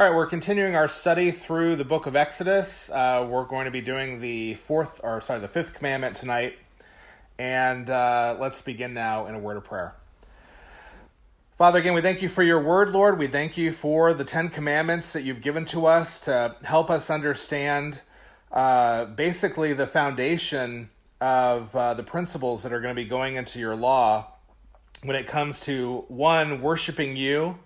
All 0.00 0.06
right, 0.06 0.16
we're 0.16 0.24
continuing 0.24 0.76
our 0.76 0.88
study 0.88 1.30
through 1.30 1.76
the 1.76 1.84
book 1.84 2.06
of 2.06 2.16
Exodus. 2.16 2.88
Uh, 2.88 3.26
we're 3.28 3.44
going 3.44 3.66
to 3.66 3.70
be 3.70 3.82
doing 3.82 4.18
the 4.18 4.54
fourth, 4.54 4.98
or 5.04 5.20
sorry, 5.20 5.40
the 5.40 5.46
fifth 5.46 5.74
commandment 5.74 6.16
tonight. 6.16 6.56
And 7.38 7.90
uh, 7.90 8.34
let's 8.40 8.62
begin 8.62 8.94
now 8.94 9.26
in 9.26 9.34
a 9.34 9.38
word 9.38 9.58
of 9.58 9.64
prayer. 9.64 9.94
Father, 11.58 11.78
again, 11.78 11.92
we 11.92 12.00
thank 12.00 12.22
you 12.22 12.30
for 12.30 12.42
your 12.42 12.62
word, 12.62 12.92
Lord. 12.92 13.18
We 13.18 13.26
thank 13.26 13.58
you 13.58 13.74
for 13.74 14.14
the 14.14 14.24
Ten 14.24 14.48
Commandments 14.48 15.12
that 15.12 15.20
you've 15.20 15.42
given 15.42 15.66
to 15.66 15.84
us 15.84 16.18
to 16.20 16.56
help 16.62 16.88
us 16.88 17.10
understand 17.10 18.00
uh, 18.50 19.04
basically 19.04 19.74
the 19.74 19.86
foundation 19.86 20.88
of 21.20 21.76
uh, 21.76 21.92
the 21.92 22.04
principles 22.04 22.62
that 22.62 22.72
are 22.72 22.80
going 22.80 22.96
to 22.96 23.02
be 23.02 23.06
going 23.06 23.36
into 23.36 23.58
your 23.58 23.76
law 23.76 24.28
when 25.02 25.14
it 25.14 25.26
comes 25.26 25.60
to 25.60 26.06
one, 26.08 26.62
worshiping 26.62 27.18
you 27.18 27.58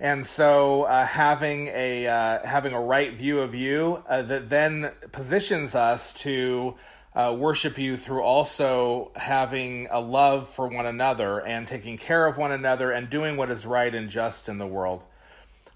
and 0.00 0.26
so 0.26 0.84
uh, 0.84 1.04
having 1.04 1.68
a 1.68 2.06
uh, 2.06 2.46
having 2.46 2.72
a 2.72 2.80
right 2.80 3.12
view 3.12 3.40
of 3.40 3.54
you 3.54 4.02
uh, 4.08 4.22
that 4.22 4.48
then 4.48 4.90
positions 5.12 5.74
us 5.74 6.14
to 6.14 6.74
uh, 7.14 7.36
worship 7.38 7.76
you 7.76 7.98
through 7.98 8.22
also 8.22 9.10
having 9.14 9.88
a 9.90 10.00
love 10.00 10.48
for 10.48 10.66
one 10.68 10.86
another 10.86 11.40
and 11.40 11.68
taking 11.68 11.98
care 11.98 12.26
of 12.26 12.38
one 12.38 12.50
another 12.50 12.90
and 12.90 13.10
doing 13.10 13.36
what 13.36 13.50
is 13.50 13.66
right 13.66 13.94
and 13.94 14.08
just 14.08 14.48
in 14.48 14.56
the 14.56 14.66
world. 14.66 15.02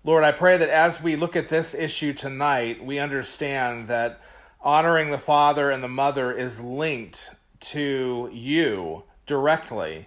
Lord, 0.04 0.24
I 0.24 0.32
pray 0.32 0.56
that 0.56 0.70
as 0.70 1.02
we 1.02 1.16
look 1.16 1.36
at 1.36 1.48
this 1.48 1.74
issue 1.74 2.14
tonight, 2.14 2.82
we 2.82 2.98
understand 2.98 3.88
that 3.88 4.20
honoring 4.60 5.10
the 5.10 5.18
father 5.18 5.70
and 5.70 5.82
the 5.82 5.88
mother 5.88 6.32
is 6.32 6.60
linked 6.60 7.30
to 7.60 8.30
you 8.32 9.02
directly 9.26 10.06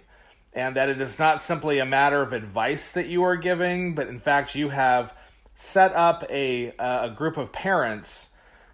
and 0.52 0.76
that 0.76 0.88
it 0.88 1.00
is 1.00 1.18
not 1.18 1.42
simply 1.42 1.78
a 1.78 1.86
matter 1.86 2.22
of 2.22 2.32
advice 2.32 2.90
that 2.92 3.06
you 3.06 3.22
are 3.22 3.36
giving, 3.36 3.94
but 3.94 4.08
in 4.08 4.18
fact, 4.18 4.54
you 4.54 4.70
have 4.70 5.12
set 5.54 5.92
up 5.94 6.24
a, 6.30 6.72
a 6.78 7.10
group 7.14 7.36
of 7.36 7.52
parents 7.52 8.28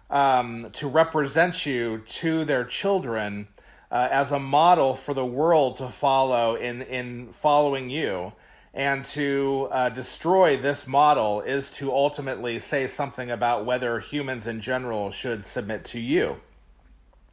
um, 0.09 0.69
to 0.73 0.87
represent 0.87 1.65
you 1.65 2.03
to 2.07 2.45
their 2.45 2.63
children 2.63 3.47
uh, 3.91 4.07
as 4.11 4.31
a 4.31 4.39
model 4.39 4.95
for 4.95 5.13
the 5.13 5.25
world 5.25 5.77
to 5.77 5.89
follow 5.89 6.55
in, 6.55 6.81
in 6.81 7.33
following 7.41 7.89
you. 7.89 8.33
And 8.73 9.05
to 9.05 9.69
uh, 9.71 9.89
destroy 9.89 10.57
this 10.57 10.85
model 10.85 11.39
is 11.39 11.71
to 11.71 11.93
ultimately 11.93 12.59
say 12.59 12.87
something 12.87 13.31
about 13.31 13.65
whether 13.65 14.01
humans 14.01 14.47
in 14.47 14.59
general 14.59 15.11
should 15.11 15.45
submit 15.45 15.85
to 15.85 15.99
you. 15.99 16.41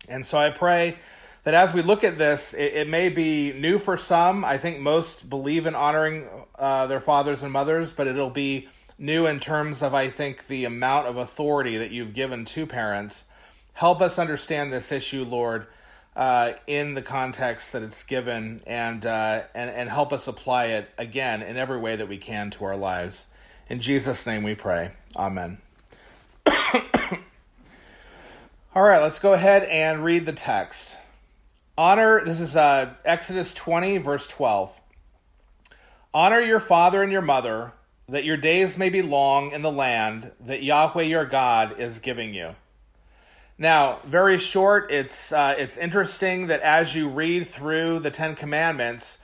And 0.09 0.25
so 0.25 0.39
I 0.39 0.51
pray 0.51 0.99
that 1.45 1.55
as 1.55 1.75
we 1.75 1.83
look 1.83 2.05
at 2.05 2.19
this, 2.19 2.55
it, 2.55 2.75
it, 2.75 2.89
may 2.89 3.09
be 3.09 3.53
new 3.53 3.79
for 3.79 3.97
some. 3.97 4.45
I 4.45 4.59
think 4.59 4.79
most 4.79 5.29
believe 5.29 5.67
in 5.67 5.75
honoring 5.75 6.29
uh, 6.57 6.87
their 6.87 7.01
fathers 7.01 7.43
and 7.43 7.53
mothers, 7.53 7.93
but 7.93 8.07
it'll 8.07 8.31
be 8.31 8.69
new 8.99 9.27
in 9.27 9.41
terms 9.41 9.83
of, 9.83 9.95
I 9.95 10.09
think, 10.09 10.47
the 10.47 10.65
amount 10.65 11.09
of 11.09 11.17
authority 11.17 11.79
that 11.79 11.91
you've 11.91 12.15
given 12.15 12.45
to 12.47 12.67
parents. 12.67 13.25
Help 13.75 14.01
us 14.01 14.19
understand 14.19 14.73
this 14.73 14.93
issue, 14.93 15.25
Lord, 15.25 15.67
uh, 16.15 16.53
in 16.67 16.95
the 16.95 17.03
context 17.03 17.73
that 17.73 17.83
it's 17.83 18.05
given, 18.05 18.61
and, 18.67 19.05
uh, 19.05 19.43
and 19.55 19.71
and 19.71 19.89
help 19.89 20.13
us 20.13 20.29
apply 20.29 20.67
it 20.67 20.91
again 20.99 21.43
in 21.43 21.57
every 21.57 21.79
way 21.79 21.97
that 21.97 22.09
we 22.09 22.19
can 22.19 22.51
to 22.53 22.65
our 22.65 22.77
lives. 22.77 23.27
In 23.69 23.81
Jesus' 23.81 24.27
name, 24.27 24.43
we 24.43 24.55
pray. 24.55 24.93
Amen. 25.17 25.59
All 28.75 28.83
right, 28.83 29.03
let's 29.03 29.19
go 29.19 29.33
ahead 29.33 29.65
and 29.65 30.05
read 30.05 30.27
the 30.27 30.33
text. 30.33 30.99
Honor, 31.79 32.23
this 32.23 32.39
is 32.39 32.55
uh, 32.55 32.93
Exodus 33.03 33.55
20, 33.55 33.97
verse 33.97 34.27
12. 34.27 34.79
Honor 36.13 36.43
your 36.43 36.61
father 36.61 37.03
and 37.03 37.11
your 37.11 37.23
mother, 37.23 37.73
that 38.11 38.25
your 38.25 38.37
days 38.37 38.77
may 38.77 38.91
be 38.91 39.01
long 39.01 39.53
in 39.53 39.63
the 39.63 39.73
land 39.73 40.33
that 40.39 40.63
Yahweh 40.63 41.05
your 41.05 41.25
God 41.25 41.81
is 41.81 41.99
giving 41.99 42.35
you. 42.35 42.55
Now, 43.57 44.01
very 44.05 44.37
short, 44.37 44.93
it's, 44.93 45.33
uh, 45.33 45.55
it's 45.57 45.79
interesting 45.79 46.49
that 46.49 46.61
as 46.61 46.95
you 46.95 47.09
read 47.09 47.49
through 47.49 48.01
the 48.01 48.11
Ten 48.11 48.37
Commandments, 48.37 49.17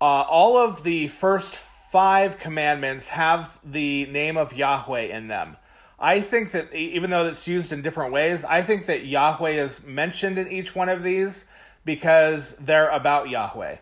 uh, 0.00 0.04
all 0.04 0.56
of 0.56 0.84
the 0.84 1.08
first 1.08 1.58
five 1.90 2.38
commandments 2.38 3.08
have 3.08 3.50
the 3.64 4.06
name 4.06 4.36
of 4.36 4.52
Yahweh 4.52 5.06
in 5.06 5.26
them. 5.26 5.56
I 5.98 6.20
think 6.20 6.52
that 6.52 6.72
even 6.72 7.10
though 7.10 7.26
it's 7.26 7.48
used 7.48 7.72
in 7.72 7.82
different 7.82 8.12
ways, 8.12 8.44
I 8.44 8.62
think 8.62 8.86
that 8.86 9.06
Yahweh 9.06 9.50
is 9.50 9.82
mentioned 9.82 10.38
in 10.38 10.52
each 10.52 10.76
one 10.76 10.88
of 10.88 11.02
these 11.02 11.46
because 11.84 12.54
they're 12.56 12.88
about 12.88 13.28
Yahweh. 13.28 13.76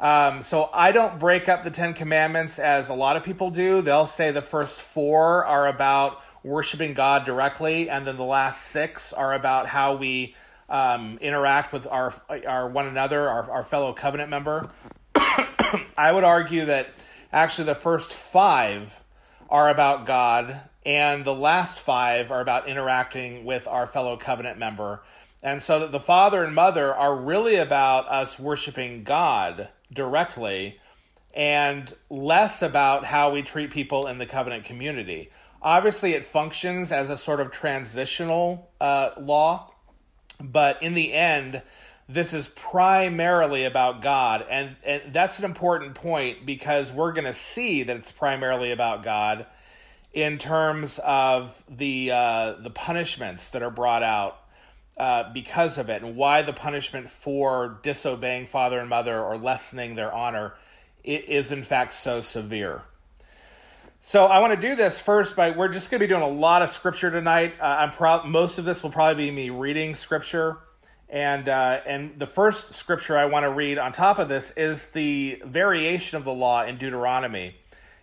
Um, 0.00 0.42
so 0.42 0.70
I 0.72 0.92
don't 0.92 1.18
break 1.18 1.48
up 1.48 1.62
the 1.62 1.70
Ten 1.70 1.92
Commandments 1.92 2.58
as 2.58 2.88
a 2.88 2.94
lot 2.94 3.16
of 3.16 3.24
people 3.24 3.50
do. 3.50 3.82
They'll 3.82 4.06
say 4.06 4.30
the 4.30 4.40
first 4.40 4.78
four 4.80 5.44
are 5.44 5.68
about 5.68 6.22
worshiping 6.42 6.94
God 6.94 7.26
directly, 7.26 7.90
and 7.90 8.06
then 8.06 8.16
the 8.16 8.24
last 8.24 8.68
six 8.68 9.12
are 9.12 9.34
about 9.34 9.66
how 9.66 9.96
we 9.96 10.34
um, 10.70 11.18
interact 11.20 11.72
with 11.72 11.86
our 11.86 12.14
our 12.46 12.68
one 12.68 12.86
another, 12.86 13.28
our, 13.28 13.50
our 13.50 13.62
fellow 13.62 13.92
covenant 13.92 14.30
member. 14.30 14.70
I 15.14 16.10
would 16.12 16.24
argue 16.24 16.64
that 16.66 16.88
actually 17.30 17.66
the 17.66 17.74
first 17.74 18.12
five 18.12 18.94
are 19.50 19.68
about 19.68 20.06
God, 20.06 20.60
and 20.86 21.24
the 21.26 21.34
last 21.34 21.78
five 21.78 22.30
are 22.30 22.40
about 22.40 22.68
interacting 22.68 23.44
with 23.44 23.68
our 23.68 23.86
fellow 23.86 24.16
covenant 24.16 24.58
member. 24.58 25.02
And 25.42 25.62
so 25.62 25.80
that 25.80 25.92
the 25.92 26.00
father 26.00 26.44
and 26.44 26.54
mother 26.54 26.94
are 26.94 27.16
really 27.16 27.56
about 27.56 28.08
us 28.08 28.38
worshiping 28.38 29.04
God 29.04 29.68
directly 29.92 30.78
and 31.32 31.94
less 32.10 32.60
about 32.60 33.04
how 33.04 33.30
we 33.32 33.42
treat 33.42 33.70
people 33.70 34.06
in 34.06 34.18
the 34.18 34.26
covenant 34.26 34.64
community. 34.64 35.30
Obviously, 35.62 36.14
it 36.14 36.26
functions 36.26 36.90
as 36.90 37.10
a 37.10 37.16
sort 37.16 37.40
of 37.40 37.50
transitional 37.50 38.70
uh, 38.80 39.10
law, 39.18 39.72
but 40.40 40.82
in 40.82 40.94
the 40.94 41.12
end, 41.12 41.62
this 42.08 42.32
is 42.34 42.48
primarily 42.48 43.64
about 43.64 44.02
God. 44.02 44.44
And, 44.50 44.76
and 44.84 45.12
that's 45.12 45.38
an 45.38 45.44
important 45.44 45.94
point 45.94 46.44
because 46.44 46.92
we're 46.92 47.12
going 47.12 47.26
to 47.26 47.34
see 47.34 47.84
that 47.84 47.96
it's 47.96 48.10
primarily 48.10 48.72
about 48.72 49.04
God 49.04 49.46
in 50.12 50.38
terms 50.38 50.98
of 51.04 51.54
the, 51.68 52.10
uh, 52.10 52.54
the 52.60 52.70
punishments 52.70 53.50
that 53.50 53.62
are 53.62 53.70
brought 53.70 54.02
out 54.02 54.38
uh, 55.00 55.32
because 55.32 55.78
of 55.78 55.88
it 55.88 56.02
and 56.02 56.14
why 56.14 56.42
the 56.42 56.52
punishment 56.52 57.08
for 57.08 57.78
disobeying 57.82 58.46
father 58.46 58.78
and 58.78 58.90
mother 58.90 59.18
or 59.18 59.38
lessening 59.38 59.94
their 59.94 60.12
honor 60.12 60.52
is 61.02 61.50
in 61.50 61.64
fact 61.64 61.94
so 61.94 62.20
severe. 62.20 62.82
So 64.02 64.26
I 64.26 64.40
want 64.40 64.60
to 64.60 64.68
do 64.68 64.76
this 64.76 64.98
first 64.98 65.36
by 65.36 65.52
we're 65.52 65.72
just 65.72 65.90
going 65.90 66.00
to 66.00 66.06
be 66.06 66.08
doing 66.08 66.22
a 66.22 66.28
lot 66.28 66.60
of 66.60 66.68
scripture 66.70 67.10
tonight. 67.10 67.54
Uh, 67.58 67.64
I'm 67.80 67.92
proud 67.92 68.26
most 68.26 68.58
of 68.58 68.66
this 68.66 68.82
will 68.82 68.90
probably 68.90 69.24
be 69.24 69.30
me 69.30 69.48
reading 69.48 69.94
scripture, 69.94 70.58
and 71.08 71.48
uh, 71.48 71.80
and 71.86 72.18
the 72.18 72.26
first 72.26 72.74
scripture 72.74 73.16
I 73.16 73.24
want 73.24 73.44
to 73.44 73.50
read 73.50 73.78
on 73.78 73.92
top 73.92 74.18
of 74.18 74.28
this 74.28 74.52
is 74.54 74.86
the 74.88 75.40
variation 75.46 76.18
of 76.18 76.24
the 76.24 76.32
law 76.32 76.62
in 76.62 76.76
Deuteronomy. 76.76 77.56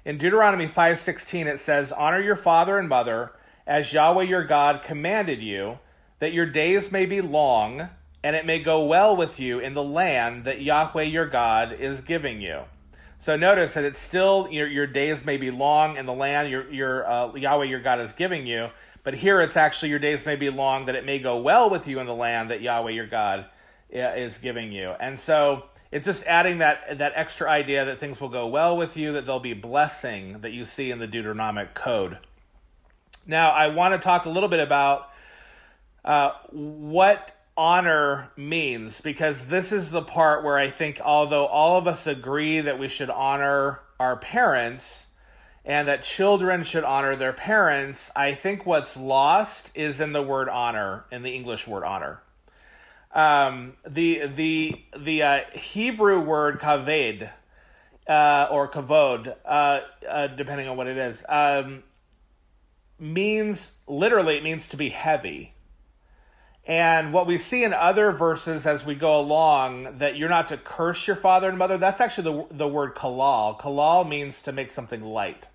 In 0.03 0.18
Deuteronomy 0.18 0.66
five 0.66 1.00
sixteen 1.00 1.46
it 1.46 1.59
says, 1.59 1.91
"Honor 1.91 2.22
your 2.22 2.36
father 2.36 2.80
and 2.80 2.90
mother 2.90 3.34
as 3.68 3.94
Yahweh 3.94 4.24
your 4.24 4.46
God 4.46 4.81
commanded 4.81 5.44
you." 5.44 5.78
That 6.19 6.33
your 6.33 6.45
days 6.45 6.91
may 6.91 7.05
be 7.05 7.22
long, 7.22 7.89
and 8.23 8.35
it 8.35 8.45
may 8.45 8.59
go 8.59 8.83
well 8.83 9.16
with 9.16 9.39
you 9.39 9.59
in 9.59 9.73
the 9.73 9.83
land 9.83 10.45
that 10.45 10.61
Yahweh 10.61 11.03
your 11.03 11.28
God 11.28 11.73
is 11.73 12.01
giving 12.01 12.41
you. 12.41 12.61
So 13.19 13.35
notice 13.35 13.73
that 13.73 13.83
it's 13.83 14.00
still 14.00 14.47
your, 14.51 14.67
your 14.67 14.88
days 14.88 15.25
may 15.25 15.38
be 15.38 15.51
long 15.51 15.97
in 15.97 16.06
the 16.06 16.13
land 16.13 16.50
your, 16.50 16.72
your 16.72 17.09
uh, 17.09 17.33
Yahweh 17.33 17.66
your 17.66 17.81
God 17.81 18.00
is 18.00 18.11
giving 18.13 18.45
you, 18.45 18.69
but 19.03 19.16
here 19.16 19.41
it's 19.41 19.57
actually 19.57 19.89
your 19.89 20.00
days 20.00 20.25
may 20.25 20.35
be 20.35 20.50
long 20.50 20.85
that 20.85 20.95
it 20.95 21.06
may 21.06 21.19
go 21.19 21.38
well 21.38 21.69
with 21.69 21.88
you 21.88 22.00
in 22.00 22.06
the 22.06 22.13
land 22.13 22.51
that 22.51 22.61
Yahweh 22.61 22.91
your 22.91 23.07
God 23.07 23.45
uh, 23.94 23.97
is 23.97 24.38
giving 24.38 24.72
you. 24.72 24.94
And 25.00 25.19
so 25.19 25.63
it's 25.91 26.06
just 26.06 26.23
adding 26.23 26.59
that 26.59 26.97
that 26.97 27.13
extra 27.15 27.50
idea 27.50 27.86
that 27.86 28.00
things 28.00 28.19
will 28.19 28.30
go 28.30 28.47
well 28.47 28.75
with 28.75 28.97
you, 28.97 29.13
that 29.13 29.25
there'll 29.25 29.39
be 29.39 29.53
blessing 29.53 30.42
that 30.42 30.51
you 30.51 30.65
see 30.65 30.92
in 30.92 31.00
the 31.00 31.07
Deuteronomic 31.07 31.74
code. 31.74 32.18
Now 33.25 33.51
I 33.51 33.68
want 33.68 33.94
to 33.94 34.00
talk 34.00 34.25
a 34.25 34.30
little 34.30 34.50
bit 34.50 34.59
about 34.59 35.09
uh, 36.07 36.31
what 36.51 37.36
honor 37.57 38.31
means 38.38 39.01
because 39.01 39.45
this 39.48 39.74
is 39.74 39.92
the 39.92 40.01
part 40.01 40.42
where 40.42 40.57
I 40.57 40.71
think, 40.71 41.01
although 41.04 41.45
all 41.45 41.77
of 41.77 41.86
us 41.86 42.07
agree 42.07 42.62
that 42.62 42.80
we 42.80 42.88
should 42.88 43.09
honor 43.09 43.81
our 44.00 44.15
parents 44.15 45.07
and 45.65 45.89
that 45.89 46.04
children 46.04 46.63
should 46.63 46.86
honor 46.86 47.18
their 47.18 47.33
parents, 47.33 48.09
I 48.15 48.36
think 48.36 48.65
what's 48.65 48.95
lost 48.95 49.69
is 49.75 50.00
in 50.00 50.13
the 50.13 50.21
word 50.21 50.48
honor, 50.48 51.04
in 51.12 51.24
the 51.24 51.36
English 51.36 51.68
word 51.68 51.83
honor. 51.83 52.21
Um, 53.12 53.74
the 53.86 54.27
the 54.27 54.81
the 54.98 55.24
uh, 55.24 55.39
Hebrew 55.54 56.21
word 56.21 56.62
kaved 56.62 57.27
uh, 58.07 58.48
or 58.50 58.69
kavod, 58.69 59.36
uh, 59.44 59.80
uh, 60.07 60.27
depending 60.27 60.69
on 60.69 60.77
what 60.77 60.88
it 60.88 60.98
is, 60.98 61.21
um, 61.27 61.83
means 62.98 63.71
literally 63.88 64.38
it 64.38 64.44
means 64.44 64.69
to 64.69 64.77
be 64.77 64.88
heavy. 64.88 65.54
And 66.68 67.14
what 67.14 67.28
we 67.28 67.38
see 67.38 67.64
in 67.64 67.72
other 67.72 68.12
verses 68.12 68.66
as 68.66 68.86
we 68.86 68.94
go 68.94 69.18
along, 69.22 70.00
that 70.00 70.18
you're 70.18 70.28
not 70.28 70.50
to 70.50 70.58
curse 70.58 71.08
your 71.08 71.16
father 71.16 71.48
and 71.48 71.58
mother, 71.58 71.78
that's 71.78 72.02
actually 72.02 72.46
the, 72.50 72.56
the 72.58 72.68
word 72.68 72.94
kalal. 72.94 73.58
Kalal 73.58 74.08
means 74.08 74.42
to 74.42 74.52
make 74.52 74.69
something 74.69 75.02
light. 75.02 75.48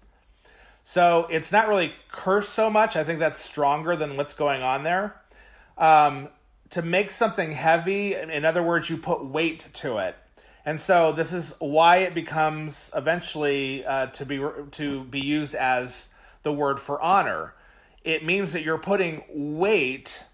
So 0.85 1.27
it's 1.31 1.53
not 1.53 1.69
really 1.69 1.93
curse 2.11 2.49
so 2.49 2.71
much. 2.71 2.97
I 2.97 3.05
think 3.05 3.19
that's 3.19 3.39
stronger 3.39 3.95
than 3.95 4.17
what's 4.17 4.33
going 4.33 4.63
on 4.63 4.85
there. 4.85 5.21
Um, 5.77 6.29
to 6.71 6.81
make 6.81 7.11
something 7.11 7.53
heavy, 7.53 8.15
in 8.15 8.47
other 8.47 8.63
words, 8.63 8.89
you 8.89 8.97
put 8.97 9.23
weight 9.23 9.69
to 9.75 9.99
it. 9.99 10.17
And 10.65 10.81
so 10.81 11.13
this 11.13 11.35
is 11.35 11.53
why 11.59 11.99
it 11.99 12.15
becomes 12.15 12.91
eventually 12.95 13.85
uh, 13.85 14.07
to 14.07 14.25
be 14.25 14.41
to 14.73 15.05
be 15.05 15.21
used 15.21 15.55
as 15.55 16.09
the 16.43 16.53
word 16.53 16.81
for 16.81 17.01
honor. 17.03 17.53
It 18.03 18.25
means 18.25 18.55
that 18.55 18.63
you're 18.63 18.79
putting 18.79 19.25
weight 19.29 20.25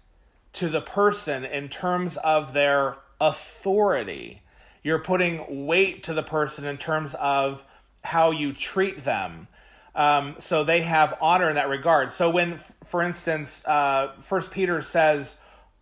to 0.59 0.67
the 0.67 0.81
person 0.81 1.45
in 1.45 1.69
terms 1.69 2.17
of 2.17 2.51
their 2.51 2.97
authority. 3.21 4.41
You're 4.83 4.99
putting 4.99 5.67
weight 5.67 6.03
to 6.03 6.13
the 6.13 6.21
person 6.21 6.65
in 6.65 6.77
terms 6.77 7.15
of 7.15 7.63
how 8.03 8.31
you 8.31 8.51
treat 8.51 9.05
them. 9.05 9.47
Um, 9.95 10.35
so 10.39 10.65
they 10.65 10.81
have 10.81 11.17
honor 11.21 11.47
in 11.47 11.55
that 11.55 11.69
regard. 11.69 12.11
So 12.11 12.29
when, 12.29 12.59
for 12.85 13.01
instance, 13.01 13.63
uh, 13.65 14.11
First 14.23 14.51
Peter 14.51 14.81
says, 14.81 15.37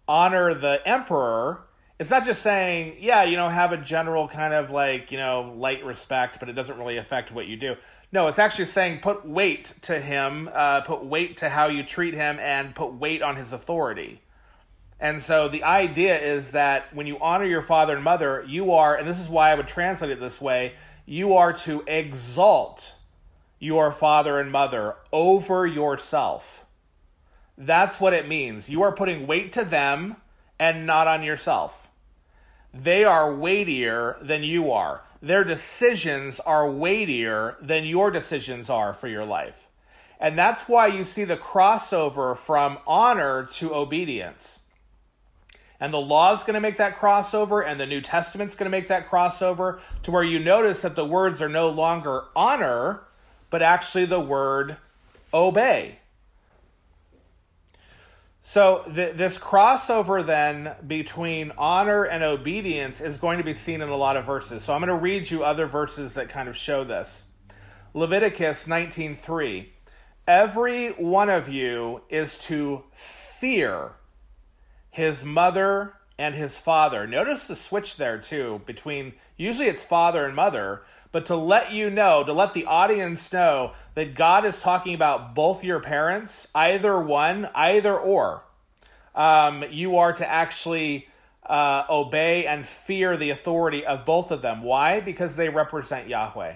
"Honor 0.07 0.53
the 0.53 0.79
emperor," 0.87 1.61
it's 1.97 2.11
not 2.11 2.25
just 2.25 2.43
saying, 2.43 2.97
"Yeah, 2.99 3.23
you 3.23 3.35
know, 3.35 3.49
have 3.49 3.71
a 3.71 3.77
general 3.77 4.27
kind 4.27 4.53
of 4.53 4.69
like 4.69 5.11
you 5.11 5.17
know 5.17 5.55
light 5.57 5.83
respect," 5.83 6.39
but 6.39 6.49
it 6.49 6.53
doesn't 6.53 6.77
really 6.77 6.97
affect 6.97 7.31
what 7.31 7.47
you 7.47 7.57
do. 7.57 7.75
No, 8.11 8.27
it's 8.27 8.39
actually 8.39 8.65
saying 8.65 8.99
put 8.99 9.27
weight 9.27 9.73
to 9.83 9.99
him, 9.99 10.51
uh, 10.53 10.81
put 10.81 11.03
weight 11.03 11.37
to 11.37 11.49
how 11.49 11.67
you 11.67 11.81
treat 11.81 12.13
him, 12.13 12.37
and 12.37 12.75
put 12.75 12.93
weight 12.93 13.23
on 13.23 13.37
his 13.37 13.53
authority. 13.53 14.21
And 14.99 15.21
so 15.21 15.47
the 15.47 15.63
idea 15.63 16.19
is 16.19 16.51
that 16.51 16.93
when 16.93 17.05
you 17.05 17.19
honor 17.19 17.45
your 17.45 17.61
father 17.61 17.95
and 17.95 18.03
mother, 18.03 18.43
you 18.47 18.73
are, 18.73 18.95
and 18.95 19.07
this 19.07 19.19
is 19.19 19.29
why 19.29 19.51
I 19.51 19.55
would 19.55 19.67
translate 19.67 20.09
it 20.09 20.19
this 20.19 20.41
way, 20.41 20.73
you 21.05 21.35
are 21.35 21.53
to 21.53 21.83
exalt 21.87 22.95
your 23.59 23.91
father 23.91 24.39
and 24.39 24.51
mother 24.51 24.95
over 25.13 25.65
yourself. 25.67 26.65
That's 27.57 27.99
what 27.99 28.13
it 28.13 28.27
means. 28.27 28.69
You 28.69 28.83
are 28.83 28.91
putting 28.91 29.27
weight 29.27 29.53
to 29.53 29.63
them 29.63 30.17
and 30.59 30.85
not 30.85 31.07
on 31.07 31.23
yourself. 31.23 31.87
They 32.73 33.03
are 33.03 33.33
weightier 33.33 34.17
than 34.21 34.43
you 34.43 34.71
are. 34.71 35.01
Their 35.21 35.43
decisions 35.43 36.39
are 36.39 36.69
weightier 36.69 37.55
than 37.61 37.85
your 37.85 38.11
decisions 38.11 38.69
are 38.69 38.93
for 38.93 39.07
your 39.07 39.25
life. 39.25 39.67
And 40.19 40.37
that's 40.37 40.67
why 40.67 40.87
you 40.87 41.03
see 41.03 41.23
the 41.23 41.37
crossover 41.37 42.35
from 42.35 42.77
honor 42.85 43.45
to 43.53 43.73
obedience. 43.73 44.59
And 45.79 45.93
the 45.93 45.99
law 45.99 46.33
is 46.33 46.41
going 46.41 46.55
to 46.55 46.59
make 46.59 46.77
that 46.77 46.97
crossover, 46.97 47.65
and 47.65 47.79
the 47.79 47.85
New 47.85 48.01
Testament's 48.01 48.55
going 48.55 48.65
to 48.65 48.75
make 48.75 48.87
that 48.87 49.09
crossover 49.09 49.79
to 50.03 50.11
where 50.11 50.23
you 50.23 50.39
notice 50.39 50.81
that 50.81 50.95
the 50.95 51.05
words 51.05 51.41
are 51.41 51.49
no 51.49 51.69
longer 51.69 52.23
honor, 52.35 53.01
but 53.49 53.61
actually 53.61 54.05
the 54.05 54.19
word 54.19 54.77
obey. 55.33 55.99
So, 58.41 58.89
th- 58.95 59.17
this 59.17 59.37
crossover 59.37 60.25
then 60.25 60.73
between 60.87 61.51
honor 61.57 62.05
and 62.05 62.23
obedience 62.23 63.01
is 63.01 63.17
going 63.17 63.39
to 63.39 63.43
be 63.43 63.53
seen 63.53 63.81
in 63.81 63.89
a 63.89 63.97
lot 63.97 64.15
of 64.15 64.25
verses. 64.25 64.63
So, 64.63 64.73
I'm 64.73 64.79
going 64.79 64.87
to 64.87 64.95
read 64.95 65.29
you 65.29 65.43
other 65.43 65.67
verses 65.67 66.13
that 66.13 66.29
kind 66.29 66.47
of 66.47 66.55
show 66.55 66.85
this. 66.85 67.23
Leviticus 67.93 68.65
19:3 68.65 69.67
Every 70.25 70.89
one 70.89 71.29
of 71.29 71.49
you 71.49 72.01
is 72.09 72.37
to 72.39 72.83
fear 72.93 73.91
his 74.97 75.23
mother 75.23 75.93
and 76.17 76.33
his 76.33 76.57
father. 76.57 77.05
Notice 77.05 77.45
the 77.45 77.55
switch 77.55 77.97
there 77.97 78.17
too 78.17 78.61
between 78.65 79.13
usually 79.37 79.67
it's 79.67 79.83
father 79.83 80.25
and 80.25 80.35
mother, 80.35 80.81
but 81.11 81.27
to 81.27 81.35
let 81.35 81.71
you 81.71 81.91
know, 81.91 82.23
to 82.23 82.33
let 82.33 82.55
the 82.55 82.65
audience 82.65 83.31
know 83.31 83.73
that 83.93 84.15
God 84.15 84.43
is 84.43 84.59
talking 84.59 84.95
about 84.95 85.35
both 85.35 85.63
your 85.63 85.79
parents, 85.79 86.47
either 86.55 86.99
one, 86.99 87.47
either 87.53 87.95
or. 87.95 88.43
Um, 89.13 89.63
you 89.69 89.97
are 89.97 90.13
to 90.13 90.27
actually 90.27 91.07
uh, 91.45 91.83
obey 91.87 92.47
and 92.47 92.67
fear 92.67 93.17
the 93.17 93.29
authority 93.29 93.85
of 93.85 94.03
both 94.03 94.31
of 94.31 94.41
them. 94.41 94.63
Why? 94.63 94.99
Because 94.99 95.35
they 95.35 95.49
represent 95.49 96.07
Yahweh. 96.07 96.55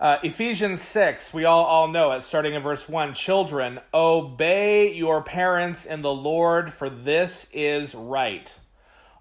Uh, 0.00 0.16
Ephesians 0.22 0.80
6, 0.80 1.34
we 1.34 1.44
all, 1.44 1.66
all 1.66 1.86
know 1.86 2.12
it, 2.12 2.22
starting 2.22 2.54
in 2.54 2.62
verse 2.62 2.88
1. 2.88 3.12
Children, 3.12 3.78
obey 3.92 4.94
your 4.94 5.20
parents 5.20 5.84
in 5.84 6.00
the 6.00 6.14
Lord, 6.14 6.72
for 6.72 6.88
this 6.88 7.46
is 7.52 7.94
right. 7.94 8.50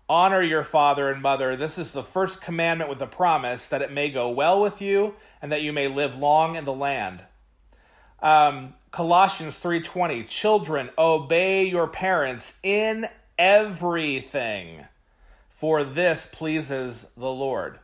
Honor 0.08 0.42
your 0.42 0.64
father 0.64 1.12
and 1.12 1.22
mother. 1.22 1.58
This 1.58 1.78
is 1.78 1.92
the 1.92 2.02
first 2.02 2.40
commandment 2.40 2.90
with 2.90 3.02
a 3.02 3.08
promise 3.08 3.68
that 3.68 3.82
it 3.82 3.92
may 3.92 4.10
go 4.10 4.30
well 4.30 4.62
with 4.62 4.82
you 4.82 5.16
and 5.42 5.52
that 5.52 5.64
you 5.64 5.74
may 5.74 5.90
live 5.90 6.18
long 6.18 6.56
in 6.56 6.64
the 6.64 6.72
land. 6.72 7.26
Um, 8.22 8.74
Colossians 8.92 9.60
3:20 9.60 10.30
Children 10.30 10.92
obey 10.98 11.66
your 11.66 11.88
parents 11.88 12.54
in 12.64 13.10
everything 13.38 14.86
for 15.60 15.84
this 15.84 16.26
pleases 16.32 17.06
the 17.18 17.30
Lord. 17.30 17.80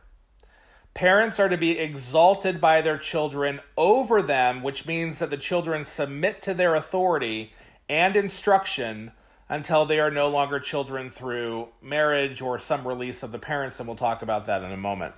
Parents 0.96 1.38
are 1.38 1.50
to 1.50 1.58
be 1.58 1.78
exalted 1.78 2.58
by 2.58 2.80
their 2.80 2.96
children 2.96 3.60
over 3.76 4.22
them, 4.22 4.62
which 4.62 4.86
means 4.86 5.18
that 5.18 5.28
the 5.28 5.36
children 5.36 5.84
submit 5.84 6.40
to 6.40 6.54
their 6.54 6.74
authority 6.74 7.52
and 7.86 8.16
instruction 8.16 9.12
until 9.46 9.84
they 9.84 10.00
are 10.00 10.10
no 10.10 10.28
longer 10.28 10.58
children 10.58 11.10
through 11.10 11.68
marriage 11.82 12.40
or 12.40 12.58
some 12.58 12.88
release 12.88 13.22
of 13.22 13.30
the 13.30 13.38
parents, 13.38 13.78
and 13.78 13.86
we'll 13.86 13.94
talk 13.94 14.22
about 14.22 14.46
that 14.46 14.62
in 14.62 14.72
a 14.72 14.76
moment. 14.78 15.14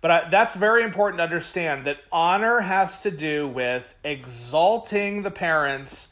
But 0.00 0.10
I, 0.10 0.30
that's 0.30 0.54
very 0.54 0.82
important 0.82 1.18
to 1.18 1.24
understand 1.24 1.86
that 1.86 1.98
honor 2.10 2.60
has 2.60 3.00
to 3.00 3.10
do 3.10 3.46
with 3.46 3.92
exalting 4.02 5.24
the 5.24 5.30
parents 5.30 6.08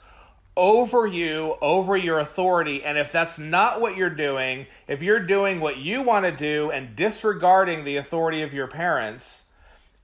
over 0.61 1.07
you, 1.07 1.57
over 1.62 1.97
your 1.97 2.19
authority. 2.19 2.85
And 2.85 2.99
if 2.99 3.11
that's 3.11 3.39
not 3.39 3.81
what 3.81 3.97
you're 3.97 4.11
doing, 4.11 4.67
if 4.87 5.01
you're 5.01 5.25
doing 5.25 5.59
what 5.59 5.79
you 5.79 6.03
want 6.03 6.27
to 6.27 6.33
do 6.33 6.71
and 6.71 6.95
disregarding 6.95 7.85
the 7.85 7.97
authority 7.97 8.43
of 8.43 8.53
your 8.53 8.67
parents, 8.67 9.45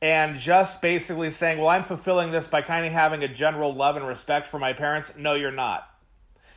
and 0.00 0.38
just 0.38 0.80
basically 0.80 1.30
saying, 1.30 1.58
well, 1.58 1.68
I'm 1.68 1.84
fulfilling 1.84 2.30
this 2.30 2.48
by 2.48 2.62
kind 2.62 2.86
of 2.86 2.92
having 2.92 3.22
a 3.22 3.28
general 3.28 3.74
love 3.74 3.96
and 3.96 4.06
respect 4.06 4.48
for 4.48 4.58
my 4.58 4.72
parents, 4.72 5.12
no, 5.16 5.34
you're 5.34 5.50
not. 5.50 5.88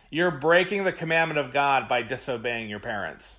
You're 0.09 0.31
breaking 0.31 0.85
the 0.85 0.93
commandment 0.93 1.39
of 1.39 1.51
God 1.51 1.89
by 1.89 2.01
disobeying 2.01 2.69
your 2.69 2.79
parents. 2.79 3.38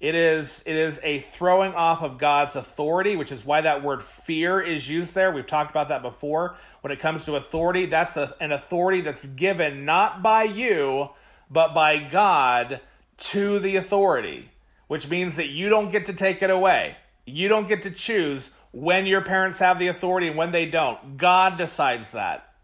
It 0.00 0.14
is 0.14 0.62
it 0.64 0.76
is 0.76 1.00
a 1.02 1.20
throwing 1.20 1.74
off 1.74 2.02
of 2.02 2.18
God's 2.18 2.54
authority, 2.54 3.16
which 3.16 3.32
is 3.32 3.44
why 3.44 3.62
that 3.62 3.82
word 3.82 4.02
fear 4.02 4.60
is 4.60 4.88
used 4.88 5.14
there. 5.14 5.32
We've 5.32 5.46
talked 5.46 5.70
about 5.70 5.88
that 5.88 6.02
before. 6.02 6.56
When 6.82 6.92
it 6.92 7.00
comes 7.00 7.24
to 7.24 7.34
authority, 7.34 7.86
that's 7.86 8.16
a, 8.16 8.34
an 8.40 8.52
authority 8.52 9.00
that's 9.00 9.26
given 9.26 9.84
not 9.84 10.22
by 10.22 10.44
you, 10.44 11.10
but 11.50 11.74
by 11.74 11.98
God 11.98 12.80
to 13.18 13.58
the 13.58 13.74
authority, 13.74 14.50
which 14.86 15.08
means 15.08 15.34
that 15.34 15.48
you 15.48 15.68
don't 15.68 15.90
get 15.90 16.06
to 16.06 16.12
take 16.12 16.42
it 16.42 16.50
away. 16.50 16.96
You 17.24 17.48
don't 17.48 17.66
get 17.66 17.82
to 17.82 17.90
choose 17.90 18.50
when 18.70 19.04
your 19.06 19.22
parents 19.22 19.58
have 19.58 19.80
the 19.80 19.88
authority 19.88 20.28
and 20.28 20.36
when 20.36 20.52
they 20.52 20.66
don't. 20.66 21.16
God 21.16 21.58
decides 21.58 22.12
that. 22.12 22.54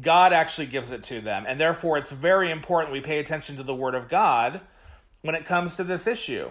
God 0.00 0.32
actually 0.32 0.68
gives 0.68 0.90
it 0.90 1.02
to 1.04 1.20
them. 1.20 1.44
And 1.46 1.60
therefore, 1.60 1.98
it's 1.98 2.10
very 2.10 2.50
important 2.50 2.92
we 2.92 3.02
pay 3.02 3.18
attention 3.18 3.58
to 3.58 3.62
the 3.62 3.74
Word 3.74 3.94
of 3.94 4.08
God 4.08 4.62
when 5.24 5.34
it 5.34 5.46
comes 5.46 5.76
to 5.76 5.84
this 5.84 6.06
issue. 6.06 6.50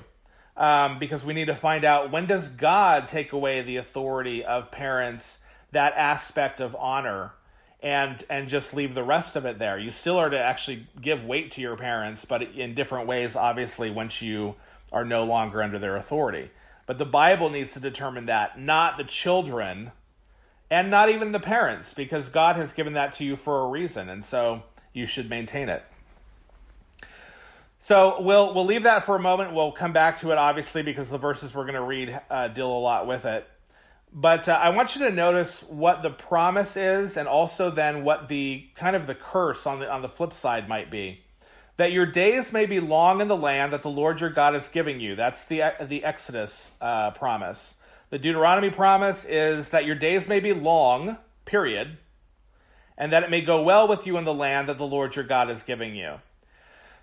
Um, 0.58 1.00
because 1.00 1.24
we 1.24 1.34
need 1.34 1.46
to 1.46 1.56
find 1.56 1.86
out 1.86 2.12
when 2.12 2.26
does 2.26 2.48
God 2.48 3.08
take 3.08 3.32
away 3.32 3.62
the 3.62 3.78
authority 3.78 4.44
of 4.44 4.72
parents, 4.72 5.38
that 5.72 5.94
aspect 5.96 6.60
of 6.60 6.76
honor, 6.76 7.34
and 7.82 8.24
and 8.30 8.48
just 8.48 8.74
leave 8.74 8.94
the 8.94 9.04
rest 9.04 9.36
of 9.36 9.46
it 9.46 9.60
there. 9.60 9.78
You 9.78 9.92
still 9.92 10.18
are 10.18 10.30
to 10.30 10.40
actually 10.40 10.88
give 11.00 11.24
weight 11.24 11.52
to 11.52 11.62
your 11.62 11.76
parents, 11.76 12.26
but 12.26 12.44
in 12.44 12.76
different 12.76 13.08
ways, 13.08 13.36
obviously, 13.36 13.90
once 13.90 14.22
you 14.22 14.56
are 14.92 15.06
no 15.06 15.24
longer 15.24 15.62
under 15.62 15.80
their 15.80 15.96
authority. 15.96 16.50
But 16.86 16.98
the 16.98 17.06
Bible 17.06 17.50
needs 17.50 17.74
to 17.74 17.80
determine 17.80 18.26
that, 18.28 18.60
not 18.60 18.98
the 18.98 19.04
children, 19.04 19.92
and 20.70 20.90
not 20.90 21.10
even 21.10 21.32
the 21.32 21.40
parents, 21.40 21.94
because 21.94 22.30
God 22.30 22.56
has 22.56 22.74
given 22.74 22.94
that 22.94 23.14
to 23.14 23.24
you 23.24 23.36
for 23.36 23.62
a 23.62 23.70
reason, 23.70 24.10
and 24.10 24.24
so 24.24 24.64
you 24.94 25.06
should 25.06 25.30
maintain 25.30 25.70
it. 25.70 25.84
So 27.84 28.22
we'll 28.22 28.54
we'll 28.54 28.66
leave 28.66 28.84
that 28.84 29.06
for 29.06 29.18
a 29.18 29.20
moment. 29.20 29.54
We'll 29.54 29.74
come 29.74 29.92
back 29.92 30.22
to 30.22 30.32
it, 30.32 30.38
obviously, 30.38 30.84
because 30.84 31.10
the 31.10 31.18
verses 31.18 31.54
we're 31.54 31.66
going 31.66 31.74
to 31.74 31.82
read 31.82 32.18
uh, 32.30 32.48
deal 32.48 32.72
a 32.72 32.80
lot 32.80 33.08
with 33.08 33.26
it. 33.26 33.46
But 34.14 34.48
uh, 34.48 34.54
I 34.54 34.70
want 34.70 34.96
you 34.96 35.04
to 35.04 35.12
notice 35.12 35.62
what 35.64 36.02
the 36.02 36.10
promise 36.10 36.78
is, 36.78 37.18
and 37.18 37.28
also 37.28 37.70
then 37.70 38.06
what 38.06 38.30
the 38.30 38.66
kind 38.76 38.96
of 38.96 39.06
the 39.06 39.16
curse 39.16 39.68
on 39.68 39.82
the 39.82 39.92
on 39.92 40.02
the 40.02 40.08
flip 40.08 40.32
side 40.32 40.70
might 40.70 40.90
be. 40.90 41.26
That 41.76 41.92
your 41.92 42.06
days 42.06 42.54
may 42.54 42.66
be 42.66 42.80
long 42.80 43.20
in 43.20 43.28
the 43.28 43.36
land 43.36 43.74
that 43.74 43.82
the 43.82 43.90
Lord 43.90 44.22
your 44.22 44.30
God 44.30 44.56
is 44.56 44.70
giving 44.70 45.02
you. 45.02 45.18
That's 45.18 45.44
the 45.44 45.74
the 45.82 46.06
Exodus 46.06 46.72
uh, 46.80 47.12
promise. 47.12 47.76
The 48.12 48.18
Deuteronomy 48.18 48.70
promise 48.70 49.26
is 49.26 49.70
that 49.70 49.84
your 49.84 49.96
days 49.96 50.26
may 50.26 50.40
be 50.40 50.54
long, 50.54 51.18
period, 51.44 51.98
and 52.98 53.12
that 53.12 53.24
it 53.24 53.30
may 53.30 53.42
go 53.42 53.62
well 53.62 53.90
with 53.90 54.08
you 54.08 54.16
in 54.16 54.24
the 54.24 54.34
land 54.34 54.70
that 54.70 54.78
the 54.78 54.88
Lord 54.88 55.18
your 55.18 55.26
God 55.26 55.50
is 55.50 55.64
giving 55.64 55.98
you. 55.98 56.20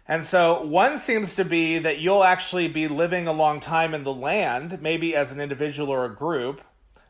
And 0.09 0.25
so 0.25 0.63
one 0.63 0.99
seems 0.99 1.35
to 1.37 1.45
be 1.45 1.79
that 1.79 1.99
you'll 1.99 2.25
actually 2.25 2.69
be 2.69 2.89
living 2.89 3.27
a 3.27 3.33
long 3.33 3.61
time 3.61 3.95
in 3.95 4.03
the 4.03 4.13
land, 4.13 4.83
maybe 4.83 5.15
as 5.15 5.31
an 5.31 5.41
individual 5.41 5.91
or 5.91 6.05
a 6.05 6.15
group. 6.15 6.61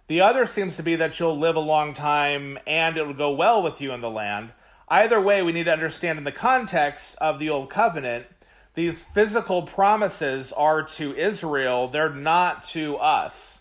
The 0.07 0.21
other 0.21 0.45
seems 0.45 0.77
to 0.77 0.83
be 0.83 0.97
that 0.97 1.19
you'll 1.19 1.39
live 1.39 1.57
a 1.57 1.61
long 1.61 1.95
time 1.95 2.59
and 2.67 2.97
it'll 2.97 3.15
go 3.15 3.31
well 3.31 3.63
with 3.63 3.81
you 3.81 3.93
in 3.93 4.01
the 4.01 4.11
land. 4.11 4.53
Either 4.89 5.21
way, 5.21 5.41
we 5.41 5.53
need 5.53 5.65
to 5.65 5.73
understand 5.73 6.19
in 6.19 6.25
the 6.25 6.33
context 6.33 7.15
of 7.21 7.39
the 7.39 7.49
Old 7.49 7.71
Covenant, 7.71 8.27
these 8.75 9.01
physical 9.01 9.63
promises 9.63 10.53
are 10.53 10.83
to 10.83 11.15
Israel, 11.15 11.89
they're 11.89 12.13
not 12.13 12.65
to 12.69 12.97
us 12.97 13.61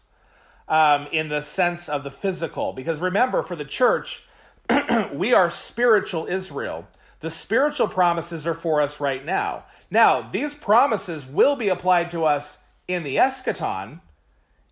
um, 0.67 1.07
in 1.11 1.29
the 1.29 1.41
sense 1.41 1.87
of 1.87 2.03
the 2.03 2.11
physical. 2.11 2.73
Because 2.73 2.99
remember, 2.99 3.43
for 3.43 3.55
the 3.55 3.65
church, 3.65 4.23
we 5.13 5.33
are 5.33 5.51
spiritual 5.51 6.27
Israel. 6.27 6.87
The 7.21 7.29
spiritual 7.29 7.87
promises 7.87 8.47
are 8.47 8.53
for 8.53 8.81
us 8.81 8.99
right 8.99 9.25
now. 9.25 9.65
Now, 9.91 10.29
these 10.29 10.53
promises 10.53 11.25
will 11.25 11.55
be 11.55 11.67
applied 11.67 12.11
to 12.11 12.25
us 12.25 12.59
in 12.87 13.03
the 13.03 13.17
eschaton, 13.17 13.99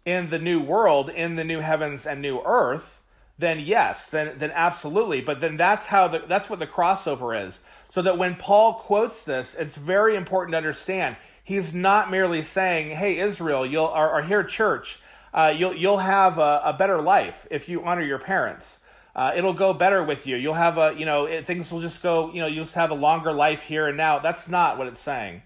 in 0.06 0.30
the 0.30 0.39
new 0.39 0.62
world, 0.62 1.10
in 1.10 1.36
the 1.36 1.44
new 1.44 1.60
heavens 1.60 2.06
and 2.06 2.22
new 2.22 2.42
earth. 2.46 3.01
Then 3.38 3.60
yes, 3.60 4.08
then 4.08 4.36
then 4.39 4.51
absolutely. 4.51 5.22
But 5.22 5.42
then 5.42 5.58
that's 5.58 5.88
how 5.88 6.08
the, 6.08 6.24
that's 6.27 6.50
what 6.50 6.60
the 6.60 6.68
crossover 6.68 7.48
is. 7.48 7.60
So 7.89 8.01
that 8.01 8.18
when 8.18 8.36
Paul 8.36 8.75
quotes 8.75 9.24
this, 9.24 9.54
it's 9.54 9.75
very 9.75 10.16
important 10.16 10.54
to 10.54 10.58
understand 10.58 11.18
he's 11.44 11.74
not 11.74 12.10
merely 12.10 12.42
saying, 12.42 12.96
"Hey, 12.96 13.20
Israel, 13.20 13.66
you'll 13.66 13.86
or 13.86 14.24
here, 14.24 14.44
church, 14.44 15.00
uh, 15.34 15.54
you'll 15.56 15.75
you'll 15.75 16.00
have 16.00 16.39
a, 16.39 16.62
a 16.66 16.74
better 16.74 17.00
life 17.01 17.46
if 17.51 17.70
you 17.70 17.84
honor 17.84 18.01
your 18.01 18.20
parents." 18.20 18.76
Uh, 19.17 19.31
it'll 19.36 19.53
go 19.53 19.74
better 19.74 20.03
with 20.03 20.27
you. 20.27 20.38
You'll 20.38 20.53
have 20.53 20.77
a, 20.77 20.93
you 20.95 21.03
know, 21.03 21.25
it, 21.25 21.47
things 21.47 21.71
will 21.71 21.81
just 21.81 22.03
go, 22.03 22.31
you 22.31 22.39
know, 22.39 22.45
you'll 22.45 22.65
just 22.65 22.75
have 22.75 22.91
a 22.91 22.95
longer 22.95 23.33
life 23.33 23.63
here 23.63 23.88
and 23.88 23.97
now. 23.97 24.19
That's 24.19 24.47
not 24.47 24.77
what 24.77 24.86
it's 24.86 25.01
saying. 25.01 25.41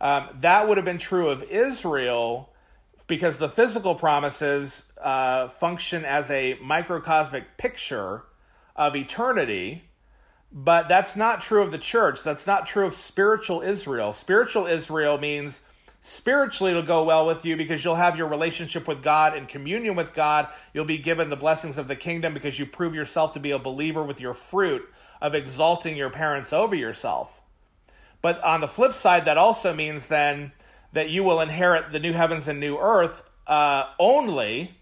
Um, 0.00 0.28
that 0.40 0.66
would 0.66 0.78
have 0.78 0.86
been 0.86 0.98
true 0.98 1.28
of 1.28 1.42
Israel 1.42 2.50
because 3.06 3.36
the 3.36 3.48
physical 3.50 3.94
promises 3.94 4.84
uh, 5.02 5.48
function 5.48 6.06
as 6.06 6.30
a 6.30 6.58
microcosmic 6.62 7.58
picture 7.58 8.22
of 8.74 8.96
eternity, 8.96 9.84
but 10.50 10.88
that's 10.88 11.14
not 11.14 11.42
true 11.42 11.62
of 11.62 11.72
the 11.72 11.78
church. 11.78 12.22
That's 12.22 12.46
not 12.46 12.66
true 12.66 12.86
of 12.86 12.94
spiritual 12.94 13.60
Israel. 13.60 14.14
Spiritual 14.14 14.66
Israel 14.66 15.18
means 15.18 15.60
Spiritually, 16.00 16.70
it'll 16.70 16.82
go 16.82 17.04
well 17.04 17.26
with 17.26 17.44
you 17.44 17.56
because 17.56 17.84
you'll 17.84 17.96
have 17.96 18.16
your 18.16 18.28
relationship 18.28 18.88
with 18.88 19.02
God 19.02 19.36
and 19.36 19.48
communion 19.48 19.94
with 19.94 20.14
God. 20.14 20.48
You'll 20.72 20.84
be 20.84 20.98
given 20.98 21.28
the 21.28 21.36
blessings 21.36 21.76
of 21.76 21.88
the 21.88 21.96
kingdom 21.96 22.34
because 22.34 22.58
you 22.58 22.66
prove 22.66 22.94
yourself 22.94 23.34
to 23.34 23.40
be 23.40 23.50
a 23.50 23.58
believer 23.58 24.02
with 24.02 24.20
your 24.20 24.34
fruit 24.34 24.88
of 25.20 25.34
exalting 25.34 25.96
your 25.96 26.10
parents 26.10 26.52
over 26.52 26.74
yourself. 26.74 27.40
But 28.22 28.42
on 28.42 28.60
the 28.60 28.68
flip 28.68 28.94
side, 28.94 29.24
that 29.26 29.38
also 29.38 29.74
means 29.74 30.06
then 30.06 30.52
that 30.92 31.10
you 31.10 31.22
will 31.22 31.40
inherit 31.40 31.92
the 31.92 32.00
new 32.00 32.12
heavens 32.12 32.48
and 32.48 32.58
new 32.58 32.78
earth 32.78 33.22
uh, 33.46 33.86
only 33.98 34.74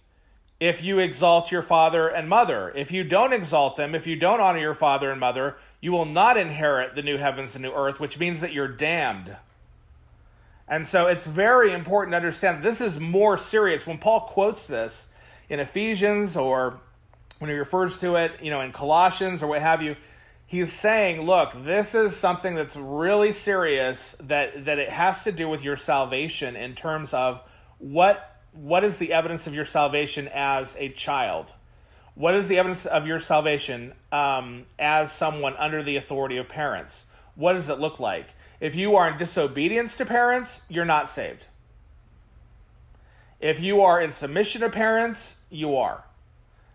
if 0.59 0.83
you 0.83 0.99
exalt 0.99 1.53
your 1.53 1.63
father 1.63 2.09
and 2.09 2.29
mother. 2.29 2.73
If 2.75 2.91
you 2.91 3.05
don't 3.05 3.33
exalt 3.33 3.77
them, 3.77 3.95
if 3.95 4.07
you 4.07 4.17
don't 4.17 4.41
honor 4.41 4.59
your 4.59 4.75
father 4.75 5.11
and 5.11 5.21
mother, 5.21 5.57
you 5.81 5.93
will 5.93 6.07
not 6.07 6.37
inherit 6.37 6.95
the 6.95 7.03
new 7.03 7.19
heavens 7.19 7.55
and 7.55 7.63
new 7.63 7.73
earth, 7.73 8.01
which 8.01 8.19
means 8.19 8.41
that 8.41 8.53
you're 8.53 8.69
damned. 8.69 9.37
And 10.69 10.87
so 10.87 11.07
it's 11.07 11.25
very 11.25 11.73
important 11.73 12.13
to 12.13 12.17
understand 12.17 12.63
this 12.63 12.81
is 12.81 12.99
more 12.99 13.39
serious. 13.39 13.87
When 13.87 13.99
Paul 13.99 14.21
quotes 14.33 14.67
this 14.67 15.07
in 15.49 15.61
Ephesians 15.61 16.37
or 16.37 16.81
when 17.39 17.51
he 17.51 17.57
refers 17.57 18.01
to 18.01 18.17
it, 18.17 18.33
you 18.43 18.51
know, 18.51 18.61
in 18.61 18.73
Colossians 18.73 19.43
or 19.43 19.47
what 19.47 19.61
have 19.61 19.83
you, 19.83 19.97
he's 20.47 20.73
saying, 20.73 21.23
look, 21.23 21.53
this 21.65 21.95
is 21.95 22.17
something 22.17 22.55
that's 22.55 22.77
really 22.77 23.33
serious 23.33 24.17
that 24.21 24.65
that 24.65 24.79
it 24.79 24.91
has 24.91 25.23
to 25.25 25.33
do 25.33 25.49
with 25.49 25.63
your 25.63 25.77
salvation 25.77 26.57
in 26.57 26.75
terms 26.75 27.15
of 27.15 27.41
what 27.79 28.33
what 28.53 28.85
is 28.85 28.97
the 28.97 29.13
evidence 29.13 29.47
of 29.47 29.55
your 29.55 29.67
salvation 29.67 30.29
as 30.33 30.75
a 30.79 30.89
child? 30.89 31.53
What 32.15 32.35
is 32.35 32.49
the 32.49 32.59
evidence 32.59 32.87
of 32.87 33.07
your 33.07 33.21
salvation 33.21 33.93
um, 34.11 34.65
as 34.79 35.13
someone 35.13 35.55
under 35.57 35.83
the 35.83 35.97
authority 35.97 36.39
of 36.39 36.49
parents? 36.49 37.05
What 37.35 37.53
does 37.53 37.69
it 37.69 37.79
look 37.79 38.01
like? 38.01 38.27
If 38.61 38.75
you 38.75 38.97
are 38.97 39.11
in 39.11 39.19
disobedience 39.19 39.97
to 39.97 40.07
parents, 40.07 40.61
you're 40.69 40.85
not 40.85 41.11
saved. 41.11 41.47
If 43.41 43.61
you 43.61 43.83
are 43.83 44.01
in 44.01 44.13
submission 44.13 44.63
to 44.63 44.71
parents, 44.71 45.37
you 45.51 45.77
are. 45.77 46.03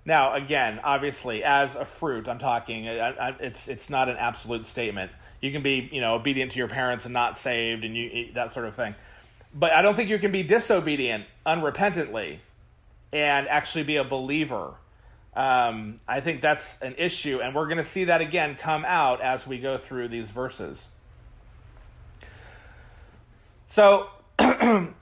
Now, 0.05 0.33
again, 0.33 0.79
obviously, 0.83 1.43
as 1.43 1.75
a 1.75 1.85
fruit, 1.85 2.27
I'm 2.27 2.39
talking. 2.39 2.85
It's 2.85 3.67
it's 3.67 3.89
not 3.89 4.09
an 4.09 4.17
absolute 4.17 4.65
statement. 4.65 5.11
You 5.41 5.51
can 5.51 5.61
be, 5.63 5.89
you 5.91 6.01
know, 6.01 6.15
obedient 6.15 6.51
to 6.51 6.57
your 6.57 6.67
parents 6.67 7.05
and 7.05 7.13
not 7.13 7.37
saved, 7.37 7.83
and 7.83 7.95
you 7.95 8.33
that 8.33 8.51
sort 8.51 8.65
of 8.67 8.75
thing. 8.75 8.95
But 9.53 9.73
I 9.73 9.81
don't 9.81 9.95
think 9.95 10.09
you 10.09 10.19
can 10.19 10.31
be 10.31 10.43
disobedient 10.43 11.25
unrepentantly 11.45 12.39
and 13.11 13.47
actually 13.47 13.83
be 13.83 13.97
a 13.97 14.03
believer. 14.03 14.73
Um, 15.35 15.97
I 16.07 16.19
think 16.19 16.41
that's 16.41 16.81
an 16.81 16.95
issue, 16.97 17.39
and 17.41 17.55
we're 17.55 17.67
going 17.67 17.77
to 17.77 17.85
see 17.85 18.05
that 18.05 18.21
again 18.21 18.55
come 18.59 18.85
out 18.85 19.21
as 19.21 19.45
we 19.45 19.59
go 19.59 19.77
through 19.77 20.09
these 20.09 20.29
verses. 20.29 20.87
So 23.71 24.09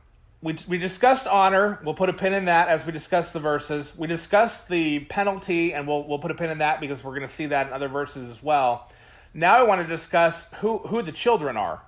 we, 0.43 0.55
we 0.67 0.77
discussed 0.77 1.25
honor. 1.25 1.79
We'll 1.83 1.95
put 1.95 2.09
a 2.09 2.13
pin 2.13 2.33
in 2.33 2.45
that 2.45 2.67
as 2.67 2.85
we 2.85 2.91
discuss 2.91 3.31
the 3.31 3.39
verses. 3.39 3.91
We 3.97 4.05
discussed 4.05 4.69
the 4.69 4.99
penalty, 4.99 5.73
and 5.73 5.88
we'll, 5.88 6.07
we'll 6.07 6.19
put 6.19 6.29
a 6.29 6.35
pin 6.35 6.51
in 6.51 6.59
that 6.59 6.79
because 6.79 7.03
we're 7.03 7.15
going 7.15 7.27
to 7.27 7.33
see 7.33 7.47
that 7.47 7.65
in 7.65 7.73
other 7.73 7.88
verses 7.88 8.29
as 8.29 8.43
well. 8.43 8.88
Now 9.33 9.57
I 9.57 9.63
want 9.63 9.81
to 9.81 9.88
discuss 9.88 10.45
who, 10.59 10.77
who 10.77 11.01
the 11.01 11.11
children 11.11 11.57
are. 11.57 11.81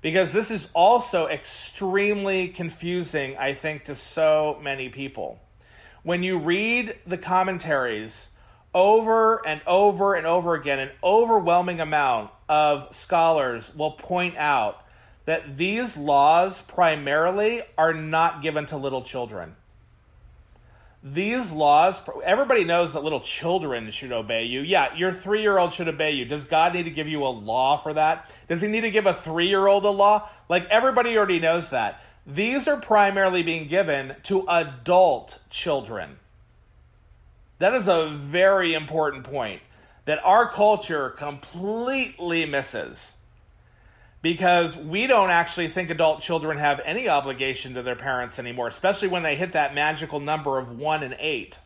Because 0.00 0.32
this 0.32 0.50
is 0.50 0.66
also 0.72 1.26
extremely 1.26 2.48
confusing, 2.48 3.36
I 3.36 3.52
think, 3.52 3.84
to 3.84 3.94
so 3.94 4.58
many 4.62 4.88
people. 4.88 5.40
When 6.04 6.22
you 6.22 6.38
read 6.38 6.96
the 7.06 7.18
commentaries 7.18 8.28
over 8.74 9.46
and 9.46 9.60
over 9.66 10.14
and 10.14 10.26
over 10.26 10.54
again, 10.54 10.78
an 10.78 10.90
overwhelming 11.04 11.80
amount 11.80 12.30
of 12.48 12.96
scholars 12.96 13.70
will 13.74 13.92
point 13.92 14.38
out 14.38 14.81
that 15.24 15.56
these 15.56 15.96
laws 15.96 16.60
primarily 16.62 17.62
are 17.78 17.94
not 17.94 18.42
given 18.42 18.66
to 18.66 18.76
little 18.76 19.02
children. 19.02 19.56
These 21.04 21.50
laws, 21.50 22.00
everybody 22.24 22.62
knows 22.64 22.92
that 22.92 23.02
little 23.02 23.20
children 23.20 23.90
should 23.90 24.12
obey 24.12 24.44
you. 24.44 24.60
Yeah, 24.60 24.94
your 24.94 25.12
three 25.12 25.42
year 25.42 25.58
old 25.58 25.74
should 25.74 25.88
obey 25.88 26.12
you. 26.12 26.24
Does 26.24 26.44
God 26.44 26.74
need 26.74 26.84
to 26.84 26.90
give 26.90 27.08
you 27.08 27.24
a 27.24 27.28
law 27.28 27.82
for 27.82 27.92
that? 27.92 28.30
Does 28.48 28.62
He 28.62 28.68
need 28.68 28.82
to 28.82 28.90
give 28.90 29.06
a 29.06 29.14
three 29.14 29.48
year 29.48 29.66
old 29.66 29.84
a 29.84 29.90
law? 29.90 30.28
Like, 30.48 30.66
everybody 30.68 31.16
already 31.16 31.40
knows 31.40 31.70
that. 31.70 32.00
These 32.24 32.68
are 32.68 32.76
primarily 32.76 33.42
being 33.42 33.66
given 33.66 34.14
to 34.24 34.46
adult 34.48 35.40
children. 35.50 36.18
That 37.58 37.74
is 37.74 37.88
a 37.88 38.10
very 38.10 38.74
important 38.74 39.24
point 39.24 39.60
that 40.04 40.20
our 40.24 40.50
culture 40.50 41.10
completely 41.10 42.44
misses 42.46 43.14
because 44.22 44.76
we 44.76 45.08
don't 45.08 45.30
actually 45.30 45.68
think 45.68 45.90
adult 45.90 46.22
children 46.22 46.56
have 46.56 46.80
any 46.84 47.08
obligation 47.08 47.74
to 47.74 47.82
their 47.82 47.96
parents 47.96 48.38
anymore, 48.38 48.68
especially 48.68 49.08
when 49.08 49.24
they 49.24 49.34
hit 49.34 49.52
that 49.52 49.74
magical 49.74 50.20
number 50.20 50.58
of 50.58 50.78
one 50.78 51.02
and 51.02 51.16
eight 51.18 51.58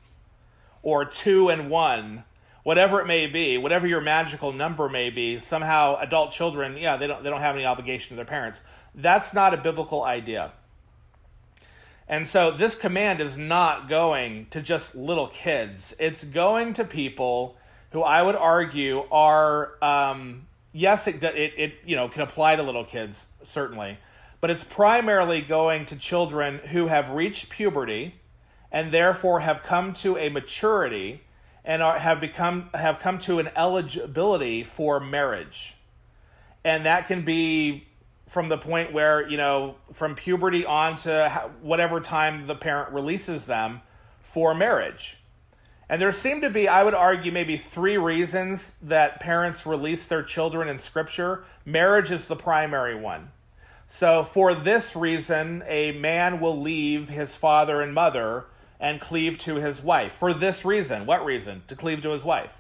or 0.83 1.05
two 1.05 1.51
and 1.51 1.69
one, 1.69 2.25
whatever 2.63 3.01
it 3.01 3.07
may 3.07 3.27
be, 3.27 3.59
whatever 3.59 3.87
your 3.87 4.01
magical 4.01 4.53
number 4.53 4.89
may 4.89 5.11
be. 5.11 5.39
Somehow, 5.39 5.99
adult 6.01 6.33
children, 6.33 6.79
yeah, 6.79 6.97
they 6.97 7.07
don't 7.07 7.23
they 7.23 7.29
don't 7.29 7.43
have 7.43 7.57
any 7.57 7.67
obligation 7.67 8.11
to 8.11 8.17
their 8.17 8.25
parents. 8.25 8.63
That's 8.95 9.35
not 9.35 9.53
a 9.53 9.59
biblical 9.59 10.03
idea. 10.03 10.53
And 12.09 12.27
so 12.27 12.53
this 12.53 12.75
command 12.75 13.21
is 13.21 13.37
not 13.37 13.89
going 13.89 14.47
to 14.51 14.63
just 14.63 14.95
little 14.95 15.27
kids. 15.27 15.95
It's 15.99 16.25
going 16.25 16.75
to 16.75 16.85
people 16.85 17.57
who 17.91 18.03
I 18.03 18.23
would 18.23 18.37
argue 18.37 19.03
are 19.11 19.73
um, 19.83 20.47
yes, 20.77 21.07
it, 21.07 21.25
it, 21.25 21.53
it 21.57 21.75
you 21.85 21.97
know 21.97 22.09
can 22.09 22.23
apply 22.23 22.57
to 22.57 22.63
little 22.63 22.85
kids 22.85 23.27
certainly, 23.45 23.99
but 24.41 24.51
it's 24.51 24.65
primarily 24.65 25.41
going 25.41 25.87
to 25.87 25.97
children 25.97 26.59
who 26.59 26.87
have 26.87 27.11
reached 27.11 27.49
puberty 27.49 28.15
and 28.71 28.93
therefore 28.93 29.41
have 29.41 29.63
come 29.63 29.93
to 29.95 30.19
a 30.19 30.29
maturity 30.29 31.23
and 31.65 31.83
are, 31.83 31.99
have 31.99 32.21
become 32.21 32.69
have 32.75 32.99
come 32.99 33.19
to 33.21 33.39
an 33.39 33.49
eligibility 33.57 34.63
for 34.63 35.01
marriage, 35.01 35.75
and 36.63 36.85
that 36.85 37.09
can 37.09 37.25
be 37.25 37.89
from 38.29 38.49
the 38.49 38.59
point 38.59 38.93
where 38.93 39.27
you 39.27 39.37
know 39.37 39.77
from 39.95 40.15
puberty 40.15 40.65
on 40.67 40.97
to 40.97 41.51
whatever 41.63 42.01
time 42.01 42.47
the 42.47 42.55
parent 42.55 42.93
releases 42.93 43.47
them 43.47 43.81
for 44.23 44.55
marriage 44.55 45.17
and 45.89 46.03
there 46.03 46.11
seem 46.13 46.41
to 46.41 46.51
be, 46.51 46.67
I 46.67 46.83
would 46.83 46.95
argue, 46.95 47.31
maybe 47.31 47.57
three 47.57 47.97
reasons 47.97 48.73
that 48.83 49.21
parents 49.21 49.65
release 49.67 50.07
their 50.07 50.23
children 50.23 50.69
in 50.69 50.79
Scripture. 50.81 51.45
Marriage 51.65 52.11
is 52.11 52.25
the 52.25 52.37
primary 52.37 52.97
one. 52.97 53.31
So, 53.87 54.25
for 54.25 54.53
this 54.55 54.97
reason, 54.97 55.63
a 55.69 55.93
man 55.93 56.41
will 56.41 56.61
leave 56.61 57.09
his 57.09 57.37
father 57.37 57.81
and 57.81 57.95
mother 57.95 58.47
and 58.81 59.01
cleave 59.01 59.39
to 59.39 59.57
his 59.57 59.81
wife. 59.81 60.13
For 60.19 60.35
this 60.35 60.65
reason. 60.65 61.07
What 61.07 61.25
reason? 61.25 61.63
To 61.69 61.77
cleave 61.77 62.03
to 62.03 62.11
his 62.11 62.25
wife. 62.25 62.51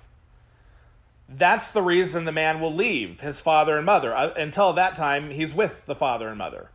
That's 1.29 1.73
the 1.73 1.83
reason 1.83 2.25
the 2.25 2.33
man 2.33 2.61
will 2.61 2.75
leave 2.75 3.21
his 3.21 3.41
father 3.41 3.77
and 3.77 3.85
mother. 3.85 4.17
Uh, 4.17 4.33
until 4.35 4.73
that 4.75 4.95
time, 4.95 5.31
he's 5.31 5.53
with 5.53 5.85
the 5.87 5.97
father 5.97 6.29
and 6.29 6.39
mother. 6.39 6.71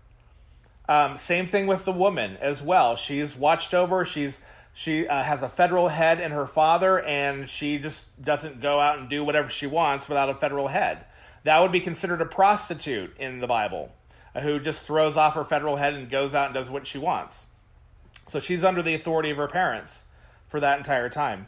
Um, 0.89 1.15
same 1.15 1.47
thing 1.47 1.67
with 1.67 1.85
the 1.85 1.93
woman 1.93 2.37
as 2.41 2.61
well. 2.61 2.97
She's 2.97 3.37
watched 3.37 3.73
over, 3.73 4.03
she's 4.03 4.41
she 4.73 5.07
uh, 5.07 5.23
has 5.23 5.41
a 5.41 5.49
federal 5.49 5.89
head 5.89 6.19
in 6.19 6.31
her 6.31 6.47
father, 6.47 7.01
and 7.01 7.49
she 7.49 7.77
just 7.77 8.05
doesn't 8.23 8.61
go 8.61 8.79
out 8.79 8.99
and 8.99 9.09
do 9.09 9.23
whatever 9.23 9.49
she 9.49 9.67
wants 9.67 10.07
without 10.07 10.29
a 10.29 10.35
federal 10.35 10.67
head. 10.69 11.05
That 11.43 11.59
would 11.59 11.71
be 11.71 11.81
considered 11.81 12.21
a 12.21 12.25
prostitute 12.25 13.15
in 13.17 13.39
the 13.39 13.47
Bible, 13.47 13.91
uh, 14.33 14.41
who 14.41 14.59
just 14.59 14.85
throws 14.85 15.17
off 15.17 15.35
her 15.35 15.43
federal 15.43 15.75
head 15.75 15.93
and 15.93 16.09
goes 16.09 16.33
out 16.33 16.47
and 16.47 16.53
does 16.53 16.69
what 16.69 16.87
she 16.87 16.97
wants. 16.97 17.45
So 18.29 18.39
she's 18.39 18.63
under 18.63 18.81
the 18.81 18.93
authority 18.93 19.29
of 19.31 19.37
her 19.37 19.47
parents 19.47 20.03
for 20.47 20.59
that 20.59 20.77
entire 20.77 21.09
time. 21.09 21.47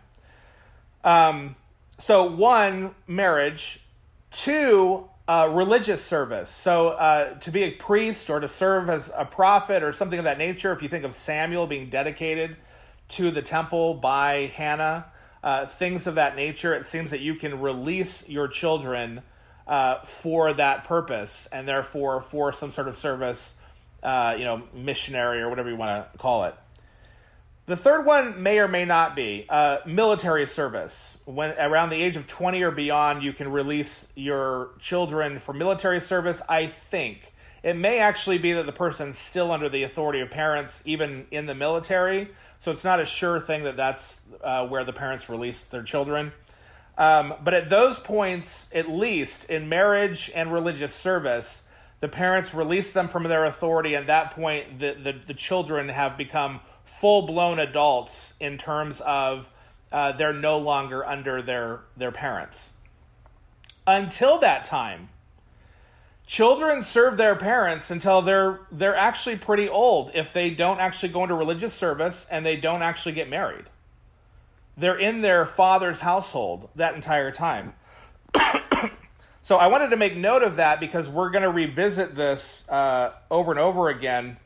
Um, 1.03 1.55
so, 1.97 2.23
one, 2.23 2.95
marriage. 3.07 3.79
Two, 4.31 5.07
uh, 5.27 5.47
religious 5.51 6.03
service. 6.03 6.49
So, 6.49 6.89
uh, 6.89 7.35
to 7.39 7.51
be 7.51 7.63
a 7.63 7.71
priest 7.71 8.29
or 8.29 8.39
to 8.39 8.47
serve 8.47 8.89
as 8.89 9.11
a 9.15 9.25
prophet 9.25 9.83
or 9.83 9.93
something 9.93 10.17
of 10.17 10.25
that 10.25 10.37
nature, 10.37 10.73
if 10.73 10.81
you 10.81 10.89
think 10.89 11.05
of 11.05 11.15
Samuel 11.15 11.67
being 11.67 11.89
dedicated 11.89 12.57
to 13.13 13.31
the 13.31 13.41
temple 13.41 13.95
by 13.95 14.51
Hannah, 14.55 15.05
uh, 15.43 15.65
things 15.65 16.07
of 16.07 16.15
that 16.15 16.35
nature, 16.35 16.73
it 16.73 16.85
seems 16.85 17.11
that 17.11 17.19
you 17.19 17.35
can 17.35 17.59
release 17.59 18.27
your 18.27 18.47
children 18.47 19.21
uh, 19.67 19.99
for 20.03 20.53
that 20.53 20.85
purpose 20.85 21.47
and 21.51 21.67
therefore 21.67 22.21
for 22.21 22.51
some 22.51 22.71
sort 22.71 22.87
of 22.87 22.97
service, 22.97 23.53
uh, 24.01 24.35
you 24.37 24.45
know, 24.45 24.63
missionary 24.73 25.41
or 25.41 25.49
whatever 25.49 25.69
you 25.69 25.75
want 25.75 26.11
to 26.11 26.17
call 26.17 26.45
it. 26.45 26.55
The 27.65 27.77
third 27.77 28.05
one 28.05 28.43
may 28.43 28.59
or 28.59 28.67
may 28.67 28.83
not 28.83 29.15
be 29.15 29.45
uh, 29.47 29.77
military 29.85 30.47
service. 30.47 31.17
When 31.23 31.51
around 31.51 31.89
the 31.89 32.01
age 32.01 32.17
of 32.17 32.27
20 32.27 32.61
or 32.61 32.71
beyond, 32.71 33.23
you 33.23 33.31
can 33.31 33.49
release 33.49 34.05
your 34.15 34.71
children 34.81 35.39
for 35.39 35.53
military 35.53 36.01
service. 36.01 36.41
I 36.49 36.67
think 36.67 37.31
it 37.63 37.77
may 37.77 37.99
actually 37.99 38.37
be 38.37 38.51
that 38.53 38.65
the 38.65 38.73
person's 38.73 39.17
still 39.17 39.49
under 39.51 39.69
the 39.69 39.83
authority 39.83 40.19
of 40.19 40.29
parents, 40.29 40.81
even 40.83 41.25
in 41.31 41.45
the 41.45 41.55
military. 41.55 42.31
So 42.63 42.71
it's 42.71 42.85
not 42.85 43.01
a 43.01 43.05
sure 43.05 43.41
thing 43.41 43.65
that 43.65 43.75
that's 43.75 44.21
uh, 44.41 44.65
where 44.65 44.85
the 44.85 44.93
parents 44.93 45.27
release 45.27 45.59
their 45.65 45.83
children. 45.83 46.31
Um, 46.97 47.33
but 47.43 47.53
at 47.53 47.69
those 47.69 47.99
points, 47.99 48.69
at 48.73 48.89
least 48.89 49.49
in 49.49 49.67
marriage 49.67 50.31
and 50.33 50.53
religious 50.53 50.95
service, 50.95 51.63
the 51.99 52.07
parents 52.07 52.53
release 52.53 52.93
them 52.93 53.09
from 53.09 53.23
their 53.23 53.43
authority. 53.43 53.97
At 53.97 54.07
that 54.07 54.31
point, 54.31 54.79
the, 54.79 54.93
the, 54.93 55.11
the 55.11 55.33
children 55.33 55.89
have 55.89 56.17
become 56.17 56.61
full 56.85 57.23
blown 57.23 57.59
adults 57.59 58.33
in 58.39 58.57
terms 58.57 59.01
of 59.01 59.49
uh, 59.91 60.13
they're 60.13 60.31
no 60.31 60.57
longer 60.57 61.05
under 61.05 61.41
their, 61.41 61.81
their 61.97 62.11
parents. 62.13 62.71
Until 63.85 64.39
that 64.39 64.63
time, 64.63 65.09
children 66.25 66.81
serve 66.81 67.17
their 67.17 67.35
parents 67.35 67.91
until 67.91 68.21
they're 68.21 68.59
they're 68.71 68.95
actually 68.95 69.37
pretty 69.37 69.69
old 69.69 70.11
if 70.13 70.33
they 70.33 70.49
don't 70.49 70.79
actually 70.79 71.09
go 71.09 71.23
into 71.23 71.35
religious 71.35 71.73
service 71.73 72.25
and 72.29 72.45
they 72.45 72.55
don't 72.55 72.81
actually 72.81 73.13
get 73.13 73.29
married. 73.29 73.65
They're 74.77 74.97
in 74.97 75.21
their 75.21 75.45
father's 75.45 75.99
household 75.99 76.69
that 76.75 76.95
entire 76.95 77.31
time. 77.31 77.73
so 79.43 79.57
I 79.57 79.67
wanted 79.67 79.89
to 79.89 79.97
make 79.97 80.15
note 80.15 80.41
of 80.41 80.55
that 80.55 80.79
because 80.79 81.07
we're 81.09 81.29
going 81.29 81.43
to 81.43 81.51
revisit 81.51 82.15
this 82.15 82.63
uh, 82.67 83.11
over 83.29 83.51
and 83.51 83.59
over 83.59 83.89
again 83.89 84.37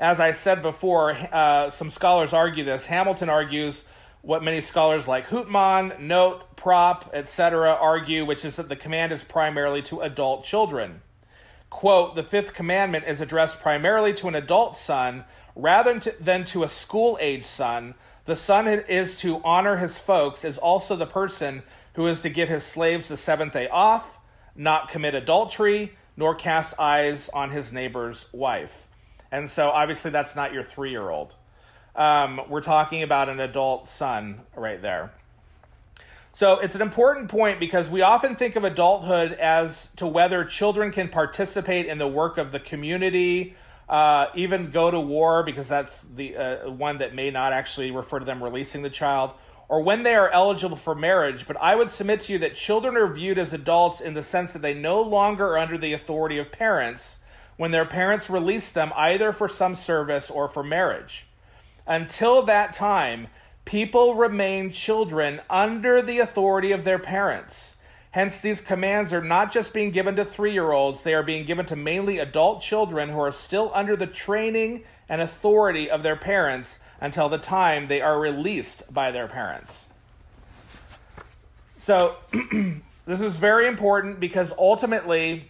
as 0.00 0.18
I 0.18 0.32
said 0.32 0.62
before, 0.62 1.14
uh, 1.30 1.68
some 1.68 1.90
scholars 1.90 2.32
argue 2.32 2.64
this. 2.64 2.86
Hamilton 2.86 3.28
argues 3.28 3.84
what 4.22 4.42
many 4.42 4.62
scholars 4.62 5.06
like 5.06 5.26
Houtman, 5.26 6.00
Noth, 6.00 6.49
Propp, 6.60 7.08
etc., 7.14 7.70
argue, 7.70 8.24
which 8.26 8.44
is 8.44 8.56
that 8.56 8.68
the 8.68 8.76
command 8.76 9.12
is 9.12 9.24
primarily 9.24 9.80
to 9.82 10.00
adult 10.00 10.44
children. 10.44 11.00
Quote, 11.70 12.16
the 12.16 12.22
fifth 12.22 12.52
commandment 12.52 13.06
is 13.06 13.20
addressed 13.20 13.60
primarily 13.60 14.12
to 14.14 14.28
an 14.28 14.34
adult 14.34 14.76
son 14.76 15.24
rather 15.56 16.00
than 16.20 16.44
to 16.46 16.62
a 16.62 16.68
school 16.68 17.16
age 17.20 17.46
son. 17.46 17.94
The 18.26 18.36
son 18.36 18.68
is 18.68 19.16
to 19.20 19.40
honor 19.42 19.76
his 19.76 19.96
folks, 19.96 20.44
is 20.44 20.58
also 20.58 20.96
the 20.96 21.06
person 21.06 21.62
who 21.94 22.06
is 22.06 22.20
to 22.22 22.28
give 22.28 22.48
his 22.48 22.64
slaves 22.64 23.08
the 23.08 23.16
seventh 23.16 23.54
day 23.54 23.68
off, 23.68 24.06
not 24.54 24.88
commit 24.90 25.14
adultery, 25.14 25.96
nor 26.16 26.34
cast 26.34 26.74
eyes 26.78 27.30
on 27.30 27.50
his 27.50 27.72
neighbor's 27.72 28.26
wife. 28.32 28.86
And 29.32 29.48
so 29.48 29.70
obviously 29.70 30.10
that's 30.10 30.36
not 30.36 30.52
your 30.52 30.62
three 30.62 30.90
year 30.90 31.08
old. 31.08 31.34
Um, 31.96 32.40
we're 32.48 32.60
talking 32.60 33.02
about 33.02 33.28
an 33.28 33.40
adult 33.40 33.88
son 33.88 34.42
right 34.54 34.80
there. 34.80 35.12
So 36.40 36.58
it's 36.58 36.74
an 36.74 36.80
important 36.80 37.28
point 37.28 37.60
because 37.60 37.90
we 37.90 38.00
often 38.00 38.34
think 38.34 38.56
of 38.56 38.64
adulthood 38.64 39.32
as 39.32 39.90
to 39.96 40.06
whether 40.06 40.42
children 40.46 40.90
can 40.90 41.10
participate 41.10 41.84
in 41.84 41.98
the 41.98 42.08
work 42.08 42.38
of 42.38 42.50
the 42.50 42.58
community, 42.58 43.56
uh, 43.90 44.28
even 44.34 44.70
go 44.70 44.90
to 44.90 44.98
war, 44.98 45.42
because 45.42 45.68
that's 45.68 46.00
the 46.16 46.38
uh, 46.38 46.70
one 46.70 46.96
that 46.96 47.14
may 47.14 47.30
not 47.30 47.52
actually 47.52 47.90
refer 47.90 48.20
to 48.20 48.24
them 48.24 48.42
releasing 48.42 48.80
the 48.80 48.88
child, 48.88 49.32
or 49.68 49.82
when 49.82 50.02
they 50.02 50.14
are 50.14 50.30
eligible 50.30 50.78
for 50.78 50.94
marriage. 50.94 51.46
But 51.46 51.58
I 51.60 51.74
would 51.74 51.90
submit 51.90 52.20
to 52.22 52.32
you 52.32 52.38
that 52.38 52.56
children 52.56 52.96
are 52.96 53.12
viewed 53.12 53.36
as 53.36 53.52
adults 53.52 54.00
in 54.00 54.14
the 54.14 54.24
sense 54.24 54.54
that 54.54 54.62
they 54.62 54.72
no 54.72 55.02
longer 55.02 55.48
are 55.48 55.58
under 55.58 55.76
the 55.76 55.92
authority 55.92 56.38
of 56.38 56.50
parents 56.50 57.18
when 57.58 57.70
their 57.70 57.84
parents 57.84 58.30
release 58.30 58.70
them 58.70 58.94
either 58.96 59.34
for 59.34 59.46
some 59.46 59.74
service 59.74 60.30
or 60.30 60.48
for 60.48 60.62
marriage. 60.62 61.26
Until 61.86 62.40
that 62.44 62.72
time, 62.72 63.28
people 63.64 64.14
remain 64.14 64.72
children 64.72 65.40
under 65.48 66.02
the 66.02 66.18
authority 66.18 66.72
of 66.72 66.84
their 66.84 66.98
parents. 66.98 67.76
Hence, 68.12 68.40
these 68.40 68.60
commands 68.60 69.12
are 69.12 69.22
not 69.22 69.52
just 69.52 69.72
being 69.72 69.92
given 69.92 70.16
to 70.16 70.24
three 70.24 70.52
year 70.52 70.72
olds, 70.72 71.02
they 71.02 71.14
are 71.14 71.22
being 71.22 71.46
given 71.46 71.66
to 71.66 71.76
mainly 71.76 72.18
adult 72.18 72.62
children 72.62 73.08
who 73.08 73.20
are 73.20 73.32
still 73.32 73.70
under 73.72 73.94
the 73.94 74.06
training 74.06 74.82
and 75.08 75.20
authority 75.20 75.88
of 75.88 76.02
their 76.02 76.16
parents 76.16 76.80
until 77.00 77.28
the 77.28 77.38
time 77.38 77.86
they 77.86 78.00
are 78.00 78.18
released 78.18 78.92
by 78.92 79.10
their 79.10 79.28
parents. 79.28 79.86
So, 81.78 82.16
this 83.06 83.20
is 83.20 83.36
very 83.36 83.68
important 83.68 84.18
because 84.18 84.52
ultimately, 84.58 85.48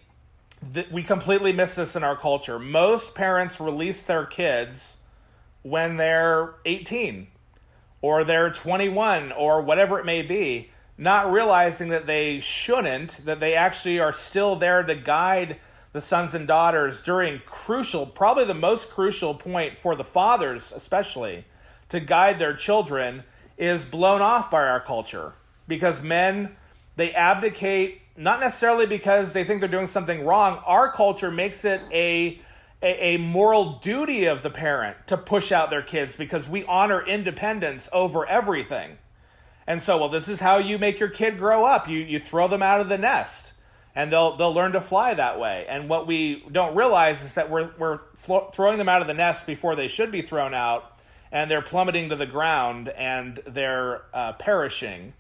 th- 0.75 0.91
we 0.91 1.03
completely 1.03 1.53
miss 1.53 1.75
this 1.75 1.97
in 1.97 2.05
our 2.05 2.17
culture. 2.17 2.59
Most 2.59 3.15
parents 3.15 3.59
release 3.59 4.03
their 4.03 4.27
kids 4.27 4.97
when 5.63 5.97
they're 5.97 6.55
18 6.67 7.27
or 8.03 8.25
they're 8.25 8.51
21 8.51 9.33
or 9.33 9.61
whatever 9.61 9.99
it 9.99 10.05
may 10.05 10.23
be, 10.23 10.71
not 10.97 11.31
realizing 11.31 11.89
that 11.89 12.07
they 12.07 12.41
shouldn't, 12.41 13.25
that 13.25 13.41
they 13.41 13.55
actually 13.55 13.99
are 13.99 14.13
still 14.13 14.57
there 14.57 14.83
to 14.83 14.95
guide 14.95 15.59
the 15.93 16.01
sons 16.01 16.35
and 16.35 16.47
daughters 16.47 17.03
during 17.03 17.41
crucial, 17.47 18.07
probably 18.07 18.45
the 18.45 18.55
most 18.55 18.91
crucial 18.91 19.35
point 19.35 19.77
for 19.77 19.97
the 19.97 20.05
fathers, 20.05 20.73
especially, 20.75 21.45
to 21.89 21.99
guide 21.99 22.39
their 22.39 22.55
children, 22.55 23.25
is 23.59 23.85
blown 23.85 24.23
off 24.23 24.51
by 24.51 24.67
our 24.67 24.81
culture. 24.81 25.33
Because 25.67 26.01
men, 26.01 26.57
they 26.97 27.13
abdicate 27.13 28.01
not 28.17 28.41
necessarily 28.41 28.87
because 28.87 29.33
they 29.33 29.45
think 29.45 29.61
they're 29.61 29.69
doing 29.69 29.89
something 29.89 30.25
wrong. 30.25 30.61
Our 30.67 30.93
culture 30.93 31.31
makes 31.31 31.65
it 31.65 31.81
a, 31.91 32.41
a, 32.83 33.15
a 33.15 33.17
moral 33.19 33.79
duty 33.79 34.25
of 34.25 34.43
the 34.43 34.51
parent 34.51 34.97
to 35.07 35.17
push 35.17 35.53
out 35.53 35.71
their 35.71 35.83
kids 35.83 36.17
because 36.17 36.49
we 36.49 36.65
honor 36.65 37.05
independence 37.05 37.89
over 37.93 38.27
everything. 38.27 38.99
And 39.67 39.83
so, 39.83 39.99
well, 39.99 40.09
this 40.09 40.29
is 40.29 40.41
how 40.41 40.59
you 40.59 40.79
make 40.79 40.99
your 40.99 41.09
kid 41.09 41.39
grow 41.39 41.65
up. 41.65 41.89
You 41.89 41.99
you 41.99 42.19
throw 42.19 42.49
them 42.49 42.63
out 42.63 42.81
of 42.81 42.89
the 42.89 42.99
nest, 42.99 43.53
and 43.95 44.13
they'll 44.13 44.37
they'll 44.37 44.55
learn 44.55 44.73
to 44.73 44.81
fly 44.81 45.15
that 45.15 45.39
way. 45.39 45.67
And 45.69 45.89
what 45.89 46.07
we 46.07 46.45
don't 46.51 46.75
realize 46.75 47.23
is 47.23 47.35
that 47.35 47.51
we're 47.51 47.71
we're 47.79 48.01
throwing 48.53 48.79
them 48.79 48.89
out 48.89 49.03
of 49.03 49.07
the 49.07 49.15
nest 49.15 49.47
before 49.47 49.77
they 49.77 49.89
should 49.89 50.11
be 50.11 50.23
thrown 50.23 50.55
out, 50.55 50.99
and 51.31 51.51
they're 51.51 51.63
plummeting 51.63 52.09
to 52.09 52.17
the 52.17 52.27
ground 52.27 52.89
and 52.89 53.41
they're 53.47 54.03
uh, 54.13 54.33
perishing 54.33 55.13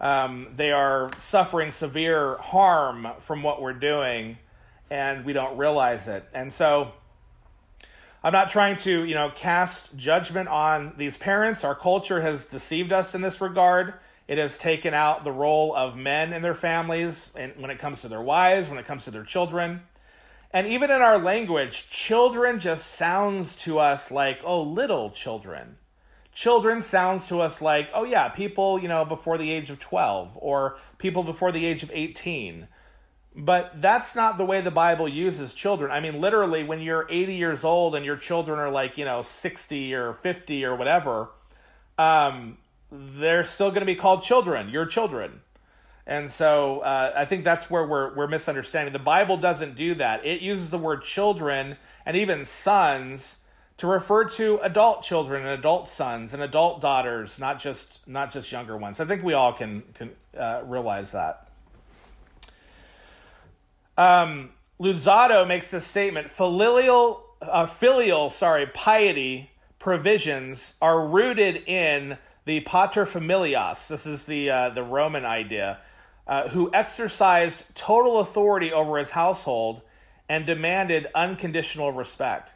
um, 0.00 0.48
they 0.56 0.72
are 0.72 1.10
suffering 1.18 1.72
severe 1.72 2.38
harm 2.38 3.06
from 3.20 3.42
what 3.42 3.60
we're 3.60 3.74
doing, 3.74 4.38
and 4.90 5.24
we 5.24 5.34
don't 5.34 5.58
realize 5.58 6.08
it. 6.08 6.24
And 6.32 6.52
so, 6.52 6.92
I'm 8.22 8.32
not 8.32 8.50
trying 8.50 8.76
to, 8.78 9.04
you 9.04 9.14
know, 9.14 9.32
cast 9.34 9.96
judgment 9.96 10.48
on 10.48 10.94
these 10.96 11.16
parents. 11.16 11.64
Our 11.64 11.74
culture 11.74 12.20
has 12.20 12.44
deceived 12.44 12.92
us 12.92 13.14
in 13.14 13.22
this 13.22 13.40
regard. 13.40 13.94
It 14.28 14.38
has 14.38 14.58
taken 14.58 14.94
out 14.94 15.24
the 15.24 15.32
role 15.32 15.74
of 15.74 15.96
men 15.96 16.32
in 16.32 16.42
their 16.42 16.54
families, 16.54 17.30
and 17.34 17.54
when 17.56 17.70
it 17.70 17.78
comes 17.78 18.02
to 18.02 18.08
their 18.08 18.20
wives, 18.20 18.68
when 18.68 18.78
it 18.78 18.84
comes 18.84 19.04
to 19.04 19.10
their 19.10 19.24
children. 19.24 19.82
And 20.52 20.66
even 20.66 20.90
in 20.90 21.00
our 21.00 21.18
language, 21.18 21.88
children 21.88 22.60
just 22.60 22.86
sounds 22.86 23.56
to 23.56 23.78
us 23.78 24.10
like, 24.10 24.40
oh, 24.44 24.62
little 24.62 25.10
children 25.10 25.76
children 26.32 26.82
sounds 26.82 27.26
to 27.28 27.40
us 27.40 27.60
like, 27.60 27.88
oh 27.94 28.04
yeah, 28.04 28.28
people, 28.28 28.80
you 28.80 28.88
know, 28.88 29.04
before 29.04 29.38
the 29.38 29.50
age 29.50 29.70
of 29.70 29.78
12 29.78 30.30
or 30.36 30.78
people 30.98 31.22
before 31.22 31.52
the 31.52 31.66
age 31.66 31.82
of 31.82 31.90
18. 31.92 32.68
But 33.34 33.80
that's 33.80 34.16
not 34.16 34.38
the 34.38 34.44
way 34.44 34.60
the 34.60 34.72
Bible 34.72 35.08
uses 35.08 35.54
children. 35.54 35.92
I 35.92 36.00
mean, 36.00 36.20
literally, 36.20 36.64
when 36.64 36.80
you're 36.80 37.06
80 37.08 37.34
years 37.34 37.62
old 37.62 37.94
and 37.94 38.04
your 38.04 38.16
children 38.16 38.58
are 38.58 38.70
like, 38.70 38.98
you 38.98 39.04
know, 39.04 39.22
60 39.22 39.94
or 39.94 40.14
50 40.14 40.64
or 40.64 40.74
whatever, 40.74 41.28
um, 41.96 42.58
they're 42.90 43.44
still 43.44 43.70
going 43.70 43.80
to 43.80 43.86
be 43.86 43.94
called 43.94 44.24
children, 44.24 44.68
your 44.68 44.84
children. 44.84 45.42
And 46.06 46.30
so 46.30 46.80
uh, 46.80 47.12
I 47.14 47.24
think 47.24 47.44
that's 47.44 47.70
where 47.70 47.86
we're, 47.86 48.12
we're 48.14 48.26
misunderstanding. 48.26 48.92
The 48.92 48.98
Bible 48.98 49.36
doesn't 49.36 49.76
do 49.76 49.94
that. 49.94 50.26
It 50.26 50.40
uses 50.40 50.70
the 50.70 50.78
word 50.78 51.04
children 51.04 51.76
and 52.04 52.16
even 52.16 52.46
sons 52.46 53.36
to 53.76 53.86
refer 53.86 54.24
to 54.24 54.58
adult 54.58 55.02
children 55.04 55.42
and 55.42 55.50
adult 55.58 55.88
sons 55.88 56.34
and 56.34 56.42
adult 56.42 56.80
daughters, 56.80 57.38
not 57.38 57.60
just 57.60 58.00
not 58.06 58.32
just 58.32 58.50
younger 58.50 58.76
ones. 58.76 59.00
I 59.00 59.04
think 59.04 59.22
we 59.22 59.34
all 59.34 59.52
can 59.52 59.82
can 59.94 60.10
uh, 60.36 60.62
realize 60.64 61.12
that. 61.12 61.49
Um, 64.00 64.52
makes 64.78 65.70
this 65.70 65.86
statement: 65.86 66.30
filial, 66.30 67.22
uh, 67.42 67.66
filial, 67.66 68.30
sorry, 68.30 68.64
piety 68.64 69.50
provisions 69.78 70.72
are 70.80 71.06
rooted 71.06 71.56
in 71.68 72.16
the 72.46 72.60
pater 72.60 73.04
familias. 73.04 73.88
This 73.88 74.06
is 74.06 74.24
the 74.24 74.48
uh, 74.48 74.68
the 74.70 74.82
Roman 74.82 75.26
idea, 75.26 75.80
uh, 76.26 76.48
who 76.48 76.70
exercised 76.72 77.62
total 77.74 78.20
authority 78.20 78.72
over 78.72 78.96
his 78.96 79.10
household 79.10 79.82
and 80.30 80.46
demanded 80.46 81.06
unconditional 81.14 81.92
respect. 81.92 82.54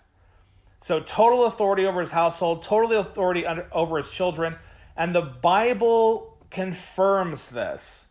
So 0.81 1.01
total 1.01 1.45
authority 1.45 1.85
over 1.85 2.01
his 2.01 2.13
household, 2.13 2.63
total 2.63 2.99
authority 2.99 3.45
under, 3.45 3.67
over 3.71 3.99
his 3.99 4.11
children, 4.11 4.57
and 4.97 5.15
the 5.15 5.21
Bible 5.21 6.39
confirms 6.49 7.49
this 7.51 8.04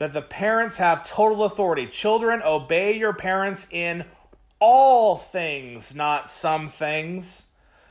that 0.00 0.14
the 0.14 0.22
parents 0.22 0.78
have 0.78 1.04
total 1.04 1.44
authority. 1.44 1.86
Children, 1.86 2.40
obey 2.42 2.96
your 2.96 3.12
parents 3.12 3.66
in 3.70 4.02
all 4.58 5.18
things, 5.18 5.94
not 5.94 6.30
some 6.30 6.70
things, 6.70 7.42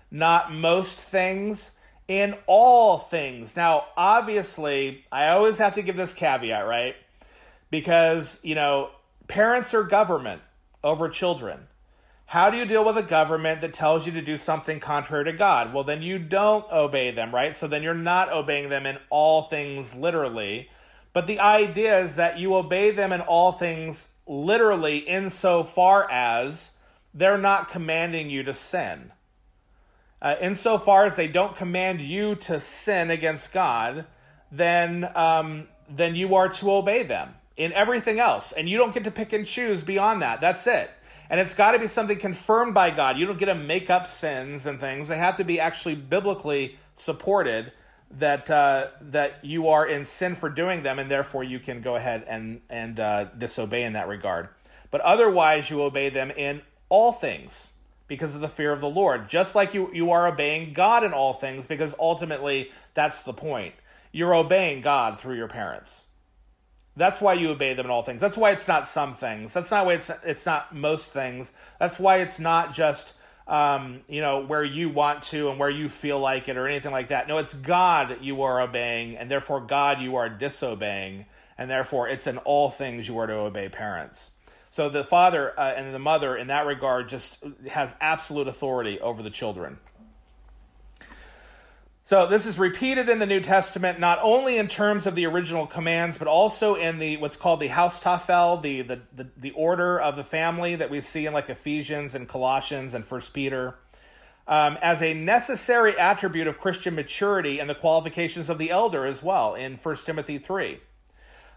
not 0.09 0.51
most 0.51 0.97
things, 0.97 1.69
in 2.07 2.33
all 2.47 2.97
things. 2.97 3.55
Now, 3.55 3.85
obviously, 3.95 5.05
I 5.11 5.27
always 5.27 5.59
have 5.59 5.75
to 5.75 5.83
give 5.83 5.97
this 5.97 6.11
caveat, 6.11 6.65
right? 6.65 6.95
Because, 7.69 8.39
you 8.41 8.55
know, 8.55 8.89
parents 9.27 9.75
are 9.75 9.83
government 9.83 10.41
over 10.83 11.09
children. 11.09 11.67
How 12.25 12.49
do 12.49 12.57
you 12.57 12.65
deal 12.65 12.83
with 12.83 12.97
a 12.97 13.03
government 13.03 13.61
that 13.61 13.75
tells 13.75 14.07
you 14.07 14.13
to 14.13 14.21
do 14.23 14.39
something 14.39 14.79
contrary 14.79 15.25
to 15.25 15.33
God? 15.33 15.75
Well, 15.75 15.83
then 15.83 16.01
you 16.01 16.17
don't 16.17 16.65
obey 16.71 17.11
them, 17.11 17.35
right? 17.35 17.55
So 17.55 17.67
then 17.67 17.83
you're 17.83 17.93
not 17.93 18.33
obeying 18.33 18.69
them 18.69 18.87
in 18.87 18.97
all 19.11 19.43
things 19.43 19.93
literally 19.93 20.71
but 21.13 21.27
the 21.27 21.39
idea 21.39 22.03
is 22.03 22.15
that 22.15 22.39
you 22.39 22.55
obey 22.55 22.91
them 22.91 23.11
in 23.11 23.21
all 23.21 23.51
things 23.51 24.09
literally 24.27 24.99
insofar 24.99 26.09
as 26.09 26.69
they're 27.13 27.37
not 27.37 27.69
commanding 27.69 28.29
you 28.29 28.43
to 28.43 28.53
sin. 28.53 29.11
Uh, 30.21 30.35
insofar 30.41 31.05
as 31.05 31.15
they 31.15 31.27
don't 31.27 31.55
command 31.55 32.01
you 32.01 32.35
to 32.35 32.59
sin 32.59 33.09
against 33.09 33.51
God, 33.51 34.05
then 34.51 35.09
um, 35.15 35.67
then 35.89 36.15
you 36.15 36.35
are 36.35 36.49
to 36.49 36.71
obey 36.71 37.03
them 37.03 37.33
in 37.57 37.73
everything 37.73 38.19
else, 38.19 38.51
and 38.51 38.69
you 38.69 38.77
don't 38.77 38.93
get 38.93 39.03
to 39.05 39.11
pick 39.11 39.33
and 39.33 39.45
choose 39.45 39.81
beyond 39.81 40.21
that. 40.21 40.41
That's 40.41 40.67
it. 40.67 40.91
And 41.29 41.39
it's 41.39 41.53
got 41.53 41.71
to 41.71 41.79
be 41.79 41.87
something 41.87 42.17
confirmed 42.17 42.73
by 42.73 42.89
God. 42.89 43.17
You 43.17 43.25
don't 43.25 43.37
get 43.37 43.45
to 43.45 43.55
make 43.55 43.89
up 43.89 44.07
sins 44.07 44.65
and 44.65 44.79
things. 44.79 45.07
They 45.07 45.17
have 45.17 45.37
to 45.37 45.43
be 45.43 45.59
actually 45.59 45.95
biblically 45.95 46.77
supported 46.95 47.71
that 48.11 48.49
uh, 48.49 48.87
that 49.01 49.43
you 49.43 49.67
are 49.69 49.87
in 49.87 50.05
sin 50.05 50.35
for 50.35 50.49
doing 50.49 50.83
them, 50.83 50.99
and 50.99 51.09
therefore 51.09 51.43
you 51.43 51.59
can 51.59 51.81
go 51.81 51.95
ahead 51.95 52.25
and 52.27 52.61
and 52.69 52.99
uh, 52.99 53.25
disobey 53.37 53.83
in 53.83 53.93
that 53.93 54.07
regard. 54.07 54.49
But 54.91 55.01
otherwise, 55.01 55.69
you 55.69 55.81
obey 55.81 56.09
them 56.09 56.31
in 56.31 56.61
all 56.89 57.11
things 57.11 57.67
because 58.07 58.33
of 58.33 58.41
the 58.41 58.49
fear 58.49 58.71
of 58.71 58.81
the 58.81 58.89
Lord, 58.89 59.29
just 59.29 59.53
like 59.53 59.73
you 59.73 59.91
you 59.93 60.11
are 60.11 60.27
obeying 60.27 60.73
God 60.73 61.03
in 61.03 61.13
all 61.13 61.33
things, 61.33 61.67
because 61.67 61.93
ultimately 61.99 62.71
that's 62.95 63.21
the 63.23 63.33
point. 63.33 63.75
You're 64.11 64.33
obeying 64.33 64.81
God 64.81 65.19
through 65.19 65.35
your 65.35 65.47
parents. 65.47 66.05
That's 66.95 67.21
why 67.21 67.33
you 67.33 67.51
obey 67.51 67.75
them 67.75 67.85
in 67.85 67.91
all 67.91 68.03
things. 68.03 68.19
That's 68.19 68.35
why 68.35 68.51
it's 68.51 68.67
not 68.67 68.89
some 68.89 69.15
things. 69.15 69.53
That's 69.53 69.71
not 69.71 69.85
why 69.85 69.93
it's 69.93 70.09
it's 70.25 70.45
not 70.45 70.75
most 70.75 71.11
things. 71.11 71.51
That's 71.79 71.99
why 71.99 72.17
it's 72.17 72.39
not 72.39 72.73
just 72.73 73.13
um, 73.49 74.01
you 74.07 74.21
know, 74.21 74.45
where 74.45 74.63
you 74.63 74.89
want 74.89 75.23
to 75.23 75.49
and 75.49 75.59
where 75.59 75.71
you 75.71 75.89
feel 75.89 76.19
like 76.19 76.47
it 76.47 76.55
or 76.55 76.67
anything 76.67 76.91
like 76.91 77.07
that. 77.07 77.27
No, 77.27 77.39
it's 77.39 77.53
God 77.53 78.19
you 78.21 78.43
are 78.43 78.61
obeying, 78.61 79.17
and 79.17 79.29
therefore 79.29 79.59
God 79.59 79.99
you 79.99 80.15
are 80.17 80.29
disobeying, 80.29 81.25
and 81.57 81.69
therefore 81.69 82.07
it's 82.07 82.27
in 82.27 82.37
all 82.37 82.69
things 82.69 83.07
you 83.07 83.17
are 83.17 83.25
to 83.25 83.33
obey 83.33 83.67
parents. 83.67 84.29
So 84.71 84.87
the 84.87 85.03
father 85.03 85.59
uh, 85.59 85.73
and 85.75 85.93
the 85.93 85.99
mother, 85.99 86.37
in 86.37 86.47
that 86.47 86.67
regard, 86.67 87.09
just 87.09 87.39
has 87.67 87.93
absolute 87.99 88.47
authority 88.47 88.99
over 88.99 89.23
the 89.23 89.31
children. 89.31 89.79
So 92.09 92.25
this 92.25 92.47
is 92.47 92.57
repeated 92.57 93.07
in 93.07 93.19
the 93.19 93.27
New 93.27 93.39
Testament, 93.39 93.99
not 93.99 94.17
only 94.23 94.57
in 94.57 94.67
terms 94.67 95.05
of 95.05 95.13
the 95.13 95.27
original 95.27 95.67
commands, 95.67 96.17
but 96.17 96.27
also 96.27 96.73
in 96.73 96.97
the 96.97 97.17
what's 97.17 97.35
called 97.35 97.59
the 97.59 97.67
Haustafel, 97.67 98.63
the, 98.63 98.81
the 98.81 99.01
the, 99.15 99.27
the 99.37 99.51
order 99.51 100.01
of 100.01 100.15
the 100.15 100.23
family 100.23 100.73
that 100.73 100.89
we 100.89 101.01
see 101.01 101.27
in 101.27 101.33
like 101.33 101.51
Ephesians 101.51 102.15
and 102.15 102.27
Colossians 102.27 102.95
and 102.95 103.05
First 103.05 103.31
Peter, 103.31 103.75
um, 104.47 104.79
as 104.81 105.03
a 105.03 105.13
necessary 105.13 105.99
attribute 105.99 106.47
of 106.47 106.57
Christian 106.57 106.95
maturity 106.95 107.59
and 107.59 107.69
the 107.69 107.75
qualifications 107.75 108.49
of 108.49 108.57
the 108.57 108.71
elder 108.71 109.05
as 109.05 109.21
well. 109.21 109.53
In 109.53 109.77
First 109.77 110.07
Timothy 110.07 110.39
three, 110.39 110.79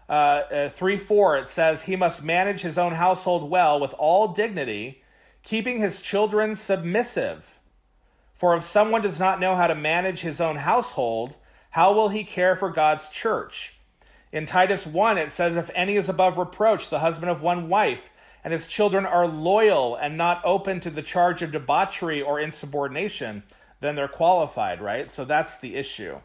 uh, 0.07 0.11
uh, 0.11 0.69
three 0.69 0.97
four, 0.97 1.35
it 1.35 1.49
says 1.49 1.81
he 1.81 1.95
must 1.95 2.21
manage 2.21 2.61
his 2.61 2.77
own 2.77 2.93
household 2.93 3.49
well 3.49 3.79
with 3.79 3.95
all 3.97 4.27
dignity, 4.27 5.01
keeping 5.41 5.79
his 5.79 5.99
children 5.99 6.55
submissive 6.55 7.52
for 8.43 8.57
if 8.57 8.65
someone 8.65 9.01
does 9.01 9.21
not 9.21 9.39
know 9.39 9.55
how 9.55 9.67
to 9.67 9.73
manage 9.73 10.19
his 10.19 10.41
own 10.41 10.57
household, 10.57 11.33
how 11.69 11.93
will 11.93 12.09
he 12.09 12.25
care 12.25 12.57
for 12.57 12.69
God's 12.69 13.07
church? 13.07 13.75
In 14.33 14.45
Titus 14.45 14.85
1, 14.85 15.17
it 15.17 15.31
says, 15.31 15.55
If 15.55 15.71
any 15.73 15.95
is 15.95 16.09
above 16.09 16.37
reproach, 16.37 16.89
the 16.89 16.99
husband 16.99 17.31
of 17.31 17.41
one 17.41 17.69
wife, 17.69 18.01
and 18.43 18.51
his 18.51 18.67
children 18.67 19.05
are 19.05 19.25
loyal 19.25 19.95
and 19.95 20.17
not 20.17 20.41
open 20.43 20.81
to 20.81 20.89
the 20.89 21.01
charge 21.01 21.41
of 21.41 21.53
debauchery 21.53 22.21
or 22.21 22.37
insubordination, 22.37 23.43
then 23.79 23.95
they're 23.95 24.09
qualified, 24.09 24.81
right? 24.81 25.09
So 25.09 25.23
that's 25.23 25.57
the 25.59 25.77
issue. 25.77 26.17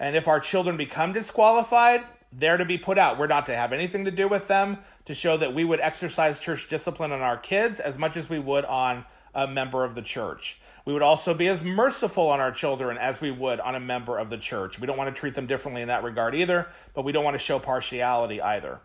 And 0.00 0.16
if 0.16 0.26
our 0.26 0.40
children 0.40 0.76
become 0.76 1.12
disqualified, 1.12 2.04
they're 2.32 2.56
to 2.56 2.64
be 2.64 2.78
put 2.78 2.98
out. 2.98 3.16
We're 3.16 3.28
not 3.28 3.46
to 3.46 3.54
have 3.54 3.72
anything 3.72 4.06
to 4.06 4.10
do 4.10 4.26
with 4.26 4.48
them 4.48 4.78
to 5.04 5.14
show 5.14 5.36
that 5.36 5.54
we 5.54 5.62
would 5.62 5.78
exercise 5.78 6.40
church 6.40 6.68
discipline 6.68 7.12
on 7.12 7.20
our 7.20 7.38
kids 7.38 7.78
as 7.78 7.96
much 7.96 8.16
as 8.16 8.28
we 8.28 8.40
would 8.40 8.64
on 8.64 9.04
a 9.32 9.46
member 9.46 9.84
of 9.84 9.94
the 9.94 10.02
church. 10.02 10.59
We 10.84 10.92
would 10.92 11.02
also 11.02 11.34
be 11.34 11.48
as 11.48 11.62
merciful 11.62 12.28
on 12.28 12.40
our 12.40 12.52
children 12.52 12.96
as 12.96 13.20
we 13.20 13.30
would 13.30 13.60
on 13.60 13.74
a 13.74 13.80
member 13.80 14.18
of 14.18 14.30
the 14.30 14.38
church. 14.38 14.78
We 14.78 14.86
don't 14.86 14.96
want 14.96 15.14
to 15.14 15.18
treat 15.18 15.34
them 15.34 15.46
differently 15.46 15.82
in 15.82 15.88
that 15.88 16.02
regard 16.02 16.34
either, 16.34 16.68
but 16.94 17.04
we 17.04 17.12
don't 17.12 17.24
want 17.24 17.34
to 17.34 17.38
show 17.38 17.58
partiality 17.58 18.40
either. 18.40 18.80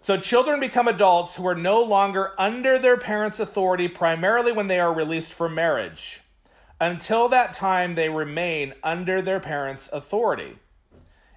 So, 0.00 0.18
children 0.18 0.60
become 0.60 0.86
adults 0.86 1.36
who 1.36 1.46
are 1.46 1.54
no 1.54 1.80
longer 1.80 2.32
under 2.38 2.78
their 2.78 2.98
parents' 2.98 3.40
authority 3.40 3.88
primarily 3.88 4.52
when 4.52 4.66
they 4.66 4.78
are 4.78 4.92
released 4.92 5.32
for 5.32 5.48
marriage. 5.48 6.20
Until 6.80 7.28
that 7.30 7.54
time, 7.54 7.94
they 7.94 8.10
remain 8.10 8.74
under 8.82 9.22
their 9.22 9.40
parents' 9.40 9.88
authority. 9.92 10.58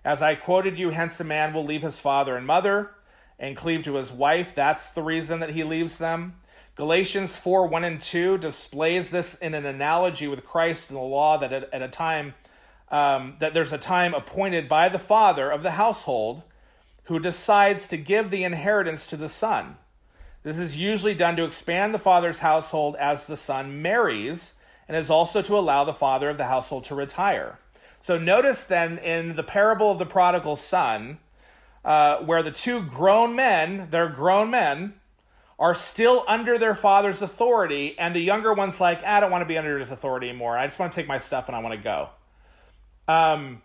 As 0.04 0.22
I 0.22 0.36
quoted 0.36 0.78
you, 0.80 0.90
hence 0.90 1.20
a 1.20 1.24
man 1.24 1.54
will 1.54 1.64
leave 1.64 1.82
his 1.82 2.00
father 2.00 2.36
and 2.36 2.46
mother 2.46 2.92
and 3.40 3.56
cleave 3.56 3.84
to 3.86 3.96
his 3.96 4.12
wife. 4.12 4.54
That's 4.56 4.90
the 4.90 5.04
reason 5.04 5.40
that 5.40 5.52
he 5.52 5.64
leaves 5.64 5.98
them. 5.98 6.36
Galatians 6.78 7.36
4 7.36 7.66
1 7.66 7.84
and 7.84 8.00
2 8.00 8.38
displays 8.38 9.10
this 9.10 9.34
in 9.34 9.56
an 9.56 9.66
analogy 9.66 10.28
with 10.28 10.46
Christ 10.46 10.92
and 10.92 10.98
the 10.98 11.02
law 11.02 11.36
that 11.40 11.52
at, 11.52 11.74
at 11.74 11.82
a 11.82 11.88
time, 11.88 12.36
um, 12.90 13.36
that 13.40 13.56
there's 13.56 13.74
a 13.74 13.80
time 13.80 14.14
appointed 14.14 14.70
by 14.70 14.88
the 14.88 15.00
father 15.00 15.50
of 15.50 15.64
the 15.64 15.72
household 15.72 16.44
who 17.06 17.20
decides 17.20 17.88
to 17.88 17.98
give 17.98 18.30
the 18.30 18.44
inheritance 18.44 19.08
to 19.08 19.18
the 19.18 19.28
son. 19.28 19.78
This 20.44 20.60
is 20.60 20.78
usually 20.78 21.16
done 21.16 21.36
to 21.38 21.46
expand 21.46 21.96
the 21.96 22.00
father's 22.00 22.40
household 22.40 22.96
as 22.98 23.26
the 23.26 23.38
son 23.38 23.82
marries, 23.82 24.54
and 24.88 24.96
is 24.96 25.10
also 25.10 25.42
to 25.42 25.58
allow 25.58 25.84
the 25.84 25.94
father 25.94 26.30
of 26.30 26.38
the 26.38 26.46
household 26.46 26.84
to 26.86 26.96
retire. 26.96 27.58
So 28.02 28.20
notice 28.20 28.64
then 28.64 29.00
in 29.00 29.36
the 29.36 29.42
parable 29.42 29.90
of 29.90 29.98
the 29.98 30.06
prodigal 30.06 30.58
son, 30.58 31.18
uh, 31.84 32.18
where 32.18 32.44
the 32.44 32.52
two 32.52 32.84
grown 32.84 33.36
men, 33.36 33.88
they're 33.90 34.10
grown 34.10 34.52
men, 34.52 34.94
are 35.60 35.74
still 35.74 36.24
under 36.28 36.60
their 36.60 36.76
father's 36.76 37.22
authority, 37.22 37.98
and 37.98 38.16
the 38.16 38.20
younger 38.20 38.54
one's 38.54 38.80
like, 38.80 39.04
I 39.04 39.20
don't 39.20 39.32
want 39.32 39.42
to 39.42 39.48
be 39.48 39.58
under 39.58 39.80
his 39.80 39.92
authority 39.92 40.30
anymore. 40.30 40.58
I 40.58 40.68
just 40.68 40.78
want 40.78 40.92
to 40.92 40.96
take 40.96 41.08
my 41.08 41.20
stuff 41.20 41.48
and 41.48 41.56
I 41.56 41.62
want 41.62 41.74
to 41.74 41.82
go. 41.82 42.10
Um, 43.08 43.62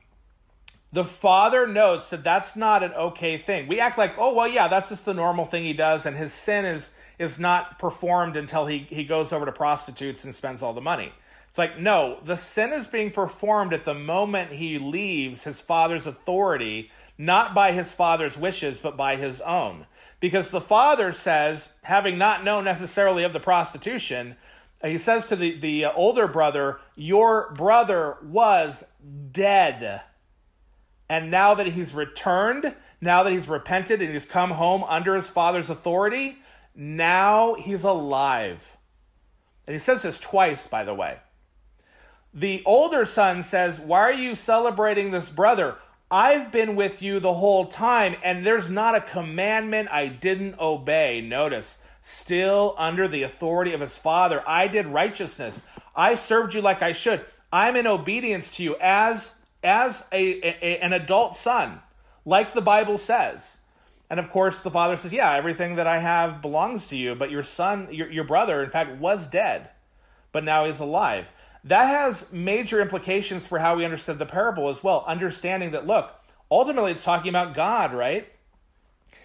the 0.93 1.05
father 1.05 1.67
notes 1.67 2.11
that 2.11 2.25
that's 2.25 2.57
not 2.57 2.83
an 2.83 2.93
okay 2.93 3.37
thing. 3.39 3.69
We 3.69 3.81
act 3.81 3.99
like, 3.99 4.15
oh 4.19 4.35
well, 4.35 4.49
yeah, 4.49 4.69
that's 4.69 4.89
just 4.89 5.05
the 5.05 5.15
normal 5.15 5.45
thing 5.45 5.65
he 5.65 5.73
does, 5.73 6.07
and 6.07 6.17
his 6.17 6.33
sin 6.33 6.65
is 6.65 6.91
is 7.19 7.39
not 7.39 7.79
performed 7.79 8.37
until 8.37 8.67
he 8.67 8.87
he 8.91 9.05
goes 9.05 9.33
over 9.33 9.45
to 9.45 9.53
prostitutes 9.53 10.25
and 10.25 10.35
spends 10.35 10.63
all 10.63 10.73
the 10.73 10.81
money. 10.81 11.13
It's 11.49 11.59
like, 11.59 11.79
no, 11.79 12.19
the 12.25 12.37
sin 12.37 12.73
is 12.73 12.87
being 12.87 13.11
performed 13.11 13.75
at 13.75 13.85
the 13.85 13.93
moment 13.93 14.53
he 14.53 14.79
leaves 14.79 15.45
his 15.45 15.61
father's 15.61 16.07
authority, 16.07 16.91
not 17.19 17.55
by 17.55 17.73
his 17.73 17.93
father's 17.93 18.39
wishes, 18.39 18.79
but 18.79 18.97
by 18.97 19.17
his 19.17 19.41
own 19.43 19.87
because 20.23 20.51
the 20.51 20.61
father 20.61 21.13
says, 21.13 21.71
having 21.83 22.17
not 22.17 22.45
known 22.45 22.63
necessarily 22.63 23.25
of 23.25 23.33
the 23.33 23.41
prostitution, 23.41 24.37
he 24.81 24.97
says 24.97 25.27
to 25.27 25.35
the, 25.35 25.59
the 25.59 25.87
older 25.87 26.29
brother, 26.29 26.79
Your 26.95 27.53
brother 27.55 28.19
was 28.23 28.85
dead. 29.33 30.01
And 31.09 31.33
now 31.33 31.55
that 31.55 31.67
he's 31.67 31.93
returned, 31.93 32.77
now 33.01 33.25
that 33.25 33.33
he's 33.33 33.49
repented 33.49 34.01
and 34.01 34.13
he's 34.13 34.25
come 34.25 34.53
home 34.53 34.85
under 34.85 35.17
his 35.17 35.27
father's 35.27 35.69
authority, 35.69 36.39
now 36.73 37.55
he's 37.55 37.83
alive. 37.83 38.77
And 39.67 39.75
he 39.75 39.81
says 39.81 40.03
this 40.03 40.21
twice, 40.21 40.69
by 40.69 40.85
the 40.85 40.95
way. 40.95 41.19
The 42.33 42.63
older 42.65 43.07
son 43.07 43.43
says, 43.43 43.81
Why 43.81 44.03
are 44.03 44.13
you 44.13 44.37
celebrating 44.37 45.11
this 45.11 45.31
brother? 45.31 45.79
I've 46.13 46.53
been 46.53 46.77
with 46.77 47.01
you 47.01 47.21
the 47.21 47.33
whole 47.33 47.65
time, 47.65 48.17
and 48.23 48.45
there's 48.45 48.69
not 48.69 48.95
a 48.95 49.01
commandment 49.01 49.89
I 49.91 50.09
didn't 50.09 50.61
obey. 50.61 51.23
Notice, 51.23 51.79
still 52.03 52.75
under 52.77 53.09
the 53.09 53.23
authority 53.23 53.73
of 53.73 53.81
his 53.81 53.97
father, 53.97 54.45
I 54.47 54.69
did 54.69 54.87
righteousness. 54.87 55.63
I 55.97 56.17
served 56.17 56.53
you 56.53 56.61
like 56.61 56.83
I 56.83 56.93
should. 56.93 57.25
I'm 57.51 57.77
in 57.77 57.87
obedience 57.87 58.51
to 58.53 58.63
you 58.63 58.77
as 58.79 59.33
as 59.65 60.05
a, 60.13 60.39
a, 60.43 60.79
an 60.81 60.93
adult 60.93 61.35
son, 61.35 61.81
like 62.27 62.53
the 62.53 62.61
Bible 62.61 62.99
says. 62.99 63.57
And 64.11 64.21
of 64.21 64.31
course, 64.31 64.61
the 64.61 64.71
father 64.71 64.99
says, 64.99 65.15
"Yeah, 65.15 65.33
everything 65.33 65.77
that 65.77 65.87
I 65.87 65.99
have 66.01 66.43
belongs 66.43 66.89
to 66.89 66.97
you, 66.97 67.15
but 67.15 67.31
your 67.31 67.43
son, 67.43 67.89
your, 67.91 68.11
your 68.11 68.25
brother, 68.25 68.63
in 68.63 68.69
fact, 68.69 68.99
was 68.99 69.27
dead, 69.27 69.71
but 70.31 70.45
now 70.45 70.67
he's 70.67 70.79
alive." 70.79 71.29
That 71.65 71.87
has 71.87 72.31
major 72.33 72.81
implications 72.81 73.47
for 73.47 73.59
how 73.59 73.77
we 73.77 73.85
understand 73.85 74.19
the 74.19 74.27
parable 74.27 74.69
as 74.69 74.83
well. 74.83 75.05
Understanding 75.07 75.71
that, 75.73 75.87
look, 75.87 76.11
ultimately 76.51 76.93
it's 76.93 77.05
talking 77.05 77.29
about 77.29 77.55
God, 77.55 77.95
right? 77.95 78.29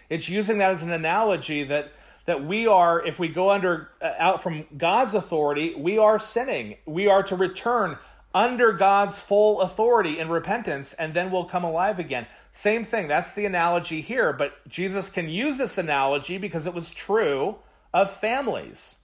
It's 0.10 0.30
using 0.30 0.60
that 0.60 0.72
as 0.72 0.84
an 0.84 0.92
analogy 0.92 1.64
that 1.66 1.92
that 2.26 2.46
we 2.46 2.68
are, 2.68 3.04
if 3.06 3.18
we 3.18 3.30
go 3.30 3.52
under 3.52 3.90
uh, 4.02 4.12
out 4.20 4.44
from 4.44 4.66
God's 4.78 5.14
authority, 5.14 5.74
we 5.76 5.98
are 5.98 6.20
sinning. 6.20 6.76
We 6.86 7.08
are 7.08 7.24
to 7.24 7.38
return 7.38 7.98
under 8.36 8.74
God's 8.74 9.18
full 9.18 9.62
authority 9.62 10.20
in 10.20 10.28
repentance, 10.28 10.94
and 10.94 11.14
then 11.14 11.32
we'll 11.32 11.46
come 11.46 11.64
alive 11.64 12.00
again. 12.00 12.28
Same 12.52 12.84
thing. 12.84 13.08
That's 13.08 13.34
the 13.34 13.46
analogy 13.46 14.02
here. 14.02 14.34
But 14.34 14.68
Jesus 14.68 15.10
can 15.10 15.30
use 15.30 15.58
this 15.58 15.78
analogy 15.78 16.38
because 16.38 16.68
it 16.68 16.74
was 16.74 16.92
true 16.92 17.56
of 17.94 18.12
families. 18.12 18.96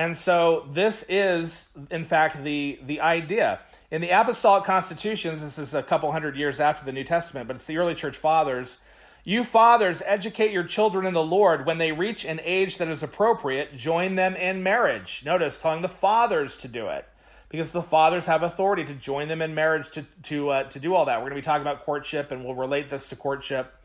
And 0.00 0.16
so 0.16 0.66
this 0.72 1.04
is, 1.10 1.68
in 1.90 2.06
fact, 2.06 2.42
the, 2.42 2.78
the 2.86 3.02
idea. 3.02 3.60
In 3.90 4.00
the 4.00 4.08
Apostolic 4.08 4.64
Constitutions, 4.64 5.42
this 5.42 5.58
is 5.58 5.74
a 5.74 5.82
couple 5.82 6.10
hundred 6.10 6.36
years 6.36 6.58
after 6.58 6.86
the 6.86 6.92
New 6.92 7.04
Testament, 7.04 7.46
but 7.46 7.56
it's 7.56 7.66
the 7.66 7.76
early 7.76 7.94
church 7.94 8.16
fathers. 8.16 8.78
You 9.24 9.44
fathers, 9.44 10.00
educate 10.06 10.52
your 10.52 10.64
children 10.64 11.04
in 11.04 11.12
the 11.12 11.22
Lord. 11.22 11.66
When 11.66 11.76
they 11.76 11.92
reach 11.92 12.24
an 12.24 12.40
age 12.42 12.78
that 12.78 12.88
is 12.88 13.02
appropriate, 13.02 13.76
join 13.76 14.14
them 14.14 14.36
in 14.36 14.62
marriage. 14.62 15.20
Notice, 15.26 15.58
telling 15.58 15.82
the 15.82 15.88
fathers 15.88 16.56
to 16.56 16.68
do 16.68 16.86
it 16.86 17.06
because 17.50 17.72
the 17.72 17.82
fathers 17.82 18.24
have 18.24 18.42
authority 18.42 18.86
to 18.86 18.94
join 18.94 19.28
them 19.28 19.42
in 19.42 19.54
marriage 19.54 19.90
to 19.90 20.06
to 20.22 20.48
uh, 20.48 20.62
to 20.70 20.80
do 20.80 20.94
all 20.94 21.04
that. 21.04 21.18
We're 21.18 21.28
going 21.28 21.42
to 21.42 21.42
be 21.42 21.44
talking 21.44 21.60
about 21.60 21.84
courtship, 21.84 22.30
and 22.30 22.42
we'll 22.42 22.54
relate 22.54 22.88
this 22.88 23.06
to 23.08 23.16
courtship 23.16 23.76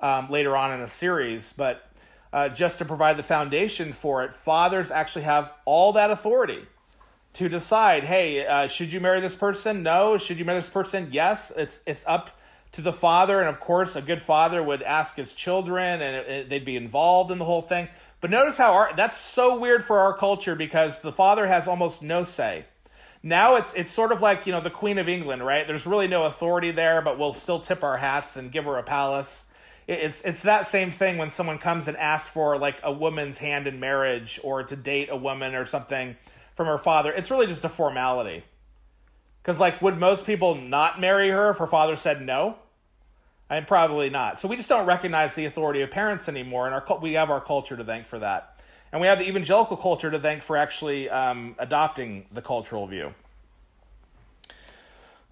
um, 0.00 0.30
later 0.30 0.56
on 0.56 0.72
in 0.72 0.80
a 0.80 0.88
series. 0.88 1.52
But 1.56 1.86
uh, 2.32 2.48
just 2.48 2.78
to 2.78 2.84
provide 2.84 3.16
the 3.16 3.22
foundation 3.22 3.92
for 3.92 4.24
it, 4.24 4.34
fathers 4.34 4.90
actually 4.90 5.22
have 5.22 5.52
all 5.64 5.92
that 5.94 6.10
authority 6.10 6.66
to 7.34 7.48
decide, 7.48 8.04
hey, 8.04 8.46
uh, 8.46 8.66
should 8.68 8.92
you 8.92 9.00
marry 9.00 9.20
this 9.20 9.34
person? 9.34 9.82
No. 9.82 10.18
Should 10.18 10.38
you 10.38 10.44
marry 10.44 10.60
this 10.60 10.68
person? 10.68 11.08
Yes. 11.12 11.52
It's 11.56 11.80
it's 11.86 12.04
up 12.06 12.30
to 12.72 12.82
the 12.82 12.92
father, 12.92 13.40
and 13.40 13.48
of 13.48 13.58
course, 13.58 13.96
a 13.96 14.02
good 14.02 14.22
father 14.22 14.62
would 14.62 14.82
ask 14.82 15.16
his 15.16 15.32
children, 15.32 16.00
and 16.00 16.16
it, 16.16 16.28
it, 16.28 16.48
they'd 16.48 16.64
be 16.64 16.76
involved 16.76 17.32
in 17.32 17.38
the 17.38 17.44
whole 17.44 17.62
thing. 17.62 17.88
But 18.20 18.30
notice 18.30 18.56
how 18.56 18.74
our, 18.74 18.94
that's 18.94 19.16
so 19.16 19.58
weird 19.58 19.84
for 19.84 19.98
our 19.98 20.16
culture 20.16 20.54
because 20.54 21.00
the 21.00 21.12
father 21.12 21.46
has 21.46 21.66
almost 21.66 22.02
no 22.02 22.24
say. 22.24 22.66
Now 23.22 23.56
it's 23.56 23.74
it's 23.74 23.90
sort 23.90 24.12
of 24.12 24.22
like 24.22 24.46
you 24.46 24.52
know 24.52 24.60
the 24.60 24.70
Queen 24.70 24.98
of 24.98 25.08
England, 25.08 25.44
right? 25.44 25.66
There's 25.66 25.86
really 25.86 26.06
no 26.06 26.24
authority 26.24 26.70
there, 26.70 27.02
but 27.02 27.18
we'll 27.18 27.34
still 27.34 27.60
tip 27.60 27.82
our 27.82 27.96
hats 27.96 28.36
and 28.36 28.52
give 28.52 28.64
her 28.64 28.78
a 28.78 28.82
palace 28.82 29.44
it's 29.90 30.22
it's 30.24 30.42
that 30.42 30.68
same 30.68 30.92
thing 30.92 31.18
when 31.18 31.30
someone 31.30 31.58
comes 31.58 31.88
and 31.88 31.96
asks 31.96 32.28
for 32.28 32.56
like 32.58 32.78
a 32.82 32.92
woman's 32.92 33.38
hand 33.38 33.66
in 33.66 33.80
marriage 33.80 34.38
or 34.42 34.62
to 34.62 34.76
date 34.76 35.08
a 35.10 35.16
woman 35.16 35.54
or 35.54 35.64
something 35.64 36.16
from 36.54 36.66
her 36.66 36.78
father. 36.78 37.12
It's 37.12 37.30
really 37.30 37.46
just 37.46 37.64
a 37.64 37.68
formality. 37.68 38.44
Because 39.42 39.58
like, 39.58 39.80
would 39.82 39.98
most 39.98 40.26
people 40.26 40.54
not 40.54 41.00
marry 41.00 41.30
her 41.30 41.50
if 41.50 41.56
her 41.58 41.66
father 41.66 41.96
said 41.96 42.22
no? 42.22 42.56
I 43.48 43.56
mean, 43.56 43.64
probably 43.64 44.10
not. 44.10 44.38
So 44.38 44.46
we 44.46 44.56
just 44.56 44.68
don't 44.68 44.86
recognize 44.86 45.34
the 45.34 45.46
authority 45.46 45.80
of 45.80 45.90
parents 45.90 46.28
anymore, 46.28 46.66
and 46.66 46.74
our 46.74 46.98
we 47.00 47.14
have 47.14 47.30
our 47.30 47.40
culture 47.40 47.76
to 47.76 47.84
thank 47.84 48.06
for 48.06 48.20
that, 48.20 48.60
and 48.92 49.00
we 49.00 49.08
have 49.08 49.18
the 49.18 49.28
evangelical 49.28 49.76
culture 49.76 50.10
to 50.10 50.20
thank 50.20 50.42
for 50.42 50.56
actually 50.56 51.10
um, 51.10 51.56
adopting 51.58 52.26
the 52.30 52.42
cultural 52.42 52.86
view. 52.86 53.12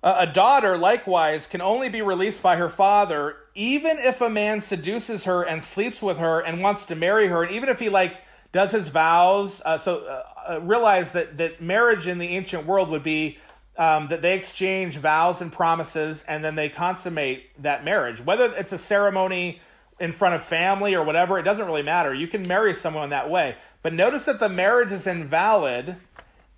A 0.01 0.29
daughter, 0.29 0.79
likewise, 0.79 1.49
can 1.49 1.61
only 1.61 1.89
be 1.89 2.03
released 2.03 2.41
by 2.41 2.57
her 2.57 2.69
father, 2.69 3.35
even 3.57 3.99
if 3.99 4.21
a 4.21 4.31
man 4.31 4.61
seduces 4.61 5.25
her 5.25 5.43
and 5.43 5.65
sleeps 5.65 6.01
with 6.01 6.19
her 6.19 6.39
and 6.39 6.63
wants 6.63 6.87
to 6.87 6.95
marry 6.95 7.27
her, 7.27 7.43
and 7.43 7.53
even 7.53 7.69
if 7.69 7.81
he 7.81 7.89
like 7.89 8.17
does 8.53 8.71
his 8.71 8.89
vows. 8.89 9.61
Uh, 9.65 9.77
so 9.77 9.99
uh, 9.99 10.53
uh, 10.53 10.61
realize 10.61 11.13
that 11.13 11.37
that 11.39 11.61
marriage 11.61 12.07
in 12.07 12.19
the 12.19 12.29
ancient 12.29 12.65
world 12.65 12.91
would 12.91 13.03
be 13.03 13.39
um, 13.77 14.07
that 14.09 14.23
they 14.23 14.37
exchange 14.37 14.97
vows 14.99 15.41
and 15.41 15.53
promises, 15.53 16.25
and 16.29 16.45
then 16.45 16.55
they 16.55 16.69
consummate 16.69 17.51
that 17.63 17.85
marriage. 17.85 18.21
Whether 18.21 18.55
it's 18.55 18.73
a 18.73 18.79
ceremony 18.79 19.61
in 19.99 20.13
front 20.13 20.37
of 20.37 20.45
family 20.45 20.95
or 20.95 21.05
whatever, 21.05 21.41
it 21.41 21.43
doesn't 21.43 21.67
really 21.67 21.83
matter. 21.83 22.15
You 22.15 22.29
can 22.29 22.47
marry 22.47 22.75
someone 22.75 23.11
that 23.11 23.31
way. 23.31 23.57
But 23.83 23.95
notice 23.95 24.27
that 24.27 24.39
the 24.39 24.49
marriage 24.49 24.93
is 24.93 25.07
invalid 25.07 25.97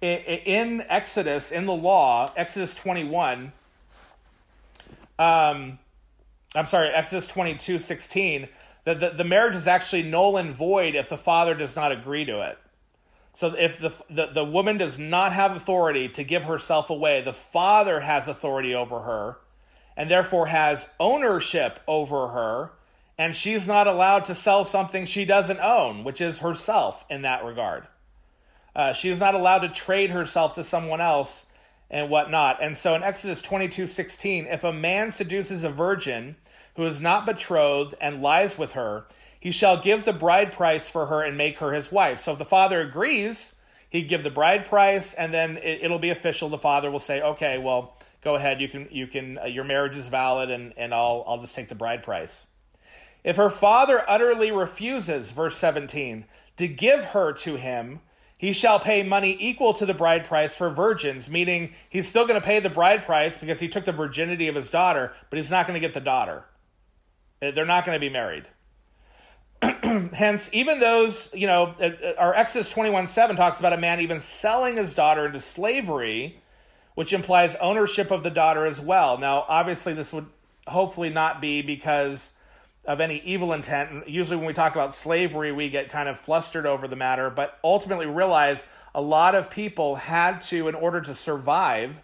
in 0.00 0.82
Exodus, 0.88 1.52
in 1.52 1.66
the 1.66 1.72
law, 1.72 2.32
Exodus 2.36 2.74
21, 2.74 3.52
um, 5.18 5.78
I'm 6.54 6.66
sorry, 6.66 6.88
Exodus 6.88 7.26
22, 7.26 7.78
16, 7.78 8.48
that 8.84 9.00
the, 9.00 9.10
the 9.10 9.24
marriage 9.24 9.54
is 9.54 9.66
actually 9.66 10.02
null 10.02 10.36
and 10.36 10.54
void 10.54 10.94
if 10.94 11.08
the 11.08 11.18
father 11.18 11.54
does 11.54 11.76
not 11.76 11.92
agree 11.92 12.24
to 12.24 12.40
it. 12.40 12.58
So 13.34 13.54
if 13.56 13.78
the, 13.78 13.92
the, 14.08 14.26
the 14.26 14.44
woman 14.44 14.78
does 14.78 14.98
not 14.98 15.32
have 15.32 15.54
authority 15.54 16.08
to 16.08 16.24
give 16.24 16.44
herself 16.44 16.90
away, 16.90 17.20
the 17.22 17.32
father 17.32 18.00
has 18.00 18.26
authority 18.26 18.74
over 18.74 19.00
her 19.00 19.36
and 19.96 20.10
therefore 20.10 20.46
has 20.46 20.86
ownership 20.98 21.80
over 21.86 22.28
her, 22.28 22.72
and 23.18 23.36
she's 23.36 23.66
not 23.66 23.86
allowed 23.86 24.24
to 24.24 24.34
sell 24.34 24.64
something 24.64 25.04
she 25.04 25.26
doesn't 25.26 25.60
own, 25.60 26.04
which 26.04 26.20
is 26.22 26.38
herself 26.38 27.04
in 27.10 27.22
that 27.22 27.44
regard. 27.44 27.86
Uh, 28.74 28.92
she 28.92 29.08
is 29.08 29.18
not 29.18 29.34
allowed 29.34 29.60
to 29.60 29.68
trade 29.68 30.10
herself 30.10 30.54
to 30.54 30.64
someone 30.64 31.00
else 31.00 31.46
and 31.90 32.08
whatnot. 32.08 32.62
And 32.62 32.76
so 32.76 32.94
in 32.94 33.02
Exodus 33.02 33.42
22 33.42 33.86
16, 33.86 34.46
if 34.46 34.64
a 34.64 34.72
man 34.72 35.10
seduces 35.10 35.64
a 35.64 35.70
virgin 35.70 36.36
who 36.76 36.86
is 36.86 37.00
not 37.00 37.26
betrothed 37.26 37.94
and 38.00 38.22
lies 38.22 38.56
with 38.56 38.72
her, 38.72 39.06
he 39.38 39.50
shall 39.50 39.82
give 39.82 40.04
the 40.04 40.12
bride 40.12 40.52
price 40.52 40.88
for 40.88 41.06
her 41.06 41.22
and 41.22 41.36
make 41.36 41.58
her 41.58 41.72
his 41.72 41.90
wife. 41.90 42.20
So 42.20 42.32
if 42.32 42.38
the 42.38 42.44
father 42.44 42.80
agrees, 42.80 43.54
he'd 43.88 44.08
give 44.08 44.22
the 44.22 44.30
bride 44.30 44.66
price, 44.66 45.14
and 45.14 45.32
then 45.32 45.58
it, 45.58 45.90
will 45.90 45.98
be 45.98 46.10
official. 46.10 46.48
The 46.48 46.58
father 46.58 46.90
will 46.90 47.00
say, 47.00 47.20
"Okay, 47.20 47.58
well, 47.58 47.96
go 48.22 48.34
ahead. 48.34 48.60
You 48.60 48.68
can, 48.68 48.88
you 48.90 49.06
can. 49.06 49.38
Uh, 49.38 49.46
your 49.46 49.64
marriage 49.64 49.96
is 49.96 50.06
valid, 50.06 50.50
and 50.50 50.74
and 50.76 50.94
I'll 50.94 51.24
I'll 51.26 51.40
just 51.40 51.54
take 51.54 51.68
the 51.68 51.74
bride 51.74 52.02
price." 52.02 52.46
If 53.24 53.36
her 53.36 53.50
father 53.50 54.04
utterly 54.08 54.50
refuses, 54.50 55.30
verse 55.30 55.58
17, 55.58 56.24
to 56.56 56.66
give 56.66 57.04
her 57.04 57.32
to 57.34 57.56
him, 57.56 58.00
he 58.40 58.54
shall 58.54 58.80
pay 58.80 59.02
money 59.02 59.36
equal 59.38 59.74
to 59.74 59.84
the 59.84 59.92
bride 59.92 60.24
price 60.24 60.54
for 60.54 60.70
virgins, 60.70 61.28
meaning 61.28 61.74
he's 61.90 62.08
still 62.08 62.26
going 62.26 62.40
to 62.40 62.46
pay 62.46 62.58
the 62.58 62.70
bride 62.70 63.04
price 63.04 63.36
because 63.36 63.60
he 63.60 63.68
took 63.68 63.84
the 63.84 63.92
virginity 63.92 64.48
of 64.48 64.54
his 64.54 64.70
daughter, 64.70 65.12
but 65.28 65.38
he's 65.38 65.50
not 65.50 65.66
going 65.66 65.78
to 65.78 65.86
get 65.86 65.92
the 65.92 66.00
daughter. 66.00 66.44
Uh, 67.42 67.50
they're 67.50 67.66
not 67.66 67.84
going 67.84 67.94
to 67.94 68.00
be 68.00 68.08
married. 68.08 68.48
Hence, 70.14 70.48
even 70.54 70.80
those, 70.80 71.28
you 71.34 71.46
know, 71.46 71.74
uh, 71.78 71.90
uh, 72.02 72.12
our 72.16 72.34
Exodus 72.34 72.70
21 72.70 73.08
7 73.08 73.36
talks 73.36 73.58
about 73.58 73.74
a 73.74 73.76
man 73.76 74.00
even 74.00 74.22
selling 74.22 74.78
his 74.78 74.94
daughter 74.94 75.26
into 75.26 75.42
slavery, 75.42 76.40
which 76.94 77.12
implies 77.12 77.56
ownership 77.56 78.10
of 78.10 78.22
the 78.22 78.30
daughter 78.30 78.64
as 78.64 78.80
well. 78.80 79.18
Now, 79.18 79.44
obviously, 79.48 79.92
this 79.92 80.14
would 80.14 80.28
hopefully 80.66 81.10
not 81.10 81.42
be 81.42 81.60
because 81.60 82.30
of 82.84 83.00
any 83.00 83.22
evil 83.24 83.52
intent. 83.52 83.90
And 83.90 84.02
usually, 84.06 84.36
when 84.36 84.46
we 84.46 84.52
talk 84.52 84.74
about 84.74 84.94
slavery, 84.94 85.52
we 85.52 85.68
get 85.68 85.90
kind 85.90 86.08
of 86.08 86.18
flustered 86.18 86.66
over 86.66 86.88
the 86.88 86.96
matter, 86.96 87.30
but 87.30 87.58
ultimately 87.62 88.06
realize 88.06 88.64
a 88.94 89.02
lot 89.02 89.34
of 89.34 89.50
people 89.50 89.96
had 89.96 90.40
to, 90.42 90.68
in 90.68 90.74
order 90.74 91.00
to 91.00 91.14
survive, 91.14 91.96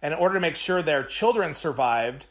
and 0.00 0.14
in 0.14 0.18
order 0.18 0.34
to 0.34 0.40
make 0.40 0.56
sure 0.56 0.82
their 0.82 1.04
children 1.04 1.54
survived, 1.54 2.26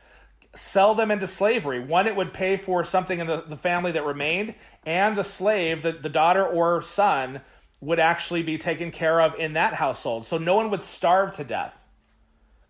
sell 0.55 0.93
them 0.95 1.11
into 1.11 1.27
slavery. 1.27 1.79
One, 1.79 2.07
it 2.07 2.15
would 2.15 2.33
pay 2.33 2.57
for 2.57 2.83
something 2.83 3.19
in 3.19 3.27
the, 3.27 3.41
the 3.41 3.55
family 3.55 3.91
that 3.93 4.05
remained, 4.05 4.55
and 4.85 5.17
the 5.17 5.23
slave, 5.23 5.83
the, 5.83 5.93
the 5.93 6.09
daughter 6.09 6.45
or 6.45 6.81
son, 6.81 7.41
would 7.79 7.99
actually 7.99 8.43
be 8.43 8.57
taken 8.57 8.91
care 8.91 9.21
of 9.21 9.39
in 9.39 9.53
that 9.53 9.75
household. 9.75 10.25
So 10.25 10.37
no 10.37 10.55
one 10.55 10.69
would 10.69 10.83
starve 10.83 11.33
to 11.37 11.43
death. 11.43 11.81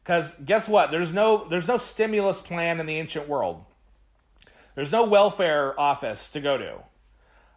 Because 0.03 0.33
guess 0.45 0.67
what? 0.67 0.89
There's 0.89 1.13
no 1.13 1.47
there's 1.49 1.67
no 1.67 1.77
stimulus 1.77 2.39
plan 2.39 2.79
in 2.79 2.85
the 2.85 2.97
ancient 2.97 3.27
world. 3.27 3.65
There's 4.75 4.91
no 4.91 5.03
welfare 5.03 5.79
office 5.79 6.29
to 6.31 6.41
go 6.41 6.57
to. 6.57 6.77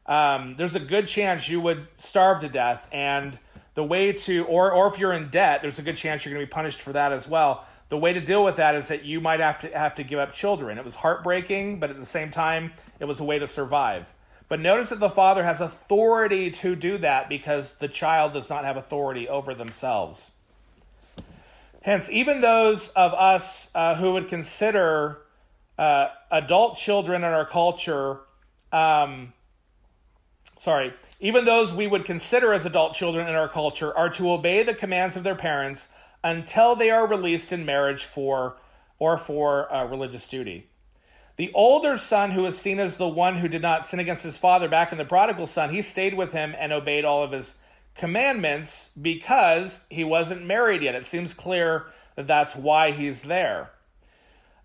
Um, 0.07 0.57
there's 0.57 0.75
a 0.75 0.81
good 0.81 1.07
chance 1.07 1.49
you 1.49 1.61
would 1.61 1.87
starve 1.99 2.41
to 2.41 2.49
death, 2.49 2.87
and 2.93 3.39
the 3.75 3.85
way 3.85 4.13
to, 4.13 4.45
or 4.45 4.73
or 4.73 4.89
if 4.93 4.99
you're 4.99 5.15
in 5.15 5.31
debt, 5.31 5.63
there's 5.63 5.79
a 5.79 5.83
good 5.83 5.97
chance 5.97 6.25
you're 6.25 6.35
going 6.35 6.45
to 6.45 6.51
be 6.51 6.53
punished 6.53 6.81
for 6.81 6.93
that 6.93 7.13
as 7.13 7.27
well. 7.27 7.65
The 7.89 7.99
way 7.99 8.13
to 8.13 8.21
deal 8.21 8.45
with 8.45 8.57
that 8.57 8.75
is 8.75 8.89
that 8.89 9.05
you 9.05 9.21
might 9.21 9.41
have 9.41 9.61
to 9.61 9.69
have 9.69 9.95
to 9.97 10.05
give 10.05 10.19
up 10.19 10.35
children. 10.35 10.79
It 10.79 10.85
was 10.85 10.95
heartbreaking, 10.95 11.81
but 11.81 11.91
at 11.91 11.99
the 11.99 12.07
same 12.07 12.31
time, 12.31 12.73
it 12.99 13.05
was 13.05 13.21
a 13.21 13.25
way 13.25 13.39
to 13.39 13.47
survive. 13.47 14.07
But 14.49 14.61
notice 14.61 14.91
that 14.91 15.01
the 15.01 15.09
father 15.09 15.43
has 15.43 15.61
authority 15.61 16.51
to 16.51 16.77
do 16.77 16.99
that 16.99 17.29
because 17.29 17.73
the 17.75 17.89
child 17.89 18.35
does 18.35 18.51
not 18.51 18.65
have 18.65 18.77
authority 18.77 19.29
over 19.29 19.55
themselves. 19.55 20.31
Hence, 21.81 22.09
even 22.11 22.41
those 22.41 22.89
of 22.89 23.13
us 23.15 23.71
uh, 23.75 23.95
who 23.95 24.13
would 24.13 24.29
consider 24.29 25.19
uh, 25.79 26.09
adult 26.31 26.77
children 26.77 27.25
in 27.25 27.31
our 27.31 27.47
culture, 27.47 28.21
um, 28.73 29.33
sorry, 30.59 30.95
even 31.21 31.45
those 31.45 31.73
we 31.73 31.87
would 31.87 32.05
consider 32.05 32.53
as 32.53 32.67
adult 32.67 32.95
children 32.95 33.29
in 33.29 33.35
our 33.35 33.49
culture, 33.49 33.97
are 33.97 34.11
to 34.11 34.31
obey 34.31 34.63
the 34.63 34.75
commands 34.75 35.17
of 35.17 35.25
their 35.25 35.35
parents 35.35 35.89
until 36.23 36.77
they 36.77 36.91
are 36.91 37.07
released 37.07 37.53
in 37.53 37.65
marriage 37.65 38.05
for 38.05 38.57
or 38.99 39.19
for 39.19 39.73
uh, 39.73 39.85
religious 39.85 40.27
duty. 40.27 40.69
The 41.37 41.51
older 41.53 41.99
son, 41.99 42.31
who 42.31 42.43
was 42.43 42.57
seen 42.57 42.79
as 42.79 42.97
the 42.97 43.09
one 43.09 43.39
who 43.39 43.49
did 43.49 43.63
not 43.63 43.87
sin 43.87 43.99
against 43.99 44.23
his 44.23 44.37
father 44.37 44.69
back 44.69 44.93
in 44.93 44.99
the 44.99 45.05
prodigal 45.05 45.49
son, 45.49 45.75
he 45.75 45.83
stayed 45.83 46.15
with 46.15 46.33
him 46.33 46.55
and 46.57 46.73
obeyed 46.73 47.05
all 47.05 47.25
of 47.25 47.33
his 47.33 47.57
commandments 47.97 48.91
because 49.01 49.81
he 49.91 50.05
wasn't 50.05 50.47
married 50.47 50.83
yet. 50.83 50.95
It 50.95 51.07
seems 51.07 51.35
clear 51.35 51.87
that 52.15 52.29
that's 52.29 52.55
why 52.55 52.93
he's 52.93 53.23
there. 53.23 53.71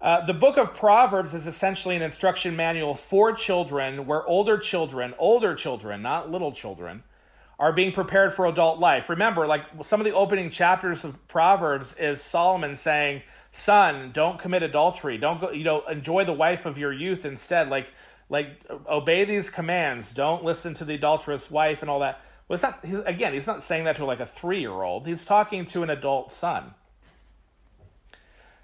Uh, 0.01 0.25
the 0.25 0.33
book 0.33 0.57
of 0.57 0.73
Proverbs 0.73 1.33
is 1.33 1.45
essentially 1.45 1.95
an 1.95 2.01
instruction 2.01 2.55
manual 2.55 2.95
for 2.95 3.33
children 3.33 4.05
where 4.05 4.25
older 4.25 4.57
children, 4.57 5.13
older 5.17 5.55
children, 5.55 6.01
not 6.01 6.31
little 6.31 6.53
children, 6.53 7.03
are 7.59 7.73
being 7.73 7.91
prepared 7.91 8.33
for 8.33 8.45
adult 8.45 8.79
life. 8.79 9.09
Remember, 9.09 9.45
like 9.45 9.63
some 9.83 9.99
of 9.99 10.05
the 10.05 10.13
opening 10.13 10.49
chapters 10.49 11.03
of 11.03 11.27
Proverbs 11.27 11.93
is 11.99 12.21
Solomon 12.21 12.77
saying, 12.77 13.23
son 13.51 14.11
don't 14.13 14.39
commit 14.39 14.63
adultery. 14.63 15.17
Don't 15.17 15.41
go 15.41 15.51
you 15.51 15.63
know 15.63 15.85
enjoy 15.87 16.25
the 16.25 16.33
wife 16.33 16.65
of 16.65 16.77
your 16.77 16.93
youth 16.93 17.25
instead. 17.25 17.69
Like 17.69 17.87
like 18.29 18.63
obey 18.87 19.25
these 19.25 19.49
commands. 19.49 20.11
Don't 20.11 20.43
listen 20.43 20.73
to 20.75 20.85
the 20.85 20.95
adulterous 20.95 21.49
wife 21.49 21.81
and 21.81 21.89
all 21.89 21.99
that. 21.99 22.21
Well 22.47 22.55
it's 22.55 22.63
not 22.63 22.79
he's, 22.85 22.99
again 22.99 23.33
he's 23.33 23.47
not 23.47 23.63
saying 23.63 23.85
that 23.85 23.95
to 23.97 24.05
like 24.05 24.19
a 24.19 24.25
three 24.25 24.59
year 24.59 24.71
old 24.71 25.07
he's 25.07 25.25
talking 25.25 25.65
to 25.67 25.83
an 25.83 25.89
adult 25.89 26.31
son 26.31 26.73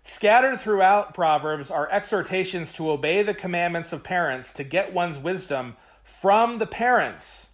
scattered 0.06 0.62
throughout 0.62 1.14
proverbs 1.14 1.70
are 1.70 1.92
exhortations 1.92 2.72
to 2.72 2.90
obey 2.90 3.22
the 3.22 3.34
commandments 3.34 3.92
of 3.92 4.04
parents 4.04 4.54
to 4.54 4.64
get 4.64 4.94
one's 4.94 5.20
wisdom 5.20 5.76
from 6.04 6.58
the 6.58 6.66
parents 6.66 7.48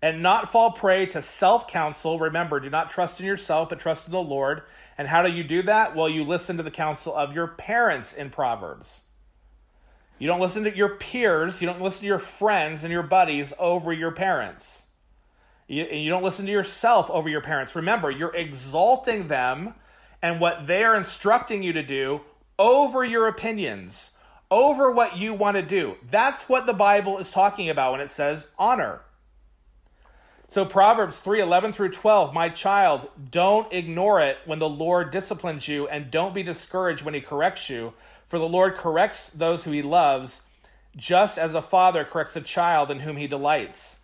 and 0.00 0.22
not 0.22 0.50
fall 0.50 0.72
prey 0.72 1.04
to 1.04 1.20
self 1.20 1.68
counsel 1.68 2.18
remember 2.18 2.58
do 2.58 2.70
not 2.70 2.88
trust 2.88 3.20
in 3.20 3.26
yourself 3.26 3.68
but 3.68 3.78
trust 3.78 4.06
in 4.06 4.12
the 4.12 4.18
lord 4.18 4.62
and 4.98 5.08
how 5.08 5.22
do 5.22 5.32
you 5.32 5.42
do 5.42 5.62
that? 5.62 5.96
Well, 5.96 6.08
you 6.08 6.24
listen 6.24 6.58
to 6.58 6.62
the 6.62 6.70
counsel 6.70 7.14
of 7.14 7.34
your 7.34 7.48
parents 7.48 8.12
in 8.12 8.30
Proverbs. 8.30 9.00
You 10.18 10.28
don't 10.28 10.40
listen 10.40 10.64
to 10.64 10.76
your 10.76 10.90
peers, 10.90 11.60
you 11.60 11.66
don't 11.66 11.80
listen 11.80 12.00
to 12.00 12.06
your 12.06 12.18
friends 12.18 12.84
and 12.84 12.92
your 12.92 13.02
buddies 13.02 13.52
over 13.58 13.92
your 13.92 14.12
parents. 14.12 14.82
You, 15.66 15.86
you 15.86 16.10
don't 16.10 16.22
listen 16.22 16.46
to 16.46 16.52
yourself 16.52 17.10
over 17.10 17.28
your 17.28 17.40
parents. 17.40 17.74
Remember, 17.74 18.10
you're 18.10 18.34
exalting 18.34 19.26
them 19.28 19.74
and 20.22 20.40
what 20.40 20.66
they 20.66 20.84
are 20.84 20.96
instructing 20.96 21.62
you 21.62 21.72
to 21.72 21.82
do 21.82 22.20
over 22.58 23.04
your 23.04 23.26
opinions, 23.26 24.12
over 24.50 24.90
what 24.90 25.16
you 25.16 25.34
want 25.34 25.56
to 25.56 25.62
do. 25.62 25.96
That's 26.08 26.48
what 26.48 26.64
the 26.66 26.72
Bible 26.72 27.18
is 27.18 27.30
talking 27.30 27.68
about 27.68 27.92
when 27.92 28.00
it 28.00 28.10
says 28.10 28.46
honor. 28.58 29.00
So 30.48 30.66
Proverbs 30.66 31.18
3 31.18 31.40
11 31.40 31.72
through 31.72 31.92
12, 31.92 32.34
my 32.34 32.50
child, 32.50 33.08
don't 33.30 33.72
ignore 33.72 34.20
it 34.20 34.36
when 34.44 34.58
the 34.58 34.68
Lord 34.68 35.10
disciplines 35.10 35.66
you, 35.66 35.88
and 35.88 36.10
don't 36.10 36.34
be 36.34 36.42
discouraged 36.42 37.02
when 37.02 37.14
he 37.14 37.22
corrects 37.22 37.70
you. 37.70 37.94
For 38.28 38.38
the 38.38 38.48
Lord 38.48 38.76
corrects 38.76 39.30
those 39.30 39.64
who 39.64 39.70
he 39.70 39.82
loves, 39.82 40.42
just 40.94 41.38
as 41.38 41.54
a 41.54 41.62
father 41.62 42.04
corrects 42.04 42.36
a 42.36 42.42
child 42.42 42.90
in 42.90 43.00
whom 43.00 43.16
he 43.16 43.26
delights. 43.26 43.96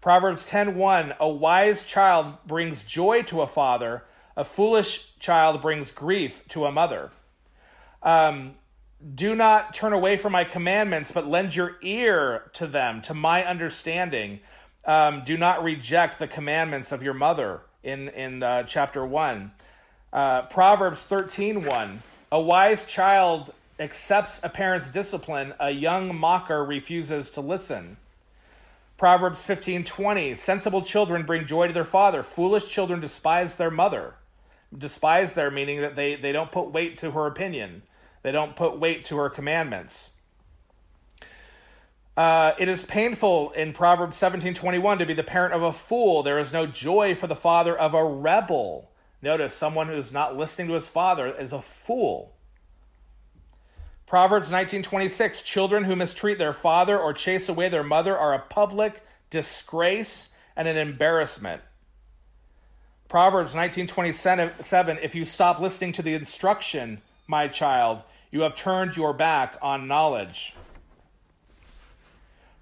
Proverbs 0.00 0.44
10:1 0.50 1.16
A 1.20 1.28
wise 1.28 1.84
child 1.84 2.38
brings 2.44 2.82
joy 2.82 3.22
to 3.22 3.40
a 3.40 3.46
father, 3.46 4.02
a 4.36 4.44
foolish 4.44 5.12
child 5.18 5.62
brings 5.62 5.90
grief 5.90 6.42
to 6.48 6.64
a 6.66 6.72
mother. 6.72 7.10
Um, 8.02 8.54
do 9.14 9.34
not 9.34 9.74
turn 9.74 9.92
away 9.92 10.16
from 10.16 10.32
my 10.32 10.44
commandments, 10.44 11.12
but 11.12 11.26
lend 11.26 11.54
your 11.54 11.76
ear 11.82 12.50
to 12.54 12.66
them, 12.66 13.02
to 13.02 13.14
my 13.14 13.44
understanding 13.44 14.40
um, 14.86 15.22
do 15.24 15.36
not 15.36 15.62
reject 15.64 16.18
the 16.18 16.26
commandments 16.26 16.92
of 16.92 17.02
your 17.02 17.14
mother 17.14 17.62
in, 17.82 18.08
in 18.10 18.42
uh, 18.42 18.64
chapter 18.64 19.04
1. 19.04 19.50
Uh, 20.12 20.42
Proverbs 20.42 21.02
13 21.02 21.64
1. 21.64 22.02
A 22.32 22.40
wise 22.40 22.86
child 22.86 23.52
accepts 23.78 24.40
a 24.42 24.48
parent's 24.48 24.88
discipline, 24.88 25.54
a 25.58 25.70
young 25.70 26.14
mocker 26.14 26.64
refuses 26.64 27.30
to 27.30 27.40
listen. 27.40 27.96
Proverbs 28.96 29.42
15:20 29.42 30.36
Sensible 30.36 30.82
children 30.82 31.24
bring 31.24 31.46
joy 31.46 31.66
to 31.66 31.72
their 31.72 31.84
father, 31.84 32.22
foolish 32.22 32.68
children 32.68 33.00
despise 33.00 33.56
their 33.56 33.70
mother. 33.70 34.14
Despise 34.76 35.34
their 35.34 35.50
meaning 35.50 35.80
that 35.80 35.96
they, 35.96 36.16
they 36.16 36.32
don't 36.32 36.50
put 36.50 36.72
weight 36.72 36.98
to 36.98 37.12
her 37.12 37.26
opinion. 37.26 37.82
They 38.22 38.32
don't 38.32 38.56
put 38.56 38.78
weight 38.78 39.04
to 39.06 39.16
her 39.18 39.30
commandments. 39.30 40.10
Uh, 42.16 42.52
it 42.58 42.68
is 42.68 42.84
painful 42.84 43.50
in 43.52 43.72
Proverbs 43.72 44.16
17:21 44.16 44.98
to 44.98 45.06
be 45.06 45.14
the 45.14 45.24
parent 45.24 45.52
of 45.52 45.62
a 45.62 45.72
fool. 45.72 46.22
There 46.22 46.38
is 46.38 46.52
no 46.52 46.66
joy 46.66 47.14
for 47.14 47.26
the 47.26 47.34
father 47.34 47.76
of 47.76 47.92
a 47.92 48.04
rebel. 48.04 48.90
Notice 49.20 49.54
someone 49.54 49.88
who 49.88 49.94
is 49.94 50.12
not 50.12 50.36
listening 50.36 50.68
to 50.68 50.74
his 50.74 50.86
father 50.86 51.26
is 51.26 51.52
a 51.52 51.60
fool. 51.60 52.36
Proverbs 54.06 54.50
19:26 54.50 55.42
Children 55.42 55.84
who 55.84 55.96
mistreat 55.96 56.38
their 56.38 56.52
father 56.52 56.96
or 56.98 57.12
chase 57.12 57.48
away 57.48 57.68
their 57.68 57.82
mother 57.82 58.16
are 58.16 58.32
a 58.32 58.38
public 58.38 59.02
disgrace 59.30 60.28
and 60.54 60.68
an 60.68 60.76
embarrassment. 60.76 61.62
Proverbs 63.14 63.54
19:27 63.54 64.98
If 65.00 65.14
you 65.14 65.24
stop 65.24 65.60
listening 65.60 65.92
to 65.92 66.02
the 66.02 66.14
instruction, 66.14 67.00
my 67.28 67.46
child, 67.46 68.02
you 68.32 68.40
have 68.40 68.56
turned 68.56 68.96
your 68.96 69.12
back 69.12 69.56
on 69.62 69.86
knowledge. 69.86 70.52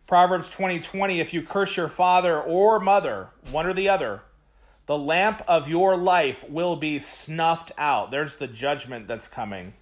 Proverbs 0.07 0.51
20 0.51 0.81
20, 0.81 1.21
if 1.21 1.33
you 1.33 1.41
curse 1.41 1.75
your 1.75 1.89
father 1.89 2.39
or 2.39 2.79
mother, 2.79 3.29
one 3.51 3.65
or 3.65 3.73
the 3.73 3.89
other, 3.89 4.25
the 4.85 4.99
lamp 4.99 5.41
of 5.49 5.71
your 5.71 5.97
life 5.97 6.47
will 6.47 6.77
be 6.77 6.99
snuffed 6.99 7.73
out. 7.79 8.11
There's 8.11 8.37
the 8.37 8.47
judgment 8.47 9.09
that's 9.09 9.29
coming. 9.29 9.73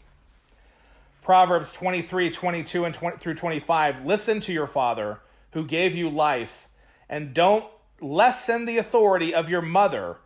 Proverbs 1.20 1.72
23 1.72 2.30
22 2.30 2.85
and 2.85 2.94
20, 2.94 3.18
through 3.18 3.35
25, 3.35 4.06
listen 4.06 4.38
to 4.38 4.52
your 4.52 4.68
father 4.68 5.18
who 5.50 5.66
gave 5.66 5.96
you 5.96 6.09
life, 6.09 6.68
and 7.09 7.35
don't 7.35 7.64
lessen 8.00 8.66
the 8.66 8.78
authority 8.78 9.35
of 9.35 9.50
your 9.50 9.62
mother 9.62 10.18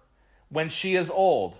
when 0.54 0.70
she 0.70 0.94
is 0.94 1.10
old. 1.10 1.56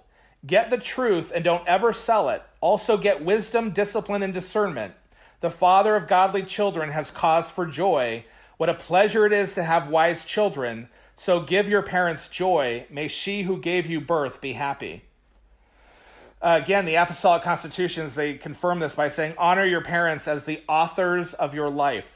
Get 0.47 0.71
the 0.71 0.79
truth 0.79 1.33
and 1.35 1.45
don't 1.45 1.67
ever 1.69 1.93
sell 1.93 2.31
it. 2.31 2.43
Also, 2.61 2.97
get 2.97 3.25
wisdom, 3.25 3.71
discipline, 3.71 4.23
and 4.23 4.33
discernment. 4.33 4.95
The 5.41 5.51
father 5.51 5.97
of 5.97 6.09
godly 6.09 6.43
children 6.43 6.91
has 6.91 7.11
cause 7.11 7.51
for 7.51 7.67
joy 7.67 8.25
what 8.57 8.71
a 8.71 8.75
pleasure 8.75 9.27
it 9.27 9.33
is 9.33 9.55
to 9.55 9.65
have 9.65 9.89
wise 9.89 10.25
children. 10.25 10.89
So 11.17 11.41
give 11.41 11.69
your 11.69 11.83
parents 11.83 12.29
joy. 12.29 12.87
May 12.91 13.09
she 13.09 13.43
who 13.43 13.59
gave 13.59 13.87
you 13.87 14.01
birth 14.01 14.41
be 14.41 14.53
happy. 14.53 15.03
Uh, 16.41 16.61
again, 16.63 16.85
the 16.85 16.95
Apostolic 16.95 17.43
Constitutions, 17.43 18.15
they 18.15 18.35
confirm 18.35 18.79
this 18.79 18.95
by 18.95 19.09
saying, 19.09 19.35
Honor 19.39 19.65
your 19.65 19.81
parents 19.81 20.29
as 20.29 20.45
the 20.45 20.63
authors 20.69 21.35
of 21.35 21.55
your 21.55 21.71
life. 21.71 22.14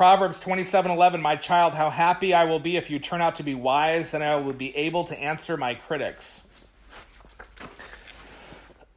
Proverbs 0.00 0.40
27 0.40 0.90
11, 0.90 1.20
My 1.20 1.36
child, 1.36 1.74
how 1.74 1.90
happy 1.90 2.32
I 2.32 2.44
will 2.44 2.58
be 2.58 2.78
if 2.78 2.88
you 2.88 2.98
turn 2.98 3.20
out 3.20 3.36
to 3.36 3.42
be 3.42 3.54
wise, 3.54 4.12
then 4.12 4.22
I 4.22 4.36
will 4.36 4.54
be 4.54 4.74
able 4.74 5.04
to 5.04 5.20
answer 5.20 5.58
my 5.58 5.74
critics. 5.74 6.40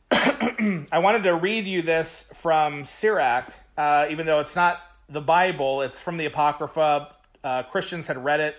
I 0.12 1.00
wanted 1.00 1.24
to 1.24 1.36
read 1.36 1.68
you 1.68 1.82
this 1.82 2.30
from 2.42 2.86
Sirach, 2.86 3.52
uh, 3.78 4.06
even 4.12 4.26
though 4.26 4.40
it's 4.40 4.56
not 4.56 4.80
the 5.10 5.20
Bible. 5.20 5.82
It's 5.82 6.00
from 6.00 6.16
the 6.16 6.26
Apocrypha. 6.26 7.14
Uh, 7.44 7.64
Christians 7.64 8.08
had 8.08 8.24
read 8.24 8.40
it. 8.40 8.56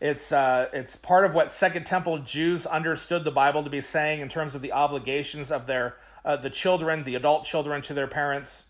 It's 0.00 0.32
uh, 0.32 0.70
it's 0.72 0.96
part 0.96 1.24
of 1.24 1.32
what 1.32 1.52
Second 1.52 1.86
Temple 1.86 2.18
Jews 2.18 2.66
understood 2.66 3.22
the 3.22 3.30
Bible 3.30 3.62
to 3.62 3.70
be 3.70 3.80
saying 3.80 4.18
in 4.18 4.28
terms 4.28 4.56
of 4.56 4.62
the 4.62 4.72
obligations 4.72 5.52
of 5.52 5.68
their 5.68 5.94
uh, 6.24 6.34
the 6.34 6.50
children, 6.50 7.04
the 7.04 7.14
adult 7.14 7.44
children, 7.44 7.82
to 7.82 7.94
their 7.94 8.08
parents. 8.08 8.64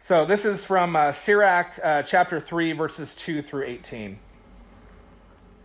So 0.00 0.24
this 0.24 0.44
is 0.44 0.64
from 0.64 0.96
uh, 0.96 1.12
Sirach 1.12 1.78
uh, 1.82 2.02
chapter 2.02 2.40
three, 2.40 2.72
verses 2.72 3.14
two 3.14 3.42
through 3.42 3.64
eighteen. 3.64 4.20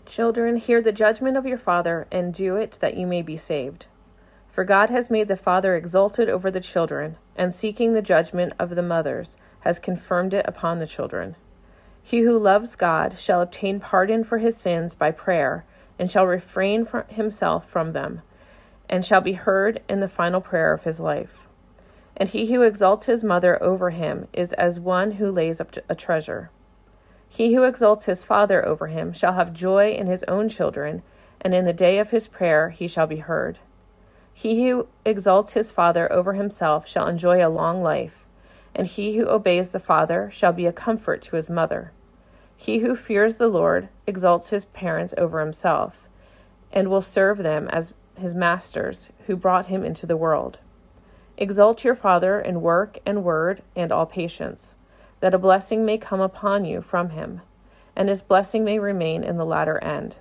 Children, 0.05 0.57
hear 0.57 0.81
the 0.81 0.91
judgment 0.91 1.37
of 1.37 1.45
your 1.45 1.57
father, 1.57 2.07
and 2.11 2.33
do 2.33 2.57
it 2.57 2.77
that 2.81 2.97
you 2.97 3.07
may 3.07 3.21
be 3.21 3.37
saved. 3.37 3.85
For 4.49 4.65
God 4.65 4.89
has 4.89 5.09
made 5.09 5.29
the 5.29 5.37
father 5.37 5.75
exalted 5.75 6.27
over 6.27 6.51
the 6.51 6.59
children, 6.59 7.15
and 7.37 7.55
seeking 7.55 7.93
the 7.93 8.01
judgment 8.01 8.51
of 8.59 8.71
the 8.71 8.81
mothers 8.81 9.37
has 9.61 9.79
confirmed 9.79 10.33
it 10.33 10.45
upon 10.45 10.79
the 10.79 10.87
children. 10.87 11.37
He 12.01 12.19
who 12.19 12.37
loves 12.37 12.75
God 12.75 13.17
shall 13.17 13.39
obtain 13.39 13.79
pardon 13.79 14.25
for 14.25 14.39
his 14.39 14.57
sins 14.57 14.93
by 14.93 15.11
prayer, 15.11 15.63
and 15.97 16.11
shall 16.11 16.27
refrain 16.27 16.83
from 16.83 17.05
himself 17.07 17.69
from 17.69 17.93
them, 17.93 18.21
and 18.89 19.05
shall 19.05 19.21
be 19.21 19.33
heard 19.33 19.81
in 19.87 20.01
the 20.01 20.09
final 20.09 20.41
prayer 20.41 20.73
of 20.73 20.83
his 20.83 20.99
life. 20.99 21.47
And 22.15 22.29
he 22.29 22.53
who 22.53 22.61
exalts 22.61 23.05
his 23.05 23.23
mother 23.23 23.61
over 23.61 23.89
him 23.89 24.27
is 24.33 24.53
as 24.53 24.79
one 24.79 25.13
who 25.13 25.31
lays 25.31 25.59
up 25.59 25.75
a 25.89 25.95
treasure. 25.95 26.51
He 27.27 27.55
who 27.55 27.63
exalts 27.63 28.05
his 28.05 28.23
father 28.23 28.63
over 28.65 28.87
him 28.87 29.13
shall 29.13 29.33
have 29.33 29.53
joy 29.53 29.93
in 29.93 30.05
his 30.05 30.23
own 30.27 30.49
children, 30.49 31.01
and 31.41 31.55
in 31.55 31.65
the 31.65 31.73
day 31.73 31.97
of 31.97 32.11
his 32.11 32.27
prayer 32.27 32.69
he 32.69 32.87
shall 32.87 33.07
be 33.07 33.17
heard. 33.17 33.57
He 34.33 34.67
who 34.67 34.87
exalts 35.05 35.53
his 35.53 35.71
father 35.71 36.11
over 36.11 36.33
himself 36.33 36.87
shall 36.87 37.07
enjoy 37.07 37.45
a 37.45 37.49
long 37.49 37.81
life, 37.81 38.25
and 38.75 38.87
he 38.87 39.17
who 39.17 39.27
obeys 39.27 39.69
the 39.69 39.79
father 39.79 40.29
shall 40.31 40.53
be 40.53 40.65
a 40.65 40.71
comfort 40.71 41.21
to 41.23 41.35
his 41.35 41.49
mother. 41.49 41.91
He 42.55 42.79
who 42.79 42.95
fears 42.95 43.37
the 43.37 43.47
Lord 43.47 43.89
exalts 44.05 44.49
his 44.49 44.65
parents 44.65 45.13
over 45.17 45.39
himself, 45.39 46.07
and 46.71 46.87
will 46.87 47.01
serve 47.01 47.39
them 47.39 47.67
as 47.69 47.93
his 48.15 48.35
masters 48.35 49.09
who 49.25 49.35
brought 49.35 49.65
him 49.65 49.83
into 49.83 50.05
the 50.05 50.17
world. 50.17 50.59
Exalt 51.37 51.83
your 51.83 51.95
Father 51.95 52.39
in 52.39 52.61
work 52.61 52.99
and 53.05 53.23
word 53.23 53.63
and 53.75 53.91
all 53.91 54.05
patience, 54.05 54.75
that 55.19 55.33
a 55.33 55.39
blessing 55.39 55.83
may 55.83 55.97
come 55.97 56.21
upon 56.21 56.63
you 56.63 56.81
from 56.81 57.09
him, 57.09 57.41
and 57.95 58.07
his 58.07 58.21
blessing 58.21 58.63
may 58.63 58.77
remain 58.77 59.23
in 59.23 59.37
the 59.37 59.45
latter 59.45 59.79
end. 59.79 60.17